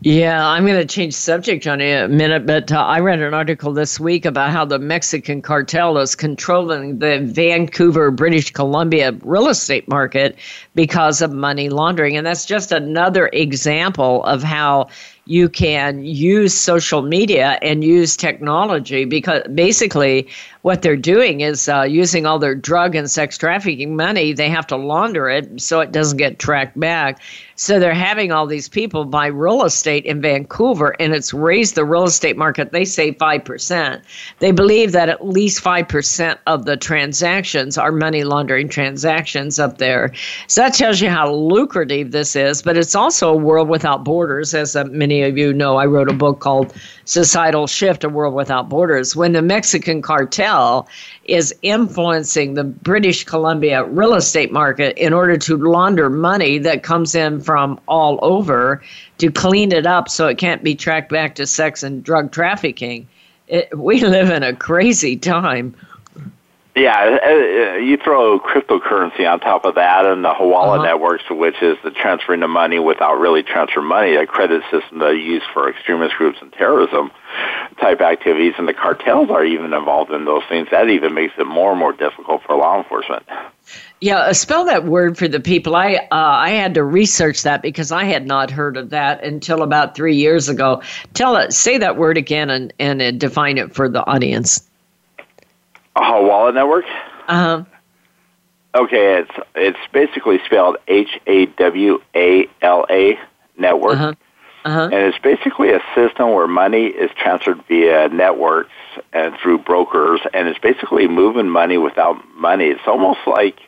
Yeah, 0.00 0.44
I'm 0.44 0.66
going 0.66 0.80
to 0.80 0.84
change 0.84 1.14
subject 1.14 1.68
on 1.68 1.80
a 1.80 2.08
minute, 2.08 2.46
but 2.46 2.72
uh, 2.72 2.80
I 2.80 2.98
read 2.98 3.20
an 3.20 3.32
article 3.32 3.72
this 3.72 4.00
week 4.00 4.24
about 4.24 4.50
how 4.50 4.64
the 4.64 4.80
Mexican 4.80 5.40
cartel 5.40 5.98
is 5.98 6.16
controlling 6.16 6.98
the 6.98 7.20
Vancouver, 7.20 8.10
British 8.10 8.50
Columbia 8.50 9.12
real 9.22 9.48
estate 9.48 9.86
market 9.86 10.36
because 10.74 11.22
of 11.22 11.32
money 11.32 11.68
laundering. 11.68 12.16
And 12.16 12.26
that's 12.26 12.44
just 12.44 12.72
another 12.72 13.30
example 13.32 14.24
of 14.24 14.42
how 14.42 14.88
you 15.32 15.48
can 15.48 16.04
use 16.04 16.52
social 16.52 17.00
media 17.00 17.58
and 17.62 17.82
use 17.82 18.18
technology 18.18 19.06
because 19.06 19.42
basically 19.54 20.28
what 20.60 20.82
they're 20.82 20.94
doing 20.94 21.40
is 21.40 21.70
uh, 21.70 21.84
using 21.84 22.26
all 22.26 22.38
their 22.38 22.54
drug 22.54 22.94
and 22.94 23.10
sex 23.10 23.38
trafficking 23.38 23.96
money. 23.96 24.34
They 24.34 24.50
have 24.50 24.66
to 24.66 24.76
launder 24.76 25.30
it 25.30 25.58
so 25.58 25.80
it 25.80 25.90
doesn't 25.90 26.18
get 26.18 26.38
tracked 26.38 26.78
back. 26.78 27.18
So 27.56 27.78
they're 27.78 27.94
having 27.94 28.32
all 28.32 28.46
these 28.46 28.68
people 28.68 29.04
buy 29.04 29.26
real 29.26 29.64
estate 29.64 30.04
in 30.04 30.20
Vancouver, 30.20 30.96
and 30.98 31.14
it's 31.14 31.34
raised 31.34 31.74
the 31.74 31.84
real 31.84 32.04
estate 32.04 32.36
market. 32.36 32.72
They 32.72 32.84
say 32.84 33.12
5%. 33.12 34.02
They 34.38 34.52
believe 34.52 34.92
that 34.92 35.08
at 35.08 35.26
least 35.26 35.62
5% 35.62 36.38
of 36.46 36.64
the 36.64 36.76
transactions 36.76 37.76
are 37.76 37.92
money 37.92 38.24
laundering 38.24 38.68
transactions 38.68 39.58
up 39.58 39.78
there. 39.78 40.12
So 40.46 40.62
that 40.62 40.74
tells 40.74 41.00
you 41.00 41.10
how 41.10 41.32
lucrative 41.32 42.10
this 42.10 42.34
is, 42.36 42.62
but 42.62 42.76
it's 42.76 42.94
also 42.94 43.30
a 43.30 43.36
world 43.36 43.68
without 43.68 44.04
borders. 44.04 44.54
As 44.54 44.74
uh, 44.74 44.84
many 44.84 45.22
of 45.22 45.36
you 45.36 45.52
know, 45.52 45.76
I 45.76 45.86
wrote 45.86 46.10
a 46.10 46.14
book 46.14 46.40
called 46.40 46.74
Societal 47.04 47.66
Shift 47.66 48.04
A 48.04 48.08
World 48.08 48.34
Without 48.34 48.68
Borders. 48.68 49.14
When 49.14 49.32
the 49.32 49.42
Mexican 49.42 50.02
cartel 50.02 50.88
is 51.24 51.54
influencing 51.62 52.54
the 52.54 52.64
British 52.64 53.24
Columbia 53.24 53.84
real 53.84 54.14
estate 54.14 54.52
market 54.52 54.96
in 54.98 55.12
order 55.12 55.36
to 55.36 55.56
launder 55.56 56.10
money 56.10 56.58
that 56.58 56.82
comes 56.82 57.14
in 57.14 57.40
from 57.42 57.80
all 57.88 58.18
over 58.22 58.82
to 59.18 59.30
clean 59.30 59.72
it 59.72 59.86
up 59.86 60.08
so 60.08 60.26
it 60.28 60.38
can't 60.38 60.62
be 60.62 60.74
tracked 60.74 61.10
back 61.10 61.34
to 61.36 61.46
sex 61.46 61.82
and 61.82 62.02
drug 62.02 62.32
trafficking. 62.32 63.08
It, 63.48 63.76
we 63.76 64.00
live 64.04 64.30
in 64.30 64.42
a 64.42 64.54
crazy 64.54 65.16
time. 65.16 65.74
Yeah, 66.74 67.18
uh, 67.22 67.28
uh, 67.28 67.76
you 67.76 67.98
throw 67.98 68.40
cryptocurrency 68.40 69.30
on 69.30 69.40
top 69.40 69.66
of 69.66 69.74
that 69.74 70.06
and 70.06 70.24
the 70.24 70.32
Hawala 70.32 70.76
uh-huh. 70.76 70.84
networks, 70.84 71.24
which 71.28 71.60
is 71.60 71.76
the 71.84 71.90
transferring 71.90 72.42
of 72.42 72.48
money 72.48 72.78
without 72.78 73.20
really 73.20 73.42
transferring 73.42 73.88
money, 73.88 74.14
a 74.14 74.26
credit 74.26 74.62
system 74.70 75.00
that 75.00 75.10
is 75.10 75.22
used 75.22 75.44
for 75.52 75.68
extremist 75.68 76.14
groups 76.16 76.38
and 76.40 76.50
terrorism 76.54 77.10
type 77.78 78.00
activities, 78.00 78.54
and 78.56 78.66
the 78.66 78.72
cartels 78.72 79.28
are 79.28 79.44
even 79.44 79.74
involved 79.74 80.12
in 80.12 80.24
those 80.24 80.44
things. 80.48 80.68
That 80.70 80.88
even 80.88 81.12
makes 81.12 81.34
it 81.36 81.46
more 81.46 81.72
and 81.72 81.78
more 81.78 81.92
difficult 81.92 82.42
for 82.44 82.56
law 82.56 82.78
enforcement. 82.78 83.24
Yeah, 84.02 84.16
uh, 84.16 84.32
spell 84.32 84.64
that 84.64 84.84
word 84.84 85.16
for 85.16 85.28
the 85.28 85.38
people. 85.38 85.76
I 85.76 85.94
uh, 85.94 86.06
I 86.10 86.50
had 86.50 86.74
to 86.74 86.82
research 86.82 87.44
that 87.44 87.62
because 87.62 87.92
I 87.92 88.02
had 88.02 88.26
not 88.26 88.50
heard 88.50 88.76
of 88.76 88.90
that 88.90 89.22
until 89.22 89.62
about 89.62 89.94
three 89.94 90.16
years 90.16 90.48
ago. 90.48 90.82
Tell 91.14 91.36
it, 91.36 91.52
say 91.52 91.78
that 91.78 91.96
word 91.96 92.16
again, 92.16 92.50
and 92.50 92.72
and 92.80 93.00
uh, 93.00 93.12
define 93.12 93.58
it 93.58 93.72
for 93.72 93.88
the 93.88 94.04
audience. 94.04 94.68
Hawala 95.94 96.52
Network. 96.52 96.84
Uh 97.28 97.64
huh. 97.64 97.64
Okay, 98.74 99.20
it's 99.20 99.30
it's 99.54 99.78
basically 99.92 100.40
spelled 100.46 100.78
H 100.88 101.20
A 101.28 101.46
W 101.46 102.02
A 102.16 102.48
L 102.60 102.84
A 102.90 103.16
network. 103.56 103.92
Uh-huh. 103.92 104.14
Uh-huh. 104.64 104.84
And 104.84 104.94
it's 104.94 105.18
basically 105.18 105.70
a 105.70 105.80
system 105.94 106.32
where 106.32 106.48
money 106.48 106.86
is 106.86 107.10
transferred 107.16 107.62
via 107.68 108.08
networks 108.08 108.72
and 109.12 109.36
through 109.40 109.58
brokers, 109.58 110.20
and 110.34 110.48
it's 110.48 110.58
basically 110.58 111.06
moving 111.06 111.48
money 111.48 111.78
without 111.78 112.16
money. 112.34 112.64
It's 112.64 112.86
almost 112.88 113.20
like 113.28 113.60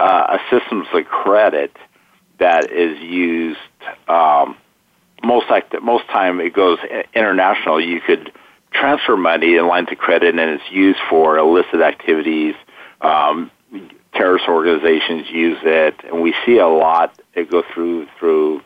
uh, 0.00 0.38
a 0.38 0.38
systems 0.50 0.86
of 0.92 1.04
credit 1.04 1.76
that 2.38 2.72
is 2.72 2.98
used. 3.00 3.58
Um, 4.08 4.56
most 5.22 5.50
like 5.50 5.70
most 5.82 6.06
time, 6.06 6.40
it 6.40 6.54
goes 6.54 6.78
international. 7.14 7.80
You 7.80 8.00
could 8.00 8.32
transfer 8.72 9.16
money 9.16 9.56
in 9.56 9.66
lines 9.66 9.88
of 9.92 9.98
credit, 9.98 10.38
and 10.38 10.50
it's 10.50 10.70
used 10.70 10.98
for 11.10 11.36
illicit 11.36 11.82
activities. 11.82 12.54
Um, 13.02 13.50
terrorist 14.14 14.46
organizations 14.48 15.28
use 15.30 15.58
it, 15.62 15.94
and 16.04 16.22
we 16.22 16.34
see 16.46 16.58
a 16.58 16.68
lot. 16.68 17.20
It 17.34 17.50
go 17.50 17.62
through 17.74 18.06
through 18.18 18.62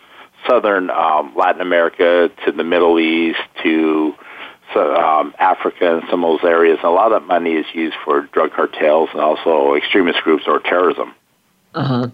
southern 0.49 0.91
um, 0.91 1.35
Latin 1.37 1.61
America 1.61 2.31
to 2.45 2.53
the 2.53 2.65
Middle 2.65 3.01
East 3.01 3.41
to 3.65 4.15
um, 4.77 5.35
Africa 5.39 5.99
and 5.99 6.03
some 6.11 6.25
of 6.25 6.41
those 6.41 6.49
areas. 6.49 6.79
A 6.83 6.91
lot 6.91 7.13
of 7.13 7.23
that 7.23 7.27
money 7.27 7.53
is 7.53 7.67
used 7.75 7.97
for 8.05 8.23
drug 8.33 8.53
cartels 8.53 9.09
and 9.13 9.21
also 9.21 9.75
extremist 9.75 10.21
groups 10.23 10.45
or 10.47 10.61
terrorism. 10.61 11.15
Uh-huh. 11.75 12.09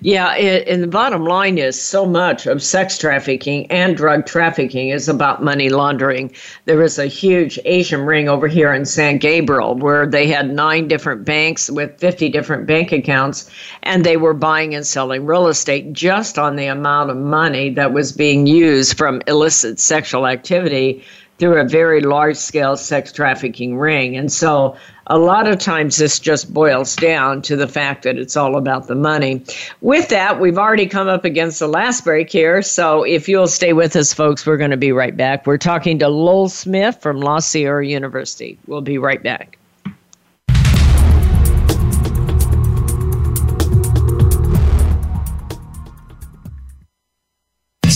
Yeah, 0.00 0.34
it, 0.34 0.66
and 0.66 0.82
the 0.82 0.88
bottom 0.88 1.24
line 1.24 1.56
is 1.56 1.80
so 1.80 2.04
much 2.04 2.46
of 2.46 2.60
sex 2.60 2.98
trafficking 2.98 3.70
and 3.70 3.96
drug 3.96 4.26
trafficking 4.26 4.88
is 4.88 5.08
about 5.08 5.42
money 5.42 5.68
laundering. 5.68 6.32
There 6.64 6.82
is 6.82 6.98
a 6.98 7.06
huge 7.06 7.58
Asian 7.64 8.00
ring 8.00 8.28
over 8.28 8.48
here 8.48 8.72
in 8.72 8.84
San 8.84 9.18
Gabriel 9.18 9.76
where 9.76 10.04
they 10.04 10.26
had 10.26 10.50
nine 10.52 10.88
different 10.88 11.24
banks 11.24 11.70
with 11.70 11.96
50 11.98 12.28
different 12.28 12.66
bank 12.66 12.90
accounts, 12.90 13.48
and 13.84 14.04
they 14.04 14.16
were 14.16 14.34
buying 14.34 14.74
and 14.74 14.84
selling 14.84 15.26
real 15.26 15.46
estate 15.46 15.92
just 15.92 16.36
on 16.36 16.56
the 16.56 16.66
amount 16.66 17.10
of 17.10 17.16
money 17.16 17.70
that 17.70 17.92
was 17.92 18.10
being 18.10 18.48
used 18.48 18.98
from 18.98 19.22
illicit 19.28 19.78
sexual 19.78 20.26
activity 20.26 21.04
through 21.38 21.60
a 21.60 21.64
very 21.64 22.00
large 22.00 22.36
scale 22.36 22.76
sex 22.76 23.12
trafficking 23.12 23.76
ring. 23.76 24.16
And 24.16 24.30
so 24.32 24.76
a 25.06 25.18
lot 25.18 25.48
of 25.48 25.58
times 25.58 25.96
this 25.96 26.18
just 26.18 26.52
boils 26.52 26.96
down 26.96 27.42
to 27.42 27.56
the 27.56 27.68
fact 27.68 28.04
that 28.04 28.16
it's 28.16 28.36
all 28.36 28.56
about 28.56 28.86
the 28.86 28.94
money. 28.94 29.42
With 29.80 30.08
that, 30.08 30.40
we've 30.40 30.58
already 30.58 30.86
come 30.86 31.08
up 31.08 31.24
against 31.24 31.58
the 31.58 31.68
last 31.68 32.04
break 32.04 32.30
here. 32.30 32.62
So 32.62 33.02
if 33.02 33.28
you'll 33.28 33.48
stay 33.48 33.72
with 33.72 33.96
us, 33.96 34.14
folks, 34.14 34.46
we're 34.46 34.56
going 34.56 34.70
to 34.70 34.76
be 34.76 34.92
right 34.92 35.16
back. 35.16 35.46
We're 35.46 35.58
talking 35.58 35.98
to 35.98 36.08
Lowell 36.08 36.48
Smith 36.48 36.98
from 37.02 37.20
La 37.20 37.40
Sierra 37.40 37.86
University. 37.86 38.58
We'll 38.66 38.80
be 38.80 38.98
right 38.98 39.22
back. 39.22 39.58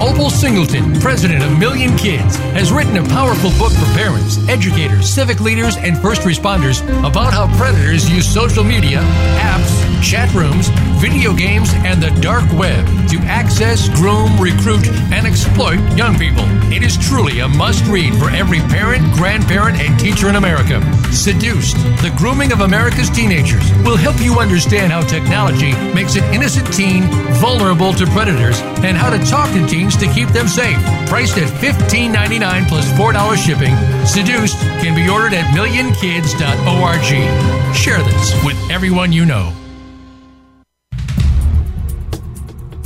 Opal 0.00 0.28
Singleton, 0.28 1.00
president 1.00 1.42
of 1.42 1.58
Million 1.58 1.96
Kids, 1.96 2.36
has 2.52 2.70
written 2.70 2.98
a 2.98 3.04
powerful 3.08 3.50
book 3.58 3.72
for 3.72 3.86
parents, 3.96 4.36
educators, 4.46 5.08
civic 5.08 5.40
leaders, 5.40 5.78
and 5.78 5.96
first 6.02 6.20
responders 6.20 6.82
about 6.98 7.32
how 7.32 7.46
predators 7.56 8.08
use 8.10 8.28
social 8.28 8.62
media, 8.62 8.98
apps, 9.40 9.86
chat 10.02 10.32
rooms, 10.34 10.68
video 11.00 11.32
games, 11.32 11.70
and 11.76 12.02
the 12.02 12.10
dark 12.20 12.44
web 12.52 12.84
to 13.08 13.16
access, 13.24 13.88
groom, 13.96 14.38
recruit, 14.38 14.86
and 15.12 15.26
exploit 15.26 15.80
young 15.96 16.18
people. 16.18 16.44
It 16.70 16.82
is 16.82 16.98
truly 16.98 17.40
a 17.40 17.48
must 17.48 17.86
read 17.86 18.14
for 18.16 18.28
every 18.28 18.60
parent, 18.60 19.02
grandparent, 19.14 19.80
and 19.80 19.98
teacher 19.98 20.28
in 20.28 20.36
America. 20.36 20.82
Seduced, 21.10 21.76
the 22.02 22.12
grooming 22.18 22.52
of 22.52 22.60
America's 22.60 23.08
teenagers 23.08 23.72
will 23.82 23.96
help 23.96 24.20
you 24.20 24.40
understand 24.40 24.92
how 24.92 25.00
technology 25.00 25.72
makes 25.94 26.16
an 26.16 26.24
innocent 26.34 26.70
teen 26.74 27.04
vulnerable 27.40 27.94
to 27.94 28.04
predators 28.08 28.60
and 28.84 28.96
how 28.96 29.08
to 29.08 29.18
talk 29.24 29.50
to 29.52 29.66
teens 29.66 29.85
to 29.94 30.12
keep 30.12 30.28
them 30.30 30.48
safe. 30.48 30.76
Priced 31.06 31.38
at 31.38 31.48
$15.99 31.48 32.66
plus 32.66 32.90
$4 32.92 33.36
shipping, 33.36 33.76
Seduced 34.06 34.58
can 34.82 34.94
be 34.94 35.08
ordered 35.08 35.34
at 35.34 35.54
millionkids.org. 35.54 37.76
Share 37.76 38.02
this 38.02 38.44
with 38.44 38.56
everyone 38.70 39.12
you 39.12 39.24
know. 39.24 39.52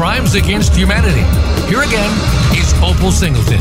Crimes 0.00 0.34
Against 0.34 0.74
Humanity. 0.74 1.20
Here 1.68 1.82
again 1.82 2.10
is 2.56 2.72
Opal 2.82 3.12
Singleton. 3.12 3.58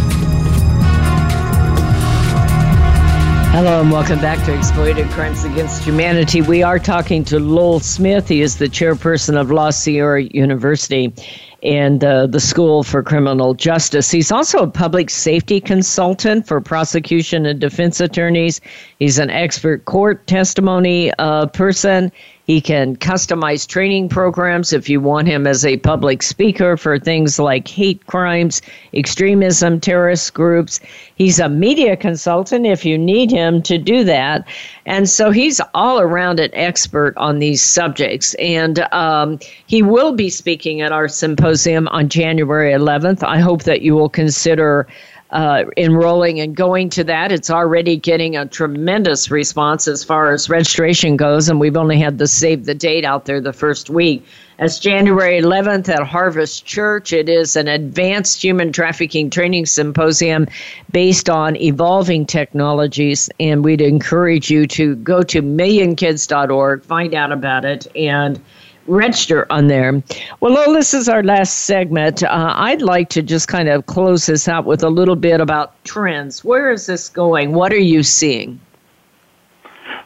Hello 3.52 3.82
and 3.82 3.92
welcome 3.92 4.22
back 4.22 4.46
to 4.46 4.58
Exploited 4.58 5.10
Crimes 5.10 5.44
Against 5.44 5.84
Humanity. 5.84 6.42
We 6.42 6.64
are 6.64 6.80
talking 6.80 7.26
to 7.26 7.42
Lowell 7.42 7.82
Smith. 7.82 8.30
He 8.30 8.40
is 8.40 8.58
the 8.58 8.68
chairperson 8.68 9.36
of 9.36 9.52
La 9.52 9.72
Sierra 9.72 10.24
University 10.24 11.14
and 11.62 12.02
uh, 12.06 12.26
the 12.28 12.40
School 12.40 12.84
for 12.84 13.04
Criminal 13.04 13.54
Justice. 13.54 14.10
He's 14.10 14.32
also 14.32 14.60
a 14.60 14.68
public 14.70 15.10
safety 15.10 15.60
consultant 15.60 16.48
for 16.48 16.62
prosecution 16.62 17.46
and 17.48 17.60
defense 17.60 18.00
attorneys. 18.00 18.62
He's 19.00 19.20
an 19.20 19.30
expert 19.30 19.84
court 19.84 20.26
testimony 20.26 21.12
uh, 21.20 21.48
person. 21.48 22.14
He 22.50 22.62
can 22.62 22.96
customize 22.96 23.68
training 23.68 24.10
programs 24.10 24.74
if 24.74 24.90
you 24.90 25.00
want 25.00 25.28
him 25.28 25.46
as 25.46 25.64
a 25.64 25.78
public 25.78 26.24
speaker 26.24 26.78
for 26.78 26.98
things 26.98 27.38
like 27.38 27.68
hate 27.68 28.08
crimes, 28.08 28.64
extremism, 28.92 29.80
terrorist 29.80 30.34
groups. 30.34 30.80
He's 31.14 31.38
a 31.38 31.48
media 31.48 31.96
consultant 31.96 32.66
if 32.66 32.84
you 32.84 32.98
need 32.98 33.30
him 33.30 33.62
to 33.62 33.78
do 33.78 34.04
that. 34.06 34.48
And 34.88 35.08
so 35.08 35.30
he's 35.30 35.62
all 35.76 36.00
around 36.00 36.40
an 36.40 36.50
expert 36.56 37.14
on 37.18 37.38
these 37.38 37.62
subjects. 37.62 38.34
And 38.40 38.80
um, 38.92 39.38
he 39.68 39.84
will 39.84 40.14
be 40.14 40.32
speaking 40.32 40.82
at 40.82 40.92
our 40.92 41.08
symposium 41.08 41.88
on 41.90 42.10
January 42.10 42.74
11th. 42.74 43.22
I 43.22 43.38
hope 43.38 43.62
that 43.66 43.84
you 43.84 43.94
will 43.94 44.10
consider 44.10 44.88
uh, 45.32 45.66
enrolling 45.78 46.40
and 46.40 46.56
going 46.56 46.90
to 46.90 47.04
that. 47.04 47.32
It's 47.32 47.50
already 47.50 47.98
getting 47.98 48.36
a 48.36 48.46
tremendous 48.46 49.30
response 49.30 49.88
as 49.88 50.04
far 50.04 50.34
as 50.34 50.50
registration 50.50 51.18
goes, 51.18 51.50
and 51.50 51.60
we've 51.60 51.78
only 51.78 52.00
had 52.00 52.18
the 52.18 52.28
save 52.28 52.66
the 52.66 52.74
date 52.74 53.06
out 53.06 53.26
there 53.26 53.40
the 53.40 53.54
first 53.54 53.90
week. 53.90 54.26
It's 54.58 54.80
January 54.80 55.40
11th 55.40 55.88
at 55.88 56.06
Harvest 56.06 56.66
Church. 56.66 57.14
It 57.14 57.30
is 57.30 57.56
an 57.56 57.68
advanced 57.68 58.44
human 58.44 58.74
trafficking 58.74 59.30
training 59.30 59.68
symposium 59.68 60.48
based 60.92 61.30
on 61.30 61.56
evolving 61.58 62.26
technologies, 62.26 63.30
and 63.40 63.64
we'd 63.64 63.82
encourage 63.82 64.50
you 64.50 64.66
to 64.68 64.96
go 64.96 65.22
to 65.24 65.42
millionkids.org, 65.42 66.84
find 66.84 67.14
out 67.14 67.32
about 67.32 67.64
it, 67.64 67.88
and 67.96 68.42
register 68.88 69.46
on 69.50 69.68
there. 69.68 70.02
Well, 70.40 70.74
this 70.74 70.94
is 70.94 71.10
our 71.10 71.24
last 71.24 71.66
segment. 71.66 72.24
Uh, 72.24 72.54
I'd 72.56 72.82
like 72.82 73.10
to 73.10 73.22
just 73.22 73.48
kind 73.48 73.70
of 73.70 73.86
close 73.86 74.26
this 74.26 74.48
out 74.48 74.66
with 74.66 74.84
a 74.84 74.90
little 74.90 75.16
bit 75.16 75.42
about 75.42 75.84
trends. 75.84 76.44
Where 76.44 76.72
is 76.72 76.86
this 76.86 77.10
going? 77.10 77.54
What 77.54 77.72
are 77.74 77.78
you 77.78 78.04
seeing? 78.04 78.60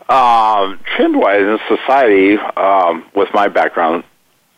Um, 0.09 0.79
trend-wise 0.95 1.41
in 1.41 1.59
society, 1.67 2.37
um, 2.57 3.05
with 3.15 3.29
my 3.33 3.47
background, 3.47 4.03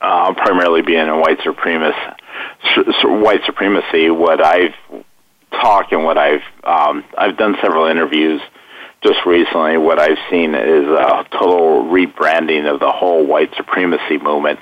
uh, 0.01 0.34
primarily 0.34 0.82
being 0.82 1.07
a 1.07 1.18
white 1.18 1.39
supremacist, 1.39 2.16
white 3.22 3.41
supremacy, 3.45 4.09
what 4.09 4.43
I've 4.43 4.74
talked 5.51 5.91
and 5.91 6.03
what 6.03 6.18
I've 6.18 6.41
um, 6.63 7.03
I've 7.18 7.38
done 7.38 7.55
several 7.61 7.86
interviews 7.86 8.41
just 9.03 9.25
recently, 9.25 9.77
what 9.77 9.99
I've 9.99 10.17
seen 10.29 10.55
is 10.55 10.87
a 10.87 11.25
total 11.31 11.83
rebranding 11.85 12.71
of 12.71 12.79
the 12.79 12.91
whole 12.91 13.25
white 13.25 13.53
supremacy 13.55 14.17
movement. 14.17 14.59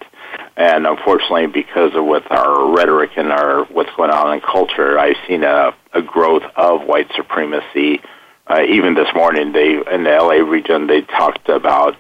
And 0.56 0.86
unfortunately, 0.86 1.48
because 1.48 1.96
of 1.96 2.06
with 2.06 2.30
our 2.30 2.76
rhetoric 2.76 3.12
and 3.18 3.32
our 3.32 3.66
what's 3.66 3.90
going 3.96 4.12
on 4.12 4.34
in 4.36 4.42
culture, 4.42 5.00
I've 5.00 5.16
seen 5.28 5.44
a, 5.44 5.74
a 5.94 6.02
growth 6.02 6.44
of 6.56 6.86
white 6.86 7.12
supremacy. 7.16 8.02
Uh, 8.46 8.62
even 8.68 8.94
this 8.94 9.08
morning, 9.16 9.54
they 9.54 9.76
in 9.76 10.04
the 10.04 10.10
LA 10.10 10.44
region, 10.46 10.88
they 10.88 11.02
talked 11.02 11.48
about 11.50 11.96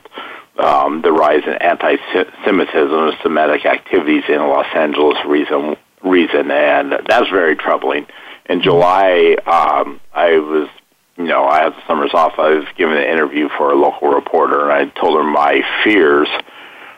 um, 0.59 1.01
the 1.01 1.11
rise 1.11 1.43
in 1.45 1.53
anti-Semitism 1.53 2.93
and 2.93 3.17
Semitic 3.23 3.65
activities 3.65 4.23
in 4.27 4.38
Los 4.38 4.67
Angeles 4.75 5.17
reason, 5.25 5.75
reason, 6.03 6.51
and 6.51 6.93
that's 7.07 7.29
very 7.29 7.55
troubling. 7.55 8.05
In 8.49 8.61
July, 8.61 9.38
um, 9.47 9.99
I 10.13 10.38
was 10.38 10.67
you 11.18 11.26
know, 11.26 11.45
I 11.45 11.64
had 11.64 11.74
the 11.74 11.88
summers 11.88 12.11
off. 12.14 12.34
I 12.38 12.49
was 12.49 12.66
giving 12.76 12.97
an 12.97 13.03
interview 13.03 13.49
for 13.57 13.72
a 13.72 13.76
local 13.76 14.09
reporter, 14.09 14.70
and 14.70 14.72
I 14.72 14.99
told 14.99 15.18
her 15.18 15.24
my 15.24 15.61
fears 15.84 16.28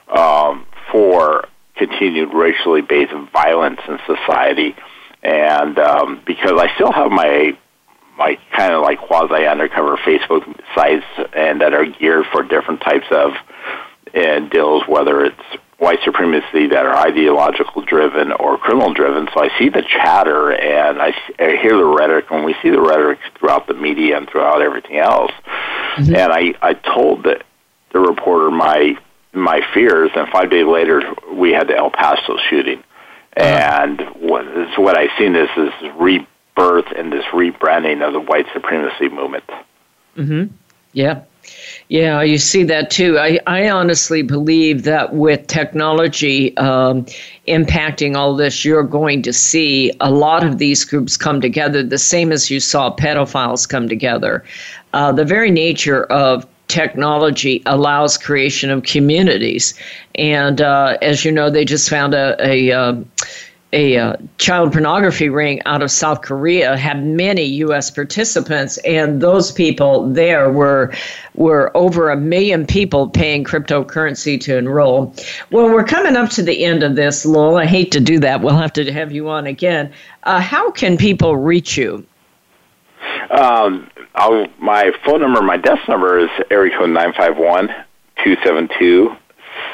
um, 0.07 0.65
for 0.91 1.47
continued 1.75 2.33
racially 2.33 2.81
based 2.81 3.11
violence 3.33 3.81
in 3.87 3.99
society, 4.05 4.75
and 5.21 5.77
um, 5.79 6.21
because 6.25 6.53
I 6.59 6.73
still 6.75 6.91
have 6.91 7.11
my 7.11 7.57
my 8.17 8.37
kind 8.55 8.73
of 8.73 8.81
like 8.81 8.99
quasi 8.99 9.45
undercover 9.45 9.97
Facebook 9.97 10.43
sites 10.73 11.05
and 11.33 11.59
that 11.59 11.73
are 11.73 11.85
geared 11.85 12.25
for 12.31 12.43
different 12.43 12.79
types 12.79 13.07
of 13.11 13.33
uh, 14.15 14.39
deals, 14.49 14.83
whether 14.87 15.25
it's 15.25 15.35
white 15.85 15.99
supremacy 16.03 16.65
that 16.65 16.83
are 16.83 16.95
ideological 16.95 17.83
driven 17.83 18.31
or 18.31 18.57
criminal 18.57 18.91
driven. 18.91 19.27
So 19.31 19.39
I 19.39 19.49
see 19.59 19.69
the 19.69 19.83
chatter 19.83 20.51
and 20.51 20.99
I, 20.99 21.13
I 21.37 21.57
hear 21.61 21.77
the 21.77 21.85
rhetoric, 21.85 22.25
and 22.31 22.43
we 22.43 22.55
see 22.63 22.71
the 22.71 22.81
rhetoric 22.81 23.19
throughout 23.37 23.67
the 23.67 23.75
media 23.75 24.17
and 24.17 24.27
throughout 24.27 24.63
everything 24.63 24.97
else. 24.97 25.31
Mm-hmm. 25.97 26.15
And 26.15 26.33
I, 26.33 26.55
I 26.69 26.73
told 26.73 27.23
the, 27.23 27.39
the 27.93 27.99
reporter 27.99 28.49
my 28.49 28.97
my 29.31 29.61
fears, 29.73 30.09
and 30.15 30.27
five 30.29 30.49
days 30.49 30.65
later 30.65 31.01
we 31.31 31.51
had 31.51 31.67
the 31.67 31.75
El 31.75 31.91
Paso 31.91 32.37
shooting. 32.49 32.79
Uh-huh. 33.37 33.43
And 33.43 34.01
what, 34.15 34.45
so 34.73 34.81
what 34.81 34.97
I've 34.97 35.11
seen 35.19 35.35
is 35.35 35.49
this 35.55 35.73
rebirth 35.97 36.89
and 36.97 37.11
this 37.11 37.25
rebranding 37.25 38.01
of 38.01 38.13
the 38.13 38.21
white 38.21 38.47
supremacy 38.53 39.09
movement. 39.09 39.43
Mm-hmm. 40.17 40.55
Yeah. 40.93 41.25
Yeah, 41.87 42.23
you 42.23 42.39
see 42.39 42.63
that 42.63 42.89
too. 42.89 43.19
I, 43.19 43.39
I 43.45 43.69
honestly 43.69 44.23
believe 44.23 44.83
that 44.83 45.13
with 45.13 45.45
technology 45.45 46.57
um, 46.57 47.05
impacting 47.47 48.15
all 48.15 48.35
this, 48.35 48.65
you're 48.65 48.83
going 48.83 49.21
to 49.21 49.31
see 49.31 49.91
a 50.01 50.09
lot 50.09 50.43
of 50.43 50.57
these 50.57 50.83
groups 50.83 51.15
come 51.15 51.41
together, 51.41 51.83
the 51.83 51.99
same 51.99 52.31
as 52.31 52.49
you 52.49 52.59
saw 52.59 52.95
pedophiles 52.95 53.69
come 53.69 53.87
together. 53.87 54.43
Uh, 54.93 55.11
the 55.11 55.25
very 55.25 55.51
nature 55.51 56.05
of 56.05 56.47
technology 56.67 57.61
allows 57.67 58.17
creation 58.17 58.71
of 58.71 58.81
communities. 58.81 59.75
And 60.15 60.61
uh, 60.61 60.97
as 61.03 61.23
you 61.23 61.31
know, 61.31 61.51
they 61.51 61.65
just 61.65 61.87
found 61.87 62.15
a, 62.15 62.35
a 62.43 62.71
um, 62.71 63.07
a 63.75 63.97
uh, 63.97 64.15
child 64.37 64.71
pornography 64.71 65.27
ring 65.27 65.61
out 65.65 65.81
of 65.83 65.91
South 65.91 66.21
Korea 66.21 66.77
had 66.77 67.05
many 67.05 67.43
U.S. 67.65 67.91
participants, 67.91 68.77
and 68.79 69.21
those 69.21 69.51
people 69.51 70.09
there 70.09 70.49
were 70.49 70.93
were 71.33 71.75
over 71.75 72.09
a 72.09 72.15
million 72.15 72.65
people 72.65 73.09
paying 73.09 73.43
cryptocurrency 73.43 74.39
to 74.39 74.57
enroll. 74.57 75.13
Well, 75.51 75.69
we're 75.69 75.83
coming 75.83 76.15
up 76.15 76.29
to 76.31 76.43
the 76.43 76.63
end 76.63 76.83
of 76.83 76.95
this, 76.95 77.25
Lowell. 77.25 77.57
I 77.57 77.65
hate 77.65 77.91
to 77.91 77.99
do 77.99 78.17
that. 78.19 78.41
We'll 78.41 78.57
have 78.57 78.73
to 78.73 78.91
have 78.93 79.11
you 79.11 79.27
on 79.29 79.45
again. 79.45 79.91
Uh, 80.23 80.39
how 80.39 80.71
can 80.71 80.95
people 80.95 81.35
reach 81.35 81.77
you? 81.77 82.05
Um, 83.29 83.91
my 84.57 84.91
phone 85.03 85.19
number, 85.19 85.41
my 85.41 85.57
desk 85.57 85.87
number 85.89 86.17
is 86.17 86.29
area 86.49 86.75
code 86.77 86.91
951 86.91 87.67
272 88.23 89.15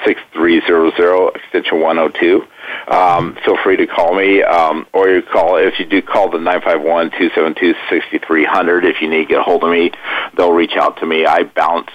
6300, 0.05 1.35
extension 1.35 1.79
102. 1.79 2.43
Um, 2.87 3.37
feel 3.45 3.57
free 3.63 3.77
to 3.77 3.85
call 3.87 4.13
me, 4.15 4.43
um, 4.43 4.85
or 4.93 5.09
you 5.09 5.21
call 5.21 5.55
if 5.57 5.79
you 5.79 5.85
do 5.85 6.01
call 6.01 6.29
the 6.29 6.39
951-272-6300. 6.39 8.83
If 8.83 9.01
you 9.01 9.09
need 9.09 9.23
to 9.23 9.25
get 9.25 9.39
a 9.39 9.43
hold 9.43 9.63
of 9.63 9.69
me, 9.69 9.91
they'll 10.35 10.51
reach 10.51 10.75
out 10.75 10.97
to 10.97 11.05
me. 11.05 11.25
I 11.25 11.43
bounce. 11.43 11.89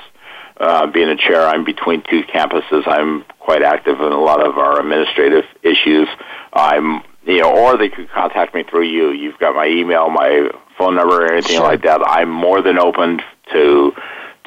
Uh, 0.58 0.86
being 0.86 1.10
a 1.10 1.16
chair, 1.16 1.46
I'm 1.46 1.64
between 1.64 2.02
two 2.08 2.22
campuses. 2.22 2.86
I'm 2.86 3.26
quite 3.40 3.62
active 3.62 4.00
in 4.00 4.10
a 4.10 4.18
lot 4.18 4.40
of 4.40 4.56
our 4.56 4.80
administrative 4.80 5.44
issues. 5.62 6.08
I'm, 6.54 7.02
you 7.26 7.42
know, 7.42 7.54
or 7.54 7.76
they 7.76 7.90
could 7.90 8.08
contact 8.08 8.54
me 8.54 8.62
through 8.62 8.84
you. 8.84 9.10
You've 9.10 9.38
got 9.38 9.54
my 9.54 9.66
email, 9.66 10.08
my 10.08 10.48
phone 10.78 10.94
number, 10.94 11.26
or 11.26 11.30
anything 11.30 11.56
sure. 11.56 11.64
like 11.64 11.82
that. 11.82 12.00
I'm 12.02 12.30
more 12.30 12.62
than 12.62 12.78
open 12.78 13.20
to 13.52 13.92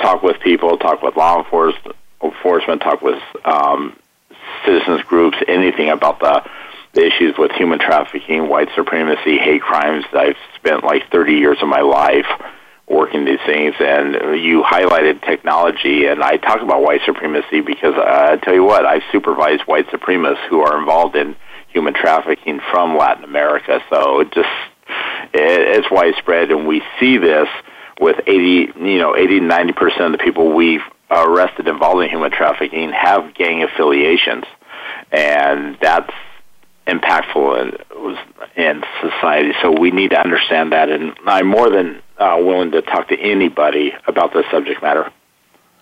talk 0.02 0.24
with 0.24 0.40
people, 0.40 0.78
talk 0.78 1.04
with 1.04 1.16
law 1.16 1.44
enforcement, 1.44 1.96
enforcement, 2.24 2.82
talk 2.82 3.04
with 3.04 3.22
um, 3.46 3.96
citizens 4.66 5.02
groups, 5.04 5.38
anything 5.48 5.90
about 5.90 6.20
the, 6.20 6.44
the 6.94 7.06
issues 7.06 7.36
with 7.38 7.52
human 7.52 7.80
trafficking, 7.80 8.48
white 8.48 8.70
supremacy, 8.76 9.38
hate 9.38 9.62
crimes. 9.62 10.06
I've 10.14 10.38
spent 10.56 10.84
like 10.84 11.10
30 11.12 11.34
years 11.34 11.58
of 11.62 11.68
my 11.68 11.82
life 11.82 12.28
working 12.88 13.24
these 13.26 13.40
things, 13.46 13.76
and 13.80 14.16
you 14.42 14.64
highlighted 14.64 15.24
technology, 15.24 16.08
and 16.08 16.24
I 16.24 16.38
talk 16.38 16.62
about 16.62 16.82
white 16.82 17.02
supremacy 17.06 17.62
because 17.62 17.94
uh, 17.96 18.32
I 18.34 18.38
tell 18.38 18.56
you 18.56 18.64
what, 18.64 18.86
I 18.86 19.02
supervise 19.12 19.60
white 19.68 19.88
supremacists 19.88 20.48
who 20.50 20.62
are 20.62 20.80
involved 20.80 21.16
in 21.16 21.36
human 21.68 21.94
trafficking 21.94 22.60
from 22.72 22.98
Latin 22.98 23.24
America. 23.24 23.80
So 23.90 24.22
it 24.22 24.32
just 24.32 24.50
it, 25.34 25.78
it's 25.78 25.92
widespread, 25.92 26.52
and 26.52 26.68
we 26.68 26.82
see 27.00 27.18
this 27.18 27.48
with 28.00 28.18
80, 28.26 28.74
you 28.80 28.98
know, 28.98 29.16
80 29.16 29.42
90 29.42 29.74
percent 29.74 30.02
of 30.02 30.12
the 30.14 30.18
people 30.18 30.54
we've 30.56 30.82
arrested 31.10 31.68
involved 31.68 32.04
in 32.04 32.10
human 32.10 32.32
trafficking 32.32 32.92
have 32.92 33.34
gang 33.34 33.64
affiliations, 33.64 34.46
and 35.12 35.78
that's 35.82 36.12
impactful 36.88 37.62
in, 37.62 38.64
in 38.64 38.84
society. 39.02 39.54
So 39.62 39.72
we 39.72 39.92
need 39.92 40.12
to 40.12 40.20
understand 40.20 40.72
that, 40.72 40.90
and 40.90 41.16
I'm 41.26 41.48
more 41.48 41.70
than 41.70 42.02
uh, 42.18 42.38
willing 42.40 42.72
to 42.72 42.82
talk 42.82 43.10
to 43.10 43.20
anybody 43.20 43.94
about 44.08 44.34
this 44.34 44.46
subject 44.52 44.82
matter. 44.82 45.12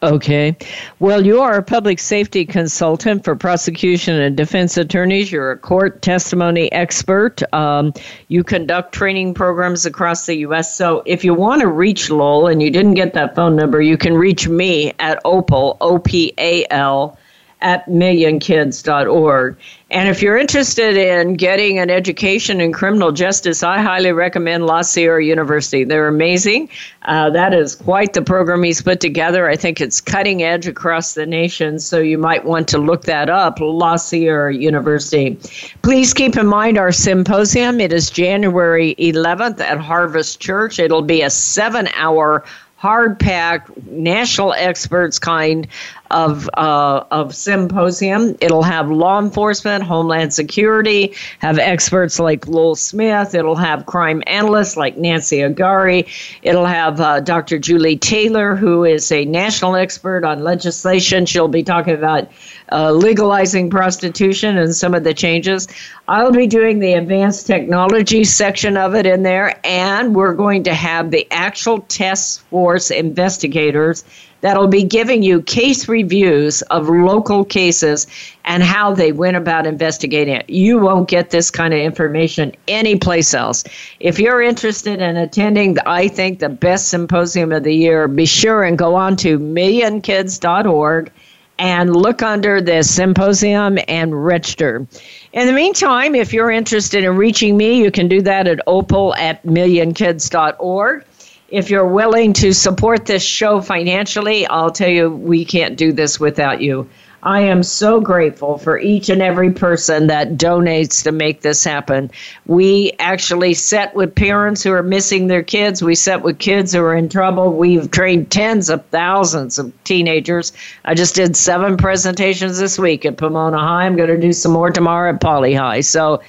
Okay. 0.04 0.56
Well, 1.00 1.26
you 1.26 1.42
are 1.42 1.56
a 1.56 1.64
public 1.64 1.98
safety 1.98 2.46
consultant 2.46 3.24
for 3.24 3.36
prosecution 3.36 4.20
and 4.22 4.38
defense 4.38 4.78
attorneys. 4.78 5.32
You're 5.32 5.52
a 5.52 5.58
court 5.58 6.04
testimony 6.04 6.72
expert. 6.72 7.42
Um, 7.52 7.94
you 8.28 8.44
conduct 8.44 8.94
training 8.94 9.34
programs 9.34 9.88
across 9.88 10.28
the 10.28 10.36
U.S. 10.36 10.76
So 10.76 11.02
if 11.08 11.24
you 11.24 11.34
want 11.34 11.62
to 11.62 11.68
reach 11.68 12.12
Lowell 12.12 12.46
and 12.46 12.62
you 12.62 12.70
didn't 12.70 12.94
get 12.94 13.16
that 13.16 13.36
phone 13.36 13.56
number, 13.56 13.82
you 13.82 13.98
can 13.98 14.14
reach 14.14 14.48
me 14.48 14.94
at 15.00 15.20
Opal, 15.26 15.78
O 15.82 15.98
P 15.98 16.32
A 16.38 16.68
L, 16.70 17.18
at 17.62 17.88
millionkids.org. 17.88 19.58
And 19.90 20.10
if 20.10 20.22
you're 20.22 20.38
interested 20.38 20.98
in 20.98 21.36
getting 21.36 21.80
an 21.80 21.90
education 21.90 22.60
in 22.60 22.74
criminal 22.74 23.12
justice, 23.12 23.64
I 23.64 23.82
highly 23.82 24.12
recommend 24.12 24.66
La 24.66 24.82
Sierra 24.82 25.24
University. 25.24 25.86
They're 25.86 26.10
amazing. 26.10 26.70
Uh, 27.04 27.30
that 27.30 27.54
is 27.54 27.74
quite 27.74 28.14
the 28.14 28.22
program 28.22 28.64
he's 28.64 28.82
put 28.82 29.00
together. 29.00 29.48
I 29.48 29.56
think 29.56 29.80
it's 29.80 30.02
cutting 30.02 30.44
edge 30.44 30.68
across 30.68 31.14
the 31.14 31.26
nation, 31.26 31.80
so 31.80 32.00
you 32.00 32.18
might 32.18 32.44
want 32.44 32.68
to 32.70 32.78
look 32.78 33.04
that 33.04 33.30
up, 33.30 33.60
La 33.62 33.96
Sierra 33.96 34.54
University. 34.54 35.38
Please 35.82 36.14
keep 36.14 36.36
in 36.36 36.48
mind 36.48 36.78
our 36.78 36.92
symposium. 36.92 37.80
It 37.80 37.94
is 37.94 38.10
January 38.10 38.94
11th 38.96 39.62
at 39.62 39.80
Harvest 39.80 40.42
Church. 40.42 40.80
It'll 40.80 41.02
be 41.02 41.22
a 41.22 41.30
seven 41.30 41.88
hour 41.96 42.44
hard 42.78 43.20
packed 43.20 43.76
national 43.88 44.54
experts 44.54 45.18
kind 45.18 45.68
of 46.12 46.50
uh, 46.56 47.04
of 47.12 47.36
symposium. 47.36 48.36
It'll 48.42 48.64
have 48.64 48.90
law 48.90 49.20
enforcement, 49.20 49.84
homeland 49.84 50.34
security, 50.34 51.14
have 51.40 51.60
experts 51.60 52.20
like 52.20 52.48
Lowell 52.48 52.76
Smith. 52.76 53.36
It'll 53.36 53.56
have 53.56 53.86
crime 53.86 54.24
analysts 54.28 54.78
like 54.78 54.98
Nancy 54.98 55.38
Agari. 55.38 56.08
It'll 56.42 56.66
have 56.66 57.00
uh, 57.00 57.20
Dr. 57.20 57.60
Julie 57.60 57.98
Taylor, 57.98 58.56
who 58.56 58.84
is 58.84 59.12
a 59.12 59.26
national 59.26 59.76
expert 59.76 60.24
on 60.24 60.44
legislation. 60.44 61.26
She'll 61.26 61.48
be 61.48 61.64
talking 61.64 61.94
about 61.94 62.30
uh, 62.72 62.92
legalizing 62.92 63.70
prostitution 63.70 64.58
and 64.58 64.76
some 64.76 64.94
of 64.94 65.04
the 65.04 65.14
changes. 65.14 65.68
I'll 66.08 66.32
be 66.32 66.48
doing 66.48 66.80
the 66.80 66.94
advanced 66.94 67.48
technology 67.48 68.24
section 68.24 68.78
of 68.78 68.96
it 68.96 69.06
in 69.06 69.24
there, 69.24 69.60
and 69.66 70.16
we're 70.16 70.34
going 70.34 70.64
to 70.64 70.74
have 70.74 71.12
the 71.12 71.28
actual 71.32 71.80
task 71.82 72.46
force 72.48 72.92
investigators 72.92 74.04
that'll 74.42 74.68
be 74.68 74.84
giving 74.84 75.24
you 75.24 75.42
case 75.42 75.88
reviews 75.88 76.62
of 76.64 76.90
local 76.90 77.44
cases 77.44 78.08
and 78.46 78.64
how 78.64 78.94
they 78.94 79.12
went 79.12 79.38
about 79.38 79.68
investigating 79.68 80.36
it. 80.36 80.50
You 80.50 80.80
won't 80.80 81.10
get 81.10 81.30
this 81.30 81.52
kind 81.52 81.74
of 81.74 81.80
information 81.80 82.54
anyplace 82.68 83.34
else. 83.34 83.64
If 84.00 84.20
you're 84.20 84.42
interested 84.42 85.02
in 85.02 85.18
attending, 85.18 85.78
I 85.86 86.08
think, 86.08 86.40
the 86.40 86.50
best 86.50 86.90
symposium 86.90 87.52
of 87.52 87.64
the 87.64 87.74
year, 87.74 88.08
be 88.08 88.26
sure 88.26 88.64
and 88.64 88.78
go 88.78 88.96
on 88.96 89.16
to 89.18 89.40
millionkids.org 89.40 91.12
and 91.60 91.96
look 91.96 92.22
under 92.22 92.62
the 92.62 92.84
symposium 92.84 93.80
and 93.88 94.26
register. 94.26 94.86
In 95.34 95.48
the 95.48 95.54
meantime, 95.54 96.14
if 96.14 96.32
you're 96.32 96.52
interested 96.52 97.04
in 97.04 97.16
reaching 97.16 97.58
me, 97.58 97.82
you 97.82 97.92
can 97.92 98.08
do 98.08 98.22
that 98.22 98.48
at 98.48 98.60
opal 98.68 99.16
at 99.16 99.44
millionkids.org 99.44 101.04
if 101.50 101.70
you're 101.70 101.88
willing 101.88 102.34
to 102.34 102.54
support 102.54 103.06
this 103.06 103.24
show 103.24 103.62
financially, 103.62 104.46
I'll 104.48 104.72
tell 104.72 104.90
you, 104.90 105.10
we 105.10 105.46
can't 105.46 105.78
do 105.78 105.92
this 105.94 106.20
without 106.20 106.62
you. 106.62 106.90
I 107.24 107.42
am 107.42 107.64
so 107.64 108.00
grateful 108.00 108.58
for 108.58 108.78
each 108.78 109.10
and 109.10 109.22
every 109.22 109.52
person 109.52 110.08
that 110.08 110.34
donates 110.34 111.04
to 111.04 111.12
make 111.12 111.42
this 111.42 111.64
happen. 111.64 112.12
We 112.46 112.94
actually 113.00 113.56
set 113.56 113.96
with 113.96 114.14
parents 114.14 114.62
who 114.62 114.72
are 114.72 114.84
missing 114.84 115.28
their 115.28 115.42
kids. 115.42 115.82
We 115.82 115.96
set 115.96 116.22
with 116.22 116.38
kids 116.38 116.74
who 116.74 116.82
are 116.84 116.96
in 116.96 117.10
trouble. 117.10 117.54
We've 117.54 117.90
trained 117.90 118.32
tens 118.32 118.70
of 118.70 118.86
thousands 118.88 119.58
of 119.58 119.74
teenagers. 119.84 120.54
I 120.86 120.94
just 120.94 121.16
did 121.16 121.36
seven 121.36 121.76
presentations 121.76 122.60
this 122.60 122.78
week 122.78 123.04
at 123.04 123.18
Pomona 123.18 123.58
High. 123.58 123.86
I'm 123.86 123.96
going 123.96 124.10
to 124.10 124.20
do 124.20 124.32
some 124.32 124.52
more 124.52 124.70
tomorrow 124.70 125.14
at 125.14 125.20
Poly 125.20 125.56
High. 125.56 125.82
So 125.82 126.22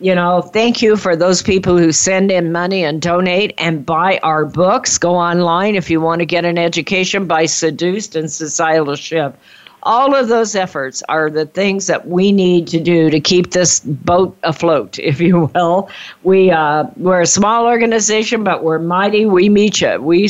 you 0.00 0.14
know, 0.14 0.40
thank 0.42 0.82
you 0.82 0.96
for 0.96 1.14
those 1.16 1.42
people 1.42 1.76
who 1.76 1.92
send 1.92 2.30
in 2.30 2.52
money 2.52 2.84
and 2.84 3.02
donate 3.02 3.54
and 3.58 3.84
buy 3.84 4.18
our 4.22 4.44
books. 4.46 4.98
Go 4.98 5.14
online 5.14 5.74
if 5.74 5.90
you 5.90 6.00
want 6.00 6.20
to 6.20 6.26
get 6.26 6.44
an 6.44 6.58
education 6.58 7.26
by 7.26 7.46
Seduced 7.46 8.16
and 8.16 8.30
Societal 8.30 8.96
Shift. 8.96 9.36
all 9.82 10.14
of 10.14 10.28
those 10.28 10.54
efforts 10.54 11.02
are 11.08 11.30
the 11.30 11.46
things 11.46 11.86
that 11.86 12.06
we 12.06 12.32
need 12.32 12.66
to 12.68 12.80
do 12.80 13.08
to 13.10 13.18
keep 13.20 13.52
this 13.52 13.80
boat 13.80 14.36
afloat, 14.42 14.98
if 15.02 15.20
you 15.20 15.50
will. 15.54 15.88
We 16.22 16.50
uh, 16.50 16.84
we're 16.96 17.22
a 17.22 17.26
small 17.26 17.66
organization, 17.66 18.44
but 18.44 18.62
we're 18.64 18.78
mighty. 18.78 19.26
We 19.26 19.48
meet 19.48 19.80
you. 19.80 19.98
We 20.00 20.28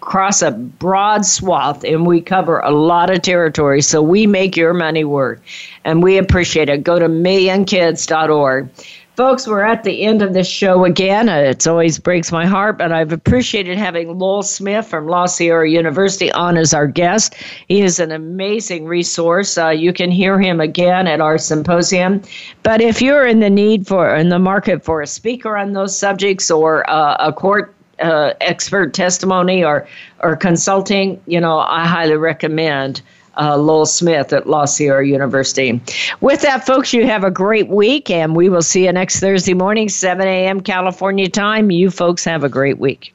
cross 0.00 0.42
a 0.42 0.50
broad 0.50 1.24
swath 1.24 1.84
and 1.84 2.04
we 2.06 2.20
cover 2.20 2.58
a 2.60 2.70
lot 2.72 3.08
of 3.08 3.22
territory, 3.22 3.80
so 3.82 4.02
we 4.02 4.26
make 4.26 4.56
your 4.56 4.74
money 4.74 5.04
work, 5.04 5.40
and 5.84 6.02
we 6.02 6.18
appreciate 6.18 6.68
it. 6.68 6.82
Go 6.82 6.98
to 6.98 7.08
millionkids.org. 7.08 8.68
Folks, 9.14 9.46
we're 9.46 9.60
at 9.60 9.84
the 9.84 10.04
end 10.04 10.22
of 10.22 10.32
this 10.32 10.48
show 10.48 10.86
again. 10.86 11.28
Uh, 11.28 11.36
it 11.36 11.66
always 11.66 11.98
breaks 11.98 12.32
my 12.32 12.46
heart, 12.46 12.78
but 12.78 12.92
I've 12.92 13.12
appreciated 13.12 13.76
having 13.76 14.18
Lowell 14.18 14.42
Smith 14.42 14.86
from 14.86 15.06
La 15.06 15.26
Sierra 15.26 15.68
University 15.68 16.32
on 16.32 16.56
as 16.56 16.72
our 16.72 16.86
guest. 16.86 17.34
He 17.68 17.82
is 17.82 18.00
an 18.00 18.10
amazing 18.10 18.86
resource. 18.86 19.58
Uh, 19.58 19.68
you 19.68 19.92
can 19.92 20.10
hear 20.10 20.40
him 20.40 20.60
again 20.60 21.06
at 21.06 21.20
our 21.20 21.36
symposium. 21.36 22.22
But 22.62 22.80
if 22.80 23.02
you're 23.02 23.26
in 23.26 23.40
the 23.40 23.50
need 23.50 23.86
for, 23.86 24.16
in 24.16 24.30
the 24.30 24.38
market 24.38 24.82
for 24.82 25.02
a 25.02 25.06
speaker 25.06 25.58
on 25.58 25.74
those 25.74 25.94
subjects 25.94 26.50
or 26.50 26.88
uh, 26.88 27.16
a 27.20 27.34
court 27.34 27.74
uh, 28.00 28.32
expert 28.40 28.94
testimony 28.94 29.62
or 29.62 29.86
or 30.20 30.36
consulting, 30.36 31.20
you 31.26 31.38
know, 31.38 31.58
I 31.58 31.86
highly 31.86 32.16
recommend 32.16 33.02
uh, 33.38 33.56
Lowell 33.56 33.86
Smith 33.86 34.32
at 34.32 34.48
La 34.48 34.64
Sierra 34.64 35.06
University. 35.06 35.80
With 36.20 36.42
that, 36.42 36.66
folks, 36.66 36.92
you 36.92 37.06
have 37.06 37.24
a 37.24 37.30
great 37.30 37.68
week, 37.68 38.10
and 38.10 38.36
we 38.36 38.48
will 38.48 38.62
see 38.62 38.84
you 38.84 38.92
next 38.92 39.20
Thursday 39.20 39.54
morning, 39.54 39.88
7 39.88 40.26
a.m. 40.26 40.60
California 40.60 41.28
time. 41.28 41.70
You 41.70 41.90
folks 41.90 42.24
have 42.24 42.44
a 42.44 42.48
great 42.48 42.78
week. 42.78 43.14